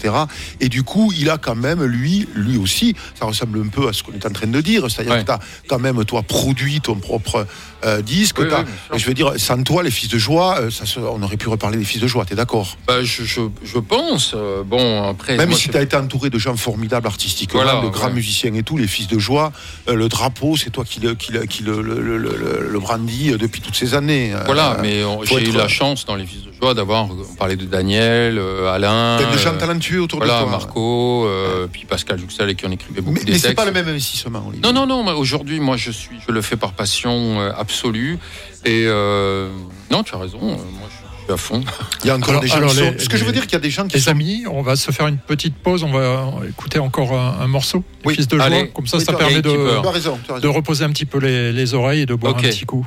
Et 0.60 0.70
du 0.70 0.84
coup, 0.84 1.12
il 1.18 1.30
a 1.30 1.38
quand 1.38 1.56
même, 1.56 1.84
lui, 1.84 2.28
lui 2.36 2.58
aussi, 2.58 2.96
ça 3.20 3.26
ressemble 3.26 3.60
un 3.60 3.68
peu 3.68 3.88
à 3.88 3.94
ce 3.94 4.04
qu'on 4.04 4.14
est 4.14 4.26
en 4.26 4.32
train 4.32 4.48
de 4.48 4.62
dire, 4.62 4.90
c'est-à-dire 4.90 5.14
Ouais. 5.14 5.22
que 5.22 5.26
tu 5.26 5.32
as 5.32 5.40
quand 5.68 5.80
même, 5.80 6.04
toi, 6.06 6.22
produit 6.24 6.80
ton 6.82 6.96
propre 6.96 7.46
euh, 7.86 8.02
disque. 8.02 8.38
Oui, 8.40 8.48
t'as- 8.50 8.62
oui, 8.92 9.00
je 9.00 9.06
veux 9.06 9.14
dire, 9.14 9.34
sans 9.38 9.62
toi, 9.64 9.84
les 9.84 9.92
fils 9.92 10.10
de 10.10 10.18
joie, 10.18 10.58
euh, 10.60 10.70
ça 10.72 10.86
se- 10.86 11.00
on 11.00 11.22
aurait 11.22 11.38
pu 11.38 11.50
reparler 11.50 11.78
des 11.78 11.84
fils 11.86 12.02
de 12.02 12.08
joie, 12.08 12.26
t'es 12.26 12.36
d'accord? 12.36 12.78
Bah, 12.88 13.04
je, 13.04 13.24
je, 13.24 13.42
je 13.64 13.78
pense. 13.80 14.34
euh, 14.36 14.64
bon, 14.64 15.10
après. 15.10 15.38
Même 15.38 15.50
moi, 15.50 15.58
si 15.58 15.66
c'est- 15.66 15.72
tu 15.72 15.78
as 15.78 15.82
été 15.82 15.96
entouré 15.96 16.30
de 16.30 16.38
gens 16.38 16.56
formidables 16.56 17.08
artistiquement, 17.08 17.62
Voilà, 17.64 17.82
de 17.82 17.88
grands 17.90 18.08
ouais. 18.08 18.14
musiciens 18.14 18.54
et 18.54 18.64
tout, 18.64 18.78
les 18.78 18.88
fils 18.88 19.08
de 19.08 19.20
joie, 19.20 19.52
euh, 19.90 19.96
le 19.96 20.08
drapeau, 20.10 20.56
c'est 20.58 20.70
toi 20.70 20.84
qui 20.86 21.00
le, 21.00 21.16
qui 21.16 21.32
le, 21.32 21.46
qui 21.46 21.64
le, 21.64 21.82
le, 21.82 22.02
le, 22.02 22.18
le- 22.18 22.68
le 22.72 22.80
brandis 22.80 23.32
depuis 23.38 23.62
toutes 23.62 23.76
ces 23.76 23.94
années. 23.94 24.34
Euh, 24.34 24.40
Voilà, 24.46 24.78
mais 24.82 25.02
j'ai 25.26 25.50
eu 25.50 25.52
la 25.52 25.68
chance 25.68 26.06
dans 26.06 26.16
les 26.16 26.26
Fils 26.26 26.44
de 26.44 26.52
Joie 26.60 26.74
d'avoir, 26.74 27.06
on 27.10 27.36
parlait 27.36 27.56
de 27.56 27.66
Daniel, 27.66 28.40
Alain, 28.72 29.18
plein 29.20 29.32
de 29.32 29.38
gens 29.38 29.58
talentueux 29.58 30.02
autour 30.02 30.20
voilà, 30.20 30.38
de 30.40 30.42
toi. 30.44 30.52
Marco, 30.52 31.28
puis 31.72 31.86
Pascal 31.86 32.20
Juxel 32.20 32.50
et 32.50 32.56
qui 32.56 32.66
en 32.66 32.72
écrivait 32.72 33.02
beaucoup 33.02 33.18
Mais, 33.18 33.24
des 33.24 33.34
mais 33.34 33.40
c'est 33.40 33.54
pas 33.54 33.66
le 33.66 33.72
même 33.72 33.88
investissement, 33.88 34.44
Olivier. 34.48 34.62
Non, 34.62 34.74
non, 34.74 34.86
non. 35.04 35.06
Aujourd'hui, 35.18 35.60
moi, 35.60 35.78
je 35.78 35.92
suis, 35.92 36.16
je 36.26 36.32
le 36.32 36.42
fais 36.42 36.56
par 36.58 36.72
passion 36.74 37.40
euh, 37.42 37.52
absolue. 37.74 38.18
Et 38.66 38.86
euh, 38.88 39.50
non, 39.92 40.04
tu 40.04 40.14
as 40.16 40.20
raison. 40.20 40.40
euh, 40.42 40.48
moi, 40.48 40.88
je 40.90 41.24
suis 41.26 41.34
à 41.34 41.38
fond. 41.38 41.64
Il 42.04 42.08
y 42.08 42.10
a 42.12 42.16
encore 42.16 42.30
Alors- 42.30 42.42
des 42.42 42.48
gens 42.48 42.58
alors 42.58 42.70
qui 42.72 42.76
sont- 42.78 42.92
les- 42.92 43.00
Ce 43.00 43.10
que 43.10 43.18
je 43.18 43.24
veux 43.26 43.32
les- 43.32 43.34
dire, 43.34 43.44
qu'il 43.44 43.54
y 43.54 43.56
a 43.56 43.60
des 43.60 43.70
gens 43.72 43.88
qui 43.88 43.96
Les 43.96 44.02
sont 44.02 44.12
amis, 44.12 44.44
on 44.50 44.62
va 44.62 44.76
se 44.76 44.92
faire 44.92 45.08
une 45.08 45.18
petite 45.18 45.56
pause. 45.56 45.84
On 45.84 45.92
va 45.92 46.32
écouter 46.48 46.80
encore 46.80 47.14
un, 47.14 47.40
un 47.42 47.48
morceau. 47.48 47.84
Les 48.04 48.08
Oui, 48.10 48.16
Fils 48.16 48.28
de 48.28 48.38
joie. 48.38 48.68
Comme 48.74 48.88
ça, 48.88 48.98
Oui, 48.98 49.04
ça 49.06 49.14
permet 49.14 49.42
de, 49.42 49.50
Tu 49.82 49.88
as 49.88 49.92
raison, 49.92 50.20
tu 50.26 50.32
as 50.32 50.40
de 50.40 50.48
reposer 50.48 50.86
un 50.86 50.90
petit 50.92 51.06
peu 51.06 51.18
les, 51.20 51.52
les 51.52 51.74
oreilles 51.74 52.02
et 52.02 52.06
de 52.06 52.16
boire 52.16 52.34
Ok. 52.34 52.46
un 52.46 52.50
petit 52.50 52.66
coup. 52.66 52.86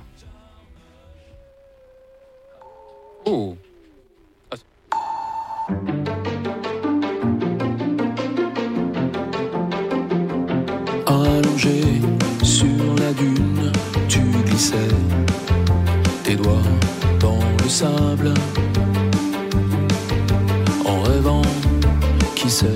Oh. 3.25 3.57
Allongé 11.07 11.81
sur 12.43 12.67
la 12.99 13.13
dune, 13.13 13.56
tes 16.25 16.35
doigts 16.35 16.63
dans 17.21 17.39
le 17.63 17.69
sable. 17.69 18.33
En 20.87 21.03
rêvant, 21.03 21.43
qui 22.35 22.49
sait 22.49 22.67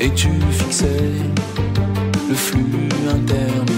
Et 0.00 0.10
tu 0.14 0.30
fixais 0.52 1.12
le 2.28 2.34
flux 2.34 2.88
interminable 3.10 3.69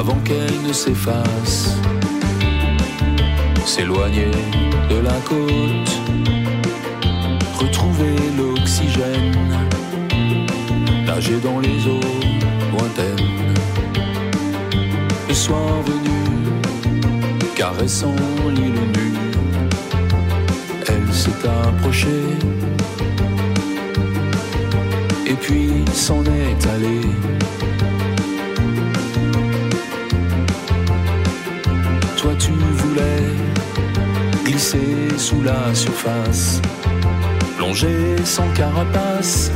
avant 0.00 0.18
qu'elles 0.20 0.62
ne 0.66 0.72
s'effacent. 0.72 1.76
S'éloigner 3.66 4.30
de 4.88 4.98
la 5.08 5.18
côte, 5.28 5.92
retrouver 7.60 8.16
l'oxygène, 8.38 9.36
nager 11.06 11.38
dans 11.40 11.60
les 11.60 11.78
eaux 11.86 12.16
lointaines. 12.72 13.54
Le 15.28 15.34
soir 15.34 15.68
venu, 15.90 16.20
caressant 17.54 18.16
l'île 18.54 18.82
nue, 18.96 19.18
elle 20.88 21.12
s'est 21.12 21.46
approchée 21.66 22.26
et 25.26 25.34
puis 25.34 25.84
s'en 25.92 26.24
est 26.24 26.66
allée. 26.74 27.06
Tu 32.40 32.52
voulais 32.52 33.22
glisser 34.44 35.18
sous 35.18 35.42
la 35.42 35.74
surface, 35.74 36.60
plonger 37.56 38.16
sans 38.24 38.48
carapace, 38.54 39.52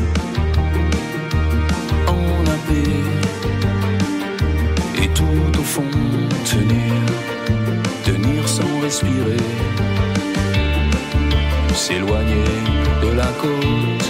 en 2.06 2.44
paix 2.66 3.02
et 5.02 5.08
tout 5.08 5.58
au 5.58 5.62
fond 5.62 5.94
tenir, 6.44 6.94
tenir 8.04 8.48
sans 8.48 8.80
respirer, 8.82 9.44
s'éloigner 11.74 12.50
de 13.02 13.10
la 13.16 13.30
côte 13.42 14.08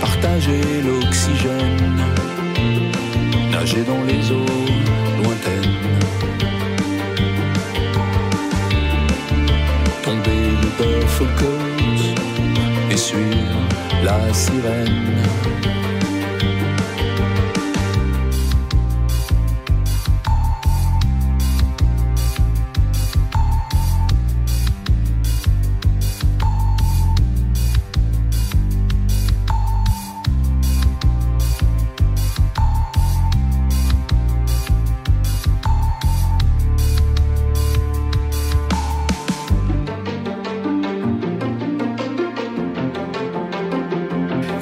partager 0.00 0.62
l'oxygène, 0.84 2.04
nager 3.50 3.82
dans 3.82 4.02
les 4.04 4.32
eaux 4.32 4.75
Coat 11.38 12.90
et 12.90 12.96
suivre 12.96 13.60
la 14.04 14.32
sirène. 14.32 15.16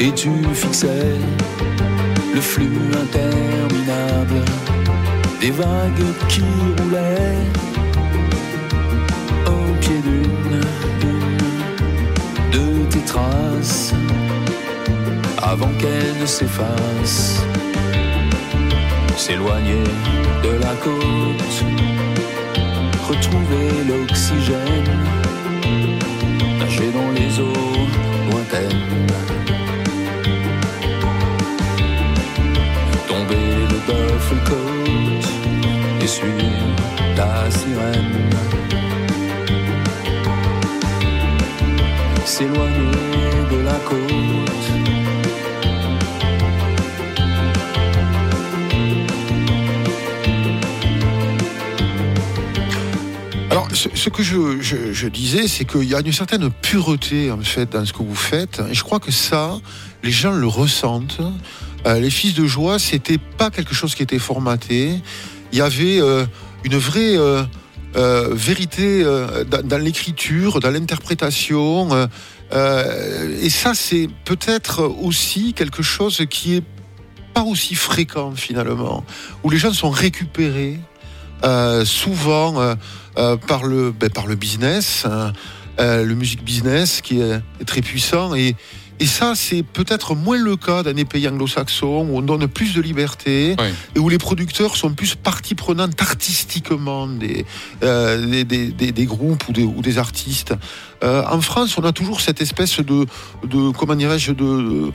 Et 0.07 0.13
tu 0.13 0.29
fixais 0.53 1.17
le 2.35 2.41
flux 2.43 2.79
interminable 2.93 4.45
des 5.41 5.51
vagues 5.51 6.09
qui 6.29 6.43
roulaient 6.79 7.39
au 9.47 9.75
pied 9.81 9.99
d'une, 10.05 10.61
de 12.53 12.85
tes 12.91 13.01
traces 13.01 13.95
avant 15.43 15.73
qu'elles 15.79 16.21
ne 16.21 16.27
s'effacent. 16.27 17.43
S'éloigner 19.17 19.85
de 20.43 20.51
la 20.65 20.75
côte, 20.85 21.65
retrouver 23.09 23.71
l'oxygène, 23.89 25.05
nager 26.59 26.91
dans 26.93 27.11
les 27.13 27.41
eaux 27.41 27.87
lointaines. 28.31 28.85
Suivre 36.15 36.77
la 37.17 37.51
sirène. 37.51 38.31
S'éloigner 42.25 42.91
de 43.51 43.59
la 43.65 43.79
côte. 43.89 43.99
Alors, 53.51 53.69
ce, 53.73 54.09
que 54.09 54.23
je 54.23 55.09
disais, 55.09 55.49
c'est 55.49 55.65
qu'il 55.65 55.85
y 55.85 55.95
a 55.97 56.01
une 56.01 56.13
certaine 56.13 56.49
pureté 56.51 57.33
en 57.33 57.41
fait 57.41 57.73
dans 57.73 57.85
ce 57.85 57.93
que 57.93 58.03
vous 58.05 58.15
faites, 58.15 58.63
et 58.71 58.75
je 58.75 58.85
crois 58.85 59.01
que 59.01 59.11
ça, 59.11 59.59
les 60.05 60.13
gens 60.13 60.33
le 60.33 60.47
ressentent. 60.47 61.21
Euh, 61.87 62.01
les 62.01 62.11
Fils 62.11 62.35
de 62.35 62.47
joie, 62.47 62.79
c'était 62.79 63.19
pas 63.19 63.51
quelque 63.51 63.75
chose 63.75 63.95
qui 63.95 64.03
était 64.03 64.19
formaté. 64.19 65.03
Il 65.55 65.59
y 65.59 65.63
avait 65.63 66.01
euh, 66.01 66.27
une 66.65 66.77
vraie 66.77 67.17
euh, 67.17 67.45
euh, 67.95 68.31
vérité 68.33 69.05
dans, 69.05 69.79
l'écriture, 69.79 70.59
dans 70.59 70.71
l'interprétation, 70.71 72.09
et 72.53 73.51
ça, 73.51 73.73
c'est 73.75 74.09
peut-être 74.25 74.83
aussi 74.83 75.55
quelque 75.55 75.83
chose 75.83 76.25
qui 76.29 76.57
est 76.57 76.65
pas 77.35 77.43
aussi 77.43 77.77
fréquent 77.77 78.33
finalement, 78.35 79.05
où 79.45 79.51
les 79.51 79.59
gens 79.59 79.73
sont 79.73 79.91
récupérés 79.91 80.81
souvent 81.85 82.75
par 83.15 83.65
le 83.65 83.93
ben, 83.93 84.11
par 84.11 84.27
le 84.27 84.35
business, 84.35 85.07
hein, 85.07 85.33
le 85.79 86.15
music 86.15 86.43
business 86.43 87.01
qui 87.01 87.21
est 87.21 87.65
très 87.65 87.81
puissant 87.81 88.35
et 88.35 88.57
et 89.01 89.07
ça, 89.07 89.35
c'est 89.35 89.63
peut-être 89.63 90.15
moins 90.15 90.39
le 90.39 90.57
cas 90.57 90.83
dans 90.83 90.93
des 90.93 91.05
pays 91.05 91.27
anglo-saxons 91.29 92.07
où 92.11 92.17
on 92.19 92.23
donne 92.23 92.47
plus 92.49 92.75
de 92.75 92.81
liberté 92.81 93.57
Oui. 93.59 93.67
et 93.97 93.99
où 93.99 94.09
les 94.09 94.19
producteurs 94.19 94.77
sont 94.77 94.93
plus 94.95 95.15
partie 95.17 95.55
prenante 95.55 96.01
artistiquement 96.01 97.07
des, 97.07 97.45
euh, 97.83 98.25
des, 98.27 98.45
des, 98.45 98.69
des- 98.69 98.93
des 98.93 99.05
groupes 99.07 99.49
ou 99.49 99.53
des, 99.53 99.65
ou 99.65 99.83
des 99.83 99.99
artistes. 99.99 100.55
Euh, 101.03 101.23
en 101.29 101.41
France, 101.41 101.77
on 101.77 101.85
a 101.85 101.93
toujours 101.93 102.21
cette 102.21 102.41
espèce 102.41 102.79
de, 102.81 103.07
de 103.45 103.71
comment 103.73 103.97
dirais-je, 103.97 104.33
de, 104.33 104.93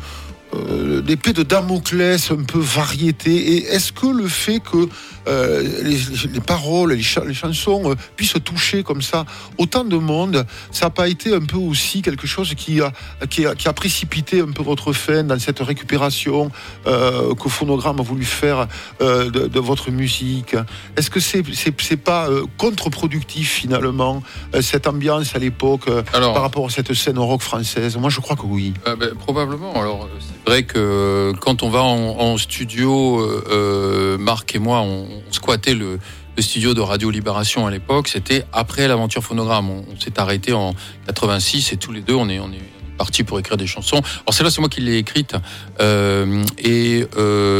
euh, 0.53 1.01
d'épée 1.01 1.33
de 1.33 1.43
Damoclès 1.43 2.31
un 2.31 2.43
peu 2.43 2.59
variété. 2.59 3.31
Et 3.53 3.65
est-ce 3.67 3.91
que 3.91 4.07
le 4.07 4.27
fait 4.27 4.59
que 4.59 4.89
euh, 5.27 5.83
les, 5.83 5.97
les 6.33 6.39
paroles, 6.39 6.93
les, 6.93 7.03
cha- 7.03 7.23
les 7.25 7.33
chansons 7.33 7.91
euh, 7.91 7.95
puissent 8.15 8.35
toucher 8.43 8.83
comme 8.83 9.01
ça 9.01 9.25
autant 9.57 9.83
de 9.83 9.97
monde, 9.97 10.45
ça 10.71 10.85
n'a 10.85 10.89
pas 10.89 11.07
été 11.07 11.33
un 11.33 11.41
peu 11.41 11.57
aussi 11.57 12.01
quelque 12.01 12.25
chose 12.25 12.53
qui 12.55 12.81
a, 12.81 12.91
qui 13.29 13.45
a, 13.45 13.53
qui 13.53 13.67
a 13.67 13.73
précipité 13.73 14.41
un 14.41 14.51
peu 14.51 14.63
votre 14.63 14.93
fin 14.93 15.23
dans 15.23 15.37
cette 15.39 15.59
récupération 15.59 16.51
euh, 16.87 17.35
que 17.35 17.49
Phonogramme 17.49 17.99
a 17.99 18.03
voulu 18.03 18.25
faire 18.25 18.67
de, 18.99 19.27
de 19.29 19.59
votre 19.59 19.91
musique? 19.91 20.55
Est-ce 20.95 21.09
que 21.09 21.19
c'est 21.19 21.43
c'est 21.53 21.97
pas 21.97 22.27
contre-productif 22.57 23.51
finalement 23.51 24.23
cette 24.61 24.87
ambiance 24.87 25.35
à 25.35 25.39
l'époque 25.39 25.85
par 26.11 26.41
rapport 26.41 26.65
à 26.67 26.69
cette 26.69 26.93
scène 26.93 27.19
rock 27.19 27.41
française? 27.41 27.97
Moi, 27.97 28.09
je 28.09 28.19
crois 28.19 28.35
que 28.35 28.45
oui. 28.45 28.73
Euh, 28.87 28.95
ben, 28.95 29.13
probablement. 29.15 29.73
Alors, 29.79 30.09
vrai 30.49 30.63
que 30.63 30.79
euh, 30.79 31.33
quand 31.39 31.61
on 31.61 31.69
va 31.69 31.81
en, 31.81 32.37
studio, 32.37 33.19
euh, 33.19 33.43
euh, 33.51 34.17
Marc 34.17 34.55
et 34.55 34.59
moi, 34.59 34.81
on, 34.81 35.07
squattait 35.31 35.75
le, 35.75 35.99
studio 36.39 36.73
de 36.73 36.81
Radio 36.81 37.11
Libération 37.11 37.67
à 37.67 37.71
l'époque. 37.71 38.07
C'était 38.07 38.45
après 38.53 38.87
l'aventure 38.87 39.23
phonogramme. 39.23 39.69
On, 39.69 39.99
s'est 39.99 40.19
arrêté 40.19 40.53
en 40.53 40.73
86 41.05 41.73
et 41.73 41.77
tous 41.77 41.91
les 41.91 42.01
deux, 42.01 42.15
on 42.15 42.29
est, 42.29 42.39
on 42.39 42.51
est 42.51 42.63
partis 42.97 43.23
pour 43.23 43.37
écrire 43.39 43.57
des 43.57 43.67
chansons. 43.67 44.01
Alors 44.21 44.33
celle-là, 44.33 44.49
c'est 44.49 44.61
moi 44.61 44.69
qui 44.69 44.81
l'ai 44.81 44.97
écrite, 44.97 45.35
et 45.79 47.05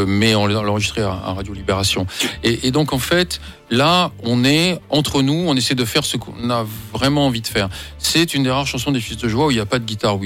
mais 0.06 0.34
on 0.34 0.46
l'a 0.46 0.60
enregistrée 0.60 1.02
à, 1.02 1.32
Radio 1.34 1.52
Libération. 1.54 2.06
Et 2.42 2.70
donc 2.70 2.92
en 2.92 2.98
fait, 2.98 3.40
là, 3.70 4.10
on 4.24 4.44
est 4.44 4.78
entre 4.90 5.22
nous, 5.22 5.32
on 5.46 5.54
essaie 5.54 5.74
de 5.74 5.84
faire 5.84 6.04
ce 6.04 6.16
qu'on 6.16 6.50
a 6.50 6.66
vraiment 6.92 7.26
envie 7.26 7.40
de 7.40 7.46
faire. 7.46 7.68
C'est 7.98 8.34
une 8.34 8.42
des 8.42 8.50
rares 8.50 8.66
chansons 8.66 8.90
des 8.92 9.00
Fils 9.00 9.16
de 9.16 9.28
Joie 9.28 9.46
où 9.46 9.50
il 9.50 9.54
n'y 9.54 9.60
a 9.60 9.66
pas 9.66 9.78
de 9.78 9.84
guitare, 9.84 10.16
ou 10.16 10.22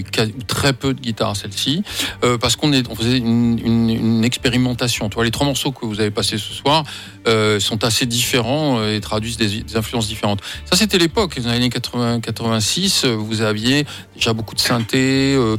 très 0.47 0.73
peu 0.73 0.95
de 0.95 1.01
guitare 1.01 1.37
celle-ci, 1.37 1.83
euh, 2.25 2.39
parce 2.39 2.57
qu'on 2.57 2.73
est, 2.73 2.89
on 2.91 2.95
faisait 2.95 3.19
une, 3.19 3.59
une, 3.65 3.91
une 3.91 4.25
expérimentation. 4.25 5.09
Tu 5.09 5.15
vois, 5.17 5.25
les 5.25 5.31
trois 5.31 5.47
morceaux 5.47 5.73
que 5.73 5.85
vous 5.87 6.01
avez 6.01 6.11
passés 6.11 6.39
ce 6.39 6.53
soir 6.53 6.85
euh, 7.27 7.61
sont 7.61 7.85
assez 7.85 8.07
différents 8.07 8.79
euh, 8.79 8.97
et 8.97 9.01
traduisent 9.01 9.37
des, 9.37 9.63
des 9.63 9.77
influences 9.77 10.09
différentes. 10.09 10.41
Ça, 10.65 10.77
c'était 10.77 10.99
l'époque, 10.99 11.37
les 11.37 11.47
années 11.47 11.69
80, 11.71 12.21
86. 12.21 13.05
euh, 13.05 13.15
Vous 13.15 13.43
aviez 13.43 13.85
déjà 14.15 14.33
beaucoup 14.33 14.55
de 14.55 14.61
synthé, 14.61 15.35
euh, 15.35 15.57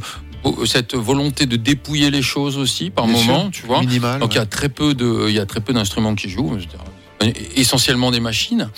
cette 0.64 0.94
volonté 0.94 1.46
de 1.46 1.56
dépouiller 1.56 2.10
les 2.10 2.22
choses 2.22 2.56
aussi 2.56 2.90
par 2.90 3.06
Bien 3.06 3.14
moment, 3.16 3.42
sûr. 3.42 3.50
tu 3.50 3.66
vois. 3.66 3.80
Minimal. 3.80 4.20
Donc 4.20 4.34
il 4.34 4.36
y 4.36 4.40
a 4.40 4.46
très 4.46 4.68
peu 4.68 4.94
de, 4.94 5.26
il 5.28 5.34
y 5.34 5.40
a 5.40 5.46
très 5.46 5.60
peu 5.60 5.72
d'instruments 5.72 6.14
qui 6.14 6.28
jouent. 6.28 6.56
Dire, 7.20 7.32
essentiellement 7.56 8.10
des 8.10 8.20
machines, 8.20 8.70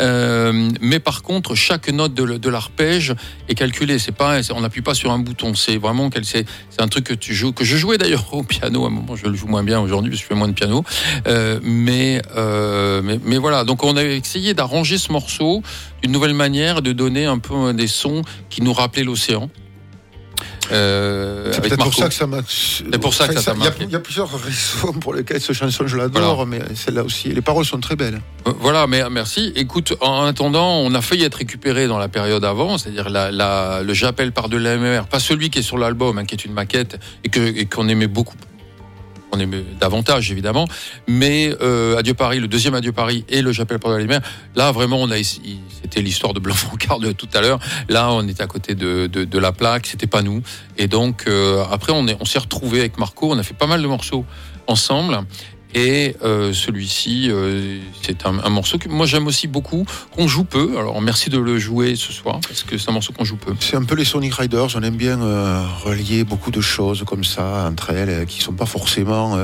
Euh, 0.00 0.70
mais 0.80 1.00
par 1.00 1.22
contre 1.22 1.54
chaque 1.54 1.88
note 1.88 2.14
de, 2.14 2.48
l'arpège 2.48 3.14
est 3.48 3.54
calculée. 3.54 3.98
C'est 3.98 4.12
pas, 4.12 4.40
on 4.54 4.60
n'appuie 4.60 4.82
pas 4.82 4.94
sur 4.94 5.10
un 5.12 5.18
bouton. 5.18 5.54
C'est 5.54 5.76
vraiment 5.76 6.08
c'est, 6.22 6.46
un 6.78 6.88
truc 6.88 7.04
que 7.04 7.14
tu 7.14 7.34
joues, 7.34 7.52
que 7.52 7.64
je 7.64 7.76
jouais 7.76 7.98
d'ailleurs 7.98 8.26
au 8.32 8.42
piano 8.42 8.84
à 8.84 8.86
un 8.86 8.90
moment. 8.90 9.16
Je 9.16 9.26
le 9.26 9.34
joue 9.34 9.46
moins 9.46 9.64
bien 9.64 9.80
aujourd'hui 9.80 10.10
parce 10.10 10.20
que 10.20 10.24
je 10.24 10.28
fais 10.28 10.38
moins 10.38 10.48
de 10.48 10.54
piano, 10.54 10.84
Euh, 11.26 11.60
mais, 11.62 12.22
euh, 12.36 13.02
mais 13.24 13.38
voilà. 13.38 13.64
Donc 13.64 13.84
on 13.84 13.96
a 13.96 14.04
essayé 14.04 14.54
d'arranger 14.54 14.98
ce 14.98 15.12
morceau 15.12 15.62
d'une 16.02 16.12
nouvelle 16.12 16.34
manière, 16.34 16.82
de 16.82 16.92
donner 16.92 17.26
un 17.26 17.38
peu 17.38 17.72
des 17.72 17.86
sons 17.86 18.22
qui 18.50 18.62
nous 18.62 18.72
rappelaient 18.72 19.04
l'océan. 19.04 19.50
Euh, 20.72 21.50
C'est 21.52 21.60
peut-être 21.60 21.82
pour 21.82 21.94
ça 21.94 22.08
que 22.08 22.14
ça 22.14 22.26
m'a. 22.26 22.38
C'est 22.48 22.98
pour 22.98 23.14
ça 23.14 23.28
que 23.28 23.38
ça 23.38 23.54
il 23.56 23.64
y 23.90 23.94
a- 23.94 23.98
y, 23.98 24.02
plusieurs 24.02 24.30
raisons 24.32 24.92
pour 25.00 25.14
lesquelles 25.14 25.40
cette 25.40 25.54
chanson 25.56 25.86
je 25.86 25.96
l'adore, 25.96 26.46
mais 26.46 26.60
celle-là 26.74 27.02
aussi. 27.04 27.28
Les 27.28 27.42
paroles 27.42 27.64
sont 27.64 27.78
très 27.80 27.96
belles. 27.96 28.20
Euh, 28.46 28.52
Voilà, 28.60 28.86
mais 28.86 29.02
merci. 29.10 29.52
Écoute, 29.56 29.94
en 30.00 30.24
attendant, 30.24 30.78
on 30.78 30.94
a 30.94 31.02
failli 31.02 31.24
être 31.24 31.36
récupéré 31.36 31.86
dans 31.88 31.98
la 31.98 32.08
période 32.08 32.44
avant, 32.44 32.78
c'est-à-dire 32.78 33.10
la, 33.10 33.30
la- 33.30 33.82
le 33.82 33.92
J'appelle 33.94 34.32
par 34.32 34.48
de 34.48 34.56
la 34.56 34.76
mer, 34.78 35.06
pas 35.06 35.20
celui 35.20 35.50
qui 35.50 35.60
est 35.60 35.62
sur 35.62 35.78
l'album, 35.78 36.18
hein, 36.18 36.24
qui 36.24 36.34
est 36.34 36.44
une 36.44 36.52
maquette 36.54 36.98
et 37.24 37.28
que 37.28 37.40
et 37.40 37.66
qu'on 37.66 37.88
aimait 37.88 38.06
beaucoup. 38.06 38.34
On 39.34 39.40
aimait 39.40 39.64
davantage 39.80 40.30
évidemment, 40.30 40.68
mais 41.08 41.54
euh, 41.62 41.96
Adieu 41.96 42.12
Paris, 42.12 42.38
le 42.38 42.48
deuxième 42.48 42.74
Adieu 42.74 42.92
Paris 42.92 43.24
et 43.30 43.40
le 43.40 43.50
J'appelle 43.50 43.78
par 43.78 43.90
de 43.90 43.96
la 43.96 44.04
mer, 44.04 44.20
là 44.54 44.72
vraiment 44.72 45.00
on 45.00 45.10
a 45.10 45.16
c'était 45.22 46.02
l'histoire 46.02 46.34
de 46.34 46.40
Blanc 46.40 46.54
Francard 46.56 46.98
de 46.98 47.12
tout 47.12 47.28
à 47.32 47.40
l'heure. 47.40 47.58
Là 47.88 48.12
on 48.12 48.28
était 48.28 48.42
à 48.42 48.46
côté 48.46 48.74
de, 48.74 49.38
la 49.38 49.52
plaque, 49.52 49.86
c'était 49.86 50.06
pas 50.06 50.20
nous. 50.20 50.42
Et 50.76 50.86
donc 50.86 51.24
euh, 51.26 51.64
après 51.70 51.92
on 51.94 52.06
est 52.08 52.16
on 52.20 52.26
s'est 52.26 52.40
retrouvé 52.40 52.80
avec 52.80 52.98
Marco, 52.98 53.32
on 53.32 53.38
a 53.38 53.42
fait 53.42 53.54
pas 53.54 53.66
mal 53.66 53.80
de 53.80 53.86
morceaux 53.86 54.26
ensemble. 54.66 55.18
Et 55.74 56.16
euh, 56.22 56.52
celui-ci, 56.52 57.28
euh, 57.30 57.78
c'est 58.02 58.26
un, 58.26 58.38
un 58.38 58.50
morceau 58.50 58.78
que 58.78 58.88
moi 58.88 59.06
j'aime 59.06 59.26
aussi 59.26 59.46
beaucoup, 59.46 59.86
qu'on 60.14 60.28
joue 60.28 60.44
peu. 60.44 60.76
Alors 60.78 61.00
merci 61.00 61.30
de 61.30 61.38
le 61.38 61.58
jouer 61.58 61.96
ce 61.96 62.12
soir, 62.12 62.40
parce 62.46 62.62
que 62.62 62.76
c'est 62.76 62.90
un 62.90 62.92
morceau 62.92 63.12
qu'on 63.12 63.24
joue 63.24 63.36
peu. 63.36 63.54
C'est 63.60 63.76
un 63.76 63.84
peu 63.84 63.94
les 63.94 64.04
Sonic 64.04 64.34
Riders. 64.34 64.68
On 64.74 64.82
aime 64.82 64.96
bien 64.96 65.20
euh, 65.20 65.62
relier 65.84 66.24
beaucoup 66.24 66.50
de 66.50 66.60
choses 66.60 67.04
comme 67.06 67.24
ça 67.24 67.68
entre 67.68 67.90
elles, 67.90 68.10
euh, 68.10 68.24
qui 68.24 68.40
sont 68.40 68.52
pas 68.52 68.66
forcément 68.66 69.36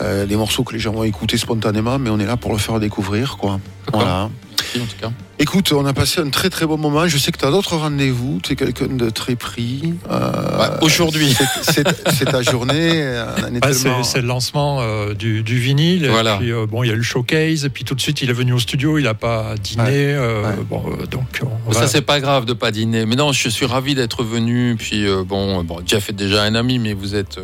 euh, 0.00 0.22
euh, 0.22 0.26
des 0.26 0.36
morceaux 0.36 0.64
que 0.64 0.72
les 0.72 0.78
gens 0.78 0.92
vont 0.92 1.04
écouter 1.04 1.36
spontanément, 1.36 1.98
mais 1.98 2.10
on 2.10 2.18
est 2.18 2.26
là 2.26 2.36
pour 2.36 2.52
le 2.52 2.58
faire 2.58 2.80
découvrir, 2.80 3.36
quoi. 3.36 3.60
Voilà. 3.92 4.28
prie 4.56 4.80
en 4.80 4.84
tout 4.84 4.96
cas. 5.00 5.10
Écoute, 5.38 5.72
on 5.72 5.86
a 5.86 5.92
passé 5.94 6.20
un 6.20 6.28
très 6.28 6.50
très 6.50 6.66
bon 6.66 6.76
moment. 6.76 7.08
Je 7.08 7.16
sais 7.16 7.32
que 7.32 7.38
tu 7.38 7.46
as 7.46 7.50
d'autres 7.50 7.76
rendez-vous. 7.76 8.40
Tu 8.42 8.52
es 8.52 8.56
quelqu'un 8.56 8.88
de 8.88 9.08
très 9.08 9.34
pris. 9.36 9.94
Euh, 10.10 10.58
Ouais, 10.58 10.66
Aujourd'hui. 10.82 11.34
c'est- 11.62 12.24
ta 12.26 12.42
journée. 12.42 13.06
Ah, 13.16 13.36
c'est 13.72 13.82
tellement- 13.82 14.02
c'est 14.04 14.20
le 14.20 14.26
lancement 14.26 14.80
euh, 14.82 15.14
du, 15.14 15.42
du 15.42 15.58
vinyle. 15.58 16.08
Voilà. 16.10 16.34
Et 16.34 16.38
puis, 16.38 16.52
euh, 16.52 16.66
bon, 16.66 16.82
il 16.82 16.88
y 16.88 16.90
a 16.90 16.92
eu 16.92 16.98
le 16.98 17.02
showcase. 17.02 17.64
Et 17.64 17.70
puis 17.70 17.84
tout 17.84 17.94
de 17.94 18.00
suite, 18.02 18.20
il 18.20 18.28
est 18.28 18.34
venu 18.34 18.52
au 18.52 18.58
studio. 18.58 18.98
Il 18.98 19.04
n'a 19.04 19.14
pas 19.14 19.54
dîné. 19.62 19.82
Ouais. 19.82 19.90
euh, 20.14 20.42
Ouais. 20.42 20.56
Bon, 20.68 20.82
euh, 20.86 21.06
donc, 21.06 21.40
on 21.66 21.72
Ça 21.72 21.80
va- 21.80 21.86
c'est 21.88 22.02
pas 22.02 22.20
grave 22.20 22.44
de 22.44 22.52
pas 22.52 22.70
dîner. 22.70 23.06
Mais 23.06 23.16
non, 23.16 23.32
je 23.32 23.48
suis 23.48 23.64
ravi 23.66 23.94
d'être 23.94 24.22
venu. 24.24 24.76
Puis 24.78 25.06
euh, 25.06 25.24
bon, 25.24 25.64
bon, 25.64 25.78
Jeff 25.86 26.10
est 26.10 26.14
déjà 26.14 26.42
un 26.42 26.54
ami, 26.54 26.78
mais 26.78 26.92
vous 26.92 27.14
êtes 27.14 27.38
euh, 27.38 27.42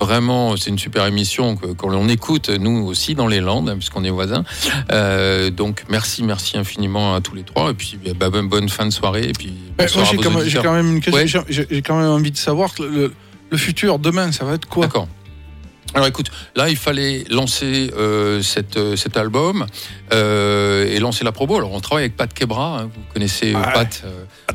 vraiment, 0.00 0.56
c'est 0.56 0.70
une 0.70 0.78
super 0.78 1.06
émission 1.06 1.56
que 1.56 1.66
qu'on 1.66 1.88
l'on 1.90 2.08
écoute 2.08 2.48
nous 2.48 2.84
aussi 2.86 3.14
dans 3.14 3.26
les 3.26 3.40
Landes, 3.40 3.68
hein, 3.68 3.76
puisqu'on 3.76 4.04
est 4.04 4.10
voisins. 4.10 4.44
Euh, 4.90 5.50
donc 5.50 5.84
merci, 5.88 6.22
merci 6.22 6.56
infiniment 6.58 7.14
à 7.14 7.20
tous 7.20 7.34
les 7.34 7.42
trois. 7.44 7.70
Et 7.70 7.74
puis 7.74 7.98
bah, 8.16 8.30
bonne- 8.30 8.48
bonne 8.48 8.68
fin 8.68 8.84
de 8.86 8.90
soirée. 8.90 9.28
Et 9.28 9.32
puis 9.32 9.52
moi, 9.78 9.86
j'ai 9.86 10.16
quand, 10.16 10.22
même- 10.30 10.32
j'ai 10.40 10.44
auditeurs. 10.46 10.62
quand 10.64 10.72
même 10.74 10.90
une 10.96 11.00
question. 11.00 11.40
Ouais. 11.40 11.46
J'ai- 11.48 11.82
quand 11.82 11.98
même 11.98 12.10
envie 12.10 12.30
de 12.30 12.36
savoir 12.36 12.70
le, 12.78 12.88
le- 12.88 13.12
le 13.50 13.56
futur 13.58 13.98
demain, 13.98 14.32
ça 14.32 14.44
va 14.44 14.54
être 14.54 14.66
quoi? 14.68 14.86
D'accord. 14.86 15.08
Alors 15.94 16.06
écoute, 16.08 16.30
là 16.56 16.68
il 16.70 16.76
fallait 16.76 17.24
lancer 17.30 17.90
euh, 17.96 18.40
cette, 18.42 18.76
euh, 18.78 18.96
cet 18.96 19.16
album 19.16 19.66
euh, 20.12 20.86
et 20.86 20.98
lancer 21.00 21.22
la 21.24 21.32
promo. 21.32 21.56
Alors 21.56 21.72
on 21.72 21.80
travaille 21.80 22.04
avec 22.04 22.16
Pat 22.16 22.32
Kebra, 22.32 22.80
hein, 22.80 22.90
vous 22.94 23.02
connaissez 23.12 23.54
euh, 23.54 23.58
Ouais. 23.58 23.72
Pat. 23.74 24.02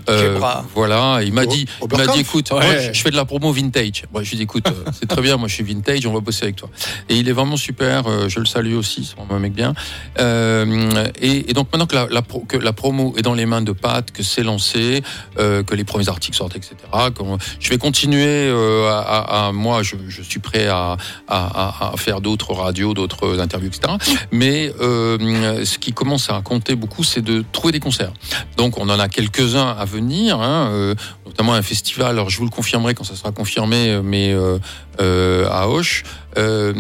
euh, 0.10 0.34
Kebra. 0.34 0.66
voilà, 0.74 1.20
il 1.24 1.34
m'a 1.34 1.46
dit, 1.46 1.68
il 1.82 1.98
m'a 1.98 2.08
dit, 2.08 2.20
écoute, 2.22 2.50
Ouais. 2.52 2.66
moi, 2.66 2.92
je, 2.94 3.02
fais 3.02 3.12
de 3.12 3.16
la 3.16 3.26
promo 3.26 3.52
vintage. 3.52 4.04
Moi 4.12 4.24
je 4.24 4.32
lui 4.32 4.38
dis, 4.38 4.44
écoute, 4.44 4.68
euh, 4.68 4.90
c'est 5.00 5.06
très 5.08 5.22
bien, 5.22 5.38
moi 5.38 5.48
je 5.48 5.54
suis 5.54 5.64
vintage, 5.64 6.06
on 6.08 6.14
va 6.14 6.20
bosser 6.22 6.46
avec 6.46 6.56
toi. 6.56 6.70
Et 7.10 7.16
il 7.16 7.30
est 7.30 7.34
vraiment 7.34 7.58
super, 7.58 8.30
je 8.30 8.40
le 8.40 8.46
salue 8.46 8.74
aussi, 8.76 9.06
c'est 9.06 9.16
vraiment 9.16 9.36
un 9.36 9.40
mec 9.40 9.54
bien. 9.54 9.74
Euh, 10.20 11.04
et, 11.22 11.50
et 11.50 11.54
donc 11.54 11.68
maintenant 11.72 11.86
que 11.88 11.96
la, 11.96 12.08
la 12.10 12.22
pro- 12.22 12.46
que 12.48 12.58
la 12.58 12.74
promo 12.74 13.14
est 13.18 13.22
dans 13.22 13.34
les 13.34 13.46
mains 13.46 13.62
de 13.62 13.72
Pat, 13.74 14.10
que 14.12 14.24
c'est 14.24 14.44
lancé, 14.44 15.04
euh, 15.38 15.64
que 15.64 15.76
les 15.76 15.84
premiers 15.84 16.10
articles 16.10 16.36
sortent, 16.36 16.56
etc. 16.56 16.76
je 17.60 17.70
vais 17.70 17.78
continuer 17.78 18.26
euh, 18.50 18.90
à, 18.90 19.00
à- 19.00 19.48
à- 19.48 19.52
moi, 19.52 19.84
je, 19.84 19.96
je 20.08 20.22
suis 20.22 20.40
prêt 20.40 20.68
à, 20.68 20.98
à, 21.28 21.88
à- 21.88 21.94
à 21.94 21.98
faire 21.98 22.22
d'autres 22.22 22.54
radios, 22.54 22.94
d'autres 22.94 23.40
interviews, 23.40 23.70
etc. 23.70 23.94
Mais 24.32 24.72
euh, 24.80 25.66
ce 25.66 25.78
qui 25.78 25.94
commence 25.94 26.30
à 26.30 26.42
compter 26.42 26.76
beaucoup, 26.76 27.04
c'est 27.04 27.22
de 27.22 27.44
trouver 27.52 27.72
des 27.74 27.80
concerts. 27.80 28.12
Donc 28.58 28.78
on 28.78 28.90
en 28.90 29.00
a 29.00 29.08
quelques-uns 29.10 29.68
à 29.78 29.86
venir, 29.86 30.40
hein, 30.40 30.70
euh, 30.72 30.96
notamment 31.26 31.54
un 31.54 31.62
festival. 31.62 32.08
Alors 32.12 32.30
je 32.30 32.38
vous 32.38 32.46
le 32.46 32.50
confirmerai 32.52 32.94
quand 32.94 33.04
ça 33.04 33.16
sera 33.16 33.32
confirmé, 33.32 33.90
euh, 33.90 34.02
mais 34.04 34.34
euh, 35.00 35.48
à 35.50 35.68
Auch. 35.68 36.04
Euh, 36.38 36.72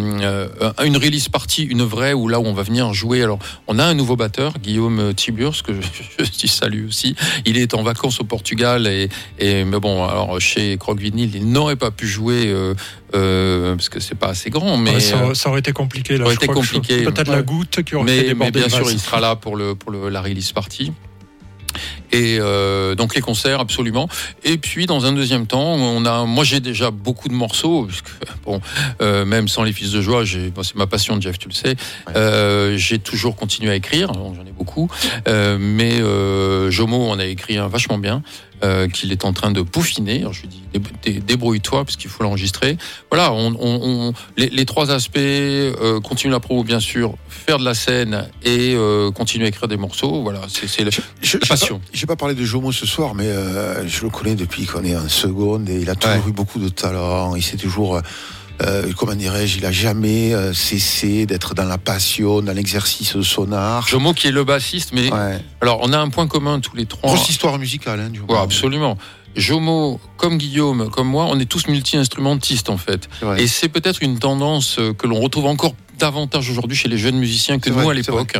euh, 0.61 0.72
une 0.86 0.97
release 0.97 1.30
party, 1.30 1.63
une 1.63 1.82
vraie, 1.82 2.13
où 2.13 2.28
là 2.28 2.39
où 2.39 2.45
on 2.45 2.53
va 2.53 2.61
venir 2.61 2.93
jouer. 2.93 3.24
Alors, 3.24 3.39
on 3.68 3.80
a 3.80 3.84
un 3.84 3.95
nouveau 3.95 4.15
batteur, 4.15 4.53
Guillaume 4.61 5.15
Tiburce, 5.15 5.63
que 5.63 5.74
je, 6.20 6.24
je 6.24 6.47
salue 6.47 6.86
aussi. 6.88 7.15
Il 7.45 7.57
est 7.57 7.74
en 7.74 7.82
vacances 7.82 8.20
au 8.20 8.24
Portugal 8.24 8.86
et, 8.86 9.09
et 9.39 9.63
mais 9.63 9.80
bon, 9.80 10.05
alors 10.07 10.39
chez 10.39 10.78
Croc 10.78 10.99
Vinyl, 10.99 11.36
il 11.36 11.49
n'aurait 11.49 11.76
pas 11.76 11.89
pu 11.89 12.05
jouer 12.07 12.43
euh, 12.47 12.76
euh, 13.15 13.76
parce 13.76 13.89
que 13.89 13.99
c'est 13.99 14.15
pas 14.15 14.28
assez 14.28 14.51
grand, 14.51 14.78
mais 14.78 14.95
Ouais, 14.95 14.99
ça, 14.99 15.18
euh, 15.18 15.34
ça 15.34 15.49
aurait 15.49 15.59
été 15.61 15.72
compliqué. 15.72 16.18
Là, 16.18 16.26
aurait 16.26 16.36
je 16.36 16.39
été 16.39 16.47
compliqué. 16.47 17.03
Peut-être 17.03 17.30
Ouais. 17.30 17.36
la 17.38 17.41
goutte 17.41 17.82
qui 17.84 17.95
aurait 17.95 18.05
fait 18.07 18.28
mais, 18.28 18.34
mais 18.36 18.51
déborder 18.51 18.59
bien 18.59 18.70
sûr, 18.70 18.91
il 18.91 18.99
sera 18.99 19.20
là 19.20 19.36
pour 19.36 19.55
le 19.55 19.74
pour 19.74 19.91
le, 19.91 20.09
la 20.09 20.22
release 20.22 20.51
party. 20.51 20.91
Et 22.11 22.38
euh, 22.39 22.95
donc 22.95 23.15
les 23.15 23.21
concerts 23.21 23.59
absolument. 23.59 24.07
Et 24.43 24.57
puis 24.57 24.86
dans 24.86 25.05
un 25.05 25.11
deuxième 25.11 25.47
temps, 25.47 25.73
on 25.73 26.05
a, 26.05 26.25
moi 26.25 26.43
j'ai 26.43 26.59
déjà 26.59 26.91
beaucoup 26.91 27.28
de 27.28 27.34
morceaux, 27.34 27.88
bon, 28.45 28.61
euh, 29.01 29.25
même 29.25 29.47
sans 29.47 29.63
les 29.63 29.73
fils 29.73 29.91
de 29.91 30.01
joie, 30.01 30.23
bon, 30.53 30.63
c'est 30.63 30.75
ma 30.75 30.88
passion, 30.88 31.19
Jeff, 31.19 31.38
tu 31.39 31.49
le 31.49 31.53
sais. 31.53 31.75
Euh, 32.15 32.78
j'ai 32.78 32.99
toujours 32.99 33.36
continué 33.36 33.71
à 33.71 33.75
écrire, 33.75 34.11
donc 34.11 34.36
j'en 34.36 34.45
ai 34.45 34.51
beaucoup. 34.51 34.89
Mais 35.28 36.01
Jomo 36.69 37.09
en 37.09 37.19
a 37.19 37.25
écrit 37.25 37.57
un 37.57 37.67
vachement 37.67 37.97
bien. 37.97 38.21
Euh, 38.64 38.88
qu'il 38.88 39.12
est 39.12 39.24
en 39.24 39.34
train 39.34 39.51
de 39.51 39.62
peaufiner. 39.62 40.22
Alors, 40.22 40.34
je 40.34 40.41
lui 40.41 40.47
dis 40.47 40.64
dé- 40.74 40.82
dé- 41.03 41.20
débrouille-toi 41.20 41.86
parce 41.86 41.95
qu'il 41.95 42.10
faut 42.10 42.24
l'enregistrer. 42.24 42.76
Voilà, 43.12 43.32
on, 43.32 43.53
on- 43.60 44.08
on- 44.10 44.14
les, 44.36 44.49
les 44.49 44.66
trois 44.66 44.89
aspects 44.89 45.18
euh, 45.20 45.99
continuer 46.01 46.32
la 46.32 46.39
promo 46.39 46.64
bien 46.64 46.80
sûr, 46.80 47.14
faire 47.30 47.60
de 47.60 47.64
la 47.66 47.76
scène 47.76 48.28
et 48.43 48.74
euh, 48.74 49.12
continuer 49.12 49.45
à 49.45 49.49
écrire 49.49 49.68
des 49.68 49.78
morceaux. 49.78 50.24
Voilà, 50.24 50.41
c'est 50.49 50.84
le- 50.84 50.89
Je- 51.22 51.38
passion. 51.38 51.78
pas- 51.78 51.86
J'ai 51.93 52.08
pas 52.08 52.16
parlé 52.16 52.34
de 52.34 52.43
Jomo 52.43 52.72
ce 52.72 52.88
soir, 52.88 53.14
mais 53.14 53.28
euh, 53.28 53.88
je 53.88 54.01
le 54.01 54.10
connais 54.10 54.34
depuis 54.34 54.66
qu'on 54.66 54.84
est 54.84 54.95
en 54.95 55.08
seconde 55.08 55.70
et 55.70 55.80
il 55.82 55.89
a 55.91 55.95
toujours 55.95 56.16
Ouais. 56.26 56.30
eu 56.30 56.34
beaucoup 56.34 56.58
de 56.58 56.70
talent. 56.70 57.36
Il 57.36 57.43
s'est 57.43 57.58
toujours, 57.58 58.01
euh, 58.62 58.91
comment 58.97 59.16
dirais-je, 59.16 59.58
il 59.60 59.66
a 59.66 59.72
jamais 59.72 60.34
euh, 60.34 60.53
cessé 60.53 61.26
d'être 61.26 61.53
dans 61.53 61.66
la 61.66 61.78
passion, 61.78 62.41
dans 62.41 62.53
l'exercice 62.53 63.16
de 63.16 63.22
son 63.22 63.51
art. 63.51 63.88
Jomo 63.88 64.14
qui 64.14 64.28
est 64.28 64.32
le 64.32 64.43
bassiste, 64.43 64.91
mais 64.93 65.12
Ouais. 65.12 65.39
alors 65.62 65.80
on 65.84 65.93
a 65.93 65.97
un 65.99 66.10
point 66.10 66.28
commun 66.28 66.60
tous 66.60 66.76
les 66.76 66.86
trois. 66.86 67.14
Grosse 67.14 67.30
histoire 67.30 67.60
musicale, 67.60 67.99
hein, 67.99 68.10
Jomo. 68.14 68.34
Ouais, 68.34 68.39
absolument. 68.39 68.97
Jomo, 69.36 69.99
comme 70.18 70.38
Guillaume, 70.39 70.89
comme 70.89 71.08
moi, 71.08 71.28
on 71.30 71.39
est 71.39 71.45
tous 71.45 71.68
multi-instrumentistes 71.68 72.70
en 72.72 72.78
fait. 72.78 73.08
Et 73.38 73.45
c'est 73.47 73.70
peut-être 73.70 74.01
une 74.01 74.18
tendance 74.18 74.80
euh, 74.80 74.93
que 74.93 75.05
l'on 75.05 75.20
retrouve 75.22 75.45
encore 75.45 75.76
davantage 75.99 76.49
aujourd'hui 76.49 76.76
chez 76.78 76.89
les 76.89 76.97
jeunes 76.97 77.18
musiciens 77.18 77.60
que 77.60 77.70
nous 77.70 77.76
vrai, 77.76 77.91
à 77.91 77.93
l'époque. 77.93 78.38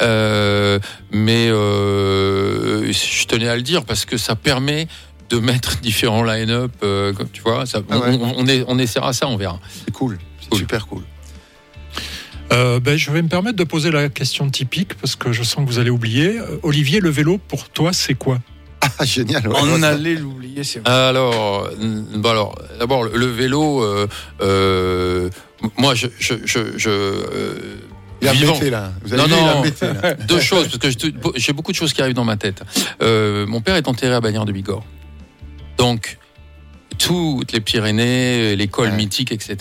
Euh, 0.00 0.78
mais 1.12 1.48
je 1.48 3.26
tenais 3.26 3.48
à 3.48 3.56
le 3.56 3.62
dire 3.62 3.84
parce 3.84 4.04
que 4.04 4.16
ça 4.16 4.34
permet 4.36 4.88
de 5.32 5.38
mettre 5.38 5.80
différents 5.80 6.22
line-up, 6.22 6.70
euh, 6.82 7.12
comme 7.14 7.28
tu 7.30 7.40
vois. 7.42 7.64
Ça, 7.66 7.80
Ah 7.90 7.98
ouais. 7.98 8.18
on, 8.20 8.34
on, 8.40 8.46
est- 8.46 8.64
on 8.68 8.78
essaiera 8.78 9.12
ça, 9.14 9.26
on 9.28 9.36
verra. 9.36 9.58
C'est 9.84 9.90
cool. 9.92 10.18
C'est 10.40 10.48
Cool. 10.50 10.58
super 10.58 10.86
cool. 10.86 11.02
Euh, 12.52 12.80
ben, 12.80 12.98
je 12.98 13.10
vais 13.10 13.22
me 13.22 13.28
permettre 13.28 13.56
de 13.56 13.64
poser 13.64 13.90
la 13.90 14.10
question 14.10 14.50
typique 14.50 14.94
parce 14.94 15.16
que 15.16 15.32
je 15.32 15.42
sens 15.42 15.64
que 15.64 15.70
vous 15.70 15.78
allez 15.78 15.88
oublier. 15.90 16.38
Euh, 16.38 16.58
Olivier, 16.62 17.00
le 17.00 17.08
vélo, 17.08 17.38
pour 17.38 17.68
toi, 17.70 17.92
c'est 17.92 18.14
quoi? 18.14 18.38
Ah, 18.98 19.04
génial. 19.04 19.46
ouais, 19.48 19.54
On 19.62 19.82
allait 19.82 20.16
l'oublier, 20.16 20.64
c'est 20.64 20.80
vrai. 20.80 20.92
Alors, 20.92 21.68
bon 22.16 22.28
alors, 22.28 22.58
d'abord 22.78 23.04
le, 23.04 23.26
vélo. 23.26 23.82
euh, 23.82 24.06
euh, 24.42 25.30
moi, 25.78 25.94
je, 25.94 26.08
je, 26.18 26.34
je, 26.44 26.58
je, 26.76 26.90
euh, 26.90 27.76
Il 28.20 28.28
a 28.28 28.32
vivant. 28.32 28.52
embêté, 28.52 28.70
là. 28.70 28.92
Vous 29.04 29.14
avez 29.14 29.22
Non, 29.22 29.28
vu, 29.28 29.34
il 29.34 29.38
a 29.48 29.52
non. 29.54 29.58
embêté, 29.60 29.86
là. 29.86 30.14
Deux 30.28 30.40
choses, 30.40 30.66
parce 30.68 30.78
que 30.78 30.90
j'ai- 30.90 31.14
j'ai 31.36 31.52
beaucoup 31.54 31.70
de 31.72 31.76
choses 31.76 31.92
qui 31.94 32.02
arrivent 32.02 32.14
dans 32.16 32.24
ma 32.24 32.36
tête. 32.36 32.62
Euh, 33.02 33.46
mon 33.46 33.60
père 33.62 33.76
est 33.76 33.88
enterré 33.88 34.14
à 34.14 34.20
Bagnères 34.20 34.44
de 34.44 34.52
Bigorre. 34.52 34.84
Donc, 35.82 36.16
toutes 36.96 37.50
les 37.50 37.60
Pyrénées, 37.60 38.54
l'école 38.54 38.90
Ouais. 38.90 38.96
mythique, 38.96 39.32
etc. 39.32 39.56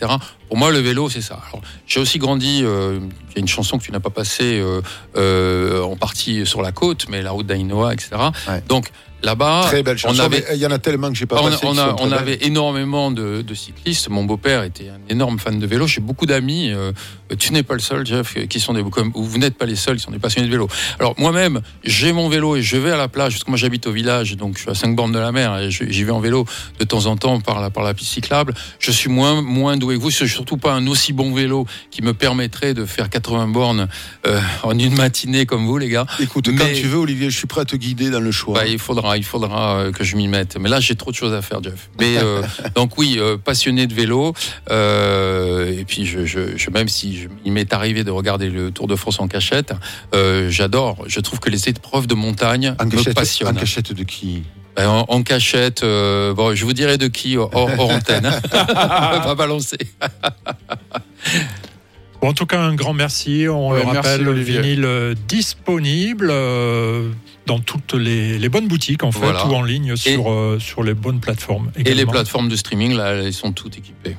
Pour 0.47 0.55
moi, 0.55 0.69
le 0.72 0.78
vélo, 0.78 1.09
c'est 1.09 1.22
ça. 1.22 1.39
J'ai 1.88 1.99
aussi 1.99 2.19
grandi. 2.19 2.61
euh, 2.63 2.99
Il 3.30 3.36
y 3.36 3.38
a 3.38 3.39
une 3.39 3.47
chanson 3.47 3.80
que 3.80 3.84
tu 3.84 3.91
n'as 3.91 3.99
pas 3.99 4.11
passée 4.11 4.59
euh, 4.59 4.82
euh, 5.17 5.82
en 5.82 5.95
partie 5.95 6.45
sur 6.45 6.61
la 6.61 6.72
côte, 6.72 7.07
mais 7.09 7.24
la 7.24 7.32
route 7.32 7.47
d'Ainoa, 7.47 7.93
etc. 7.95 8.09
Ouais. 8.47 8.61
Donc 8.67 8.91
là-bas, 9.24 9.61
Très 9.67 9.84
belle 9.84 9.97
chanson. 9.97 10.15
on 10.22 10.24
avait 10.26 10.43
Il 10.53 10.59
y 10.59 10.65
en 10.65 10.72
a 10.72 10.80
tellement 10.80 11.09
que 11.09 11.15
j'ai 11.17 11.26
pas 11.26 11.39
on, 11.41 11.49
passé. 11.49 11.59
on 11.63 11.78
a- 11.78 11.95
on 11.99 12.05
belles. 12.07 12.13
avait 12.19 12.38
énormément 12.41 13.11
de, 13.11 13.41
de 13.41 13.53
cyclistes. 13.53 14.09
Mon 14.09 14.24
beau-père 14.24 14.63
était 14.63 14.89
un 14.89 14.99
énorme 15.09 15.39
fan 15.39 15.59
de 15.59 15.65
vélo. 15.67 15.88
J'ai 15.88 16.01
beaucoup 16.01 16.26
d'amis. 16.26 16.72
euh, 16.72 16.91
tu 17.39 17.53
n'es 17.53 17.63
pas 17.63 17.76
le 17.76 17.80
seul, 17.80 18.05
Jeff, 18.05 18.36
qui 18.49 18.59
sont 18.59 18.74
des 18.74 18.84
comme 18.84 19.11
vous 19.15 19.38
n'êtes 19.38 19.57
pas 19.57 19.65
les 19.65 19.76
seuls 19.78 19.95
qui 19.97 20.03
sont 20.03 20.11
des 20.11 20.19
passionnés 20.19 20.47
de 20.47 20.51
vélo. 20.51 20.67
Alors 20.99 21.15
moi-même, 21.17 21.61
j'ai 21.84 22.11
mon 22.13 22.28
vélo 22.30 22.55
et 22.57 22.61
je 22.61 22.76
vais 22.78 22.91
à 22.91 22.97
la 22.97 23.07
plage 23.07 23.34
parce 23.34 23.43
que 23.45 23.49
moi 23.51 23.57
j'habite 23.57 23.88
au 23.88 23.91
village, 23.91 24.36
donc 24.36 24.55
je 24.57 24.61
suis 24.63 24.69
à 24.69 24.76
5 24.76 24.95
bornes 24.95 25.11
de 25.13 25.19
la 25.19 25.32
mer 25.32 25.57
et 25.59 25.72
j'y 25.72 26.03
vais 26.03 26.11
en 26.11 26.19
vélo 26.19 26.45
de 26.80 26.84
temps 26.84 27.05
en 27.05 27.15
temps 27.15 27.39
par 27.39 27.61
la 27.61 27.69
par 27.69 27.84
la 27.84 27.93
piste 27.93 28.11
cyclable. 28.11 28.53
Je 28.80 28.91
suis 28.91 29.09
moins 29.09 29.41
moins 29.41 29.78
doué 29.78 29.95
que 29.95 30.01
vous. 30.01 30.09
Je 30.09 30.17
suis 30.17 30.30
surtout 30.30 30.57
pas 30.57 30.74
un 30.74 30.86
aussi 30.88 31.13
bon 31.13 31.34
vélo 31.34 31.65
qui 31.89 32.01
me 32.01 32.13
permettrait 32.13 32.74
de 32.74 32.86
faire 32.86 33.09
80 33.09 33.47
bornes 33.47 33.88
euh, 34.28 34.39
en 34.63 34.78
une 34.78 34.95
matinée 34.95 35.45
comme 35.45 35.65
vous, 35.65 35.78
les 35.78 35.88
gars. 35.89 36.05
Écoute, 36.19 36.45
quand 36.47 36.65
Mais- 36.65 36.74
tu 36.74 36.88
veux, 36.88 36.97
Olivier, 36.97 37.30
je 37.30 37.38
suis 37.38 37.47
prêt 37.47 37.61
à 37.61 37.65
te 37.65 37.76
guider 37.78 38.09
dans 38.09 38.19
le 38.19 38.32
choix. 38.32 38.55
Bah, 38.55 38.67
il 38.67 38.78
faudra, 38.80 39.11
il 39.18 39.24
faudra 39.24 39.78
euh, 39.78 39.91
que 39.91 40.03
je 40.03 40.16
m'y 40.16 40.28
mette. 40.28 40.57
Mais 40.57 40.70
là, 40.70 40.80
j'ai 40.80 40.95
trop 40.95 41.12
de 41.12 41.16
choses 41.16 41.34
à 41.34 41.41
faire, 41.41 41.62
Jeff. 41.64 41.89
Mais 41.99 42.18
euh, 42.18 42.41
donc 42.76 42.97
oui, 42.97 43.16
euh, 43.20 43.38
passionné 43.38 43.88
de 43.88 43.93
vélo. 43.93 44.34
euh, 44.70 45.78
et 45.80 45.86
puis, 45.86 46.05
je, 46.05 46.26
je, 46.26 46.57
je- 46.57 46.70
même 46.70 46.88
si 46.89 47.18
je- 47.22 47.28
il 47.45 47.51
m'est 47.51 47.74
arrivé 47.74 48.03
de 48.03 48.12
regarder 48.12 48.49
le 48.49 48.72
Tour 48.72 48.88
de 48.88 48.95
France 48.95 49.20
en 49.20 49.28
cachette, 49.28 49.74
euh, 50.14 50.49
j'adore. 50.49 51.03
Je 51.07 51.20
trouve 51.20 51.39
que 51.39 51.49
les 51.49 51.70
épreuves 51.70 52.07
de 52.07 52.16
montagne 52.16 52.74
en 52.80 52.86
me 52.86 52.91
cachette, 52.91 53.09
en 53.09 53.14
passionnent. 53.22 53.55
cachette 53.57 53.93
de 53.93 54.03
qui? 54.03 54.43
Ben, 54.76 54.88
en, 54.88 55.05
en 55.09 55.22
cachette, 55.24 55.84
euh, 55.84 56.34
bon, 56.34 56.55
je 56.55 56.64
vous 56.64 56.72
dirai 56.74 56.97
de 56.97 57.07
qui 57.07 57.36
hors, 57.38 57.51
hors 57.53 57.89
antenne. 57.91 58.32
On 58.53 59.20
va 59.20 59.36
balancer. 59.36 59.78
Bon, 62.22 62.30
En 62.30 62.34
tout 62.34 62.45
cas, 62.45 62.59
un 62.59 62.76
grand 62.76 62.93
merci. 62.93 63.47
On 63.49 63.72
Ouais, 63.72 63.80
le 63.80 63.86
merci, 63.91 63.97
rappelle, 63.97 64.22
le 64.24 64.34
vinyle 64.34 65.16
disponible 65.28 66.30
euh, 66.32 67.09
dans 67.48 67.60
toutes 67.60 67.94
les, 67.94 68.38
les 68.38 68.50
bonnes 68.50 68.68
boutiques, 68.68 69.04
en 69.04 69.12
fait, 69.12 69.20
Voilà. 69.20 69.46
ou 69.48 69.54
en 69.54 69.64
ligne 69.64 69.96
sur, 69.96 70.32
euh, 70.32 70.60
sur 70.60 70.84
les 70.84 70.94
bonnes 70.94 71.20
plateformes. 71.20 71.72
Et 71.76 71.94
les 71.94 72.06
plateformes 72.06 72.50
de 72.50 72.56
streaming, 72.56 72.94
là, 72.94 73.12
elles 73.14 73.34
sont 73.34 73.52
toutes 73.52 73.78
équipées. 73.78 74.16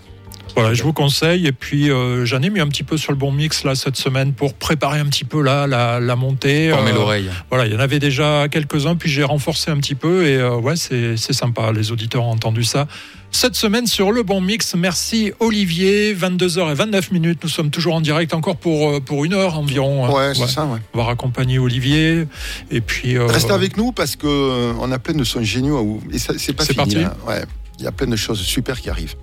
Voilà, 0.55 0.75
je 0.75 0.83
vous 0.83 0.93
conseille. 0.93 1.47
Et 1.47 1.53
puis, 1.53 1.91
euh, 1.91 2.25
j'en 2.27 2.43
ai 2.43 2.51
mis 2.51 2.61
un 2.61 2.69
petit 2.69 2.83
peu 2.83 2.97
sur 2.97 3.13
le 3.13 3.19
bon 3.19 3.33
mix 3.33 3.65
là 3.65 3.75
cette 3.75 3.97
semaine 3.97 4.33
pour 4.33 4.55
préparer 4.55 4.99
un 4.99 5.07
petit 5.07 5.25
peu 5.25 5.43
là 5.43 5.67
la, 5.67 5.99
la 6.01 6.17
montée. 6.17 6.71
Former 6.71 6.91
Euh, 6.91 6.95
l'oreille. 6.95 7.31
Voilà, 7.51 7.67
il 7.67 7.73
y 7.73 7.77
en 7.77 7.81
avait 7.81 7.99
déjà 7.99 8.49
quelques-uns, 8.51 8.97
puis 8.97 9.11
j'ai 9.11 9.23
renforcé 9.25 9.71
un 9.71 9.77
petit 9.79 9.95
peu. 9.95 10.27
Et 10.27 10.37
euh, 10.37 10.57
ouais, 10.57 10.77
c'est 10.77 11.17
c'est 11.17 11.33
sympa. 11.33 11.73
Les 11.73 11.91
auditeurs 11.93 12.25
ont 12.25 12.31
entendu 12.33 12.65
ça. 12.65 12.87
Cette 13.35 13.55
semaine 13.57 13.87
sur 13.87 14.13
le 14.13 14.23
bon 14.23 14.43
mix, 14.43 14.75
merci 14.75 15.33
Olivier. 15.41 16.15
22h29 16.15 17.13
minutes. 17.15 17.39
Nous 17.43 17.49
sommes 17.49 17.71
toujours 17.71 17.95
en 17.95 18.03
direct 18.03 18.35
encore 18.35 18.57
pour, 18.57 18.91
euh, 18.91 19.01
pour 19.01 19.25
une 19.25 19.33
heure 19.33 19.57
environ. 19.59 20.15
Ouais, 20.15 20.35
c'est 20.35 20.43
Ouais. 20.43 20.49
ça, 20.49 20.67
ouais. 20.67 20.79
On 20.93 20.99
va 20.99 21.05
raccompagner 21.05 21.59
Olivier. 21.59 22.27
Et 22.71 22.83
puis. 22.83 23.17
euh, 23.17 23.25
Restez 23.27 23.53
avec 23.53 23.79
nous 23.79 23.93
parce 23.93 24.17
que 24.17 24.27
euh, 24.27 24.73
on 24.81 24.93
a 24.93 24.99
plein 24.99 25.15
de 25.15 25.25
sons 25.25 25.43
géniaux. 25.43 25.79
à 25.79 25.83
vous- 25.83 26.03
Et 26.13 26.19
ça, 26.19 26.35
c'est 26.37 26.53
pas 26.53 26.65
C'est 26.65 26.75
fini. 26.75 26.95
parti 26.95 27.05
hein. 27.05 27.15
Ouais. 27.27 27.43
Il 27.79 27.85
y 27.85 27.89
a 27.89 27.93
plein 27.93 28.07
de 28.07 28.17
choses 28.17 28.41
super 28.43 28.79
qui 28.79 28.91
arrivent. 28.91 29.15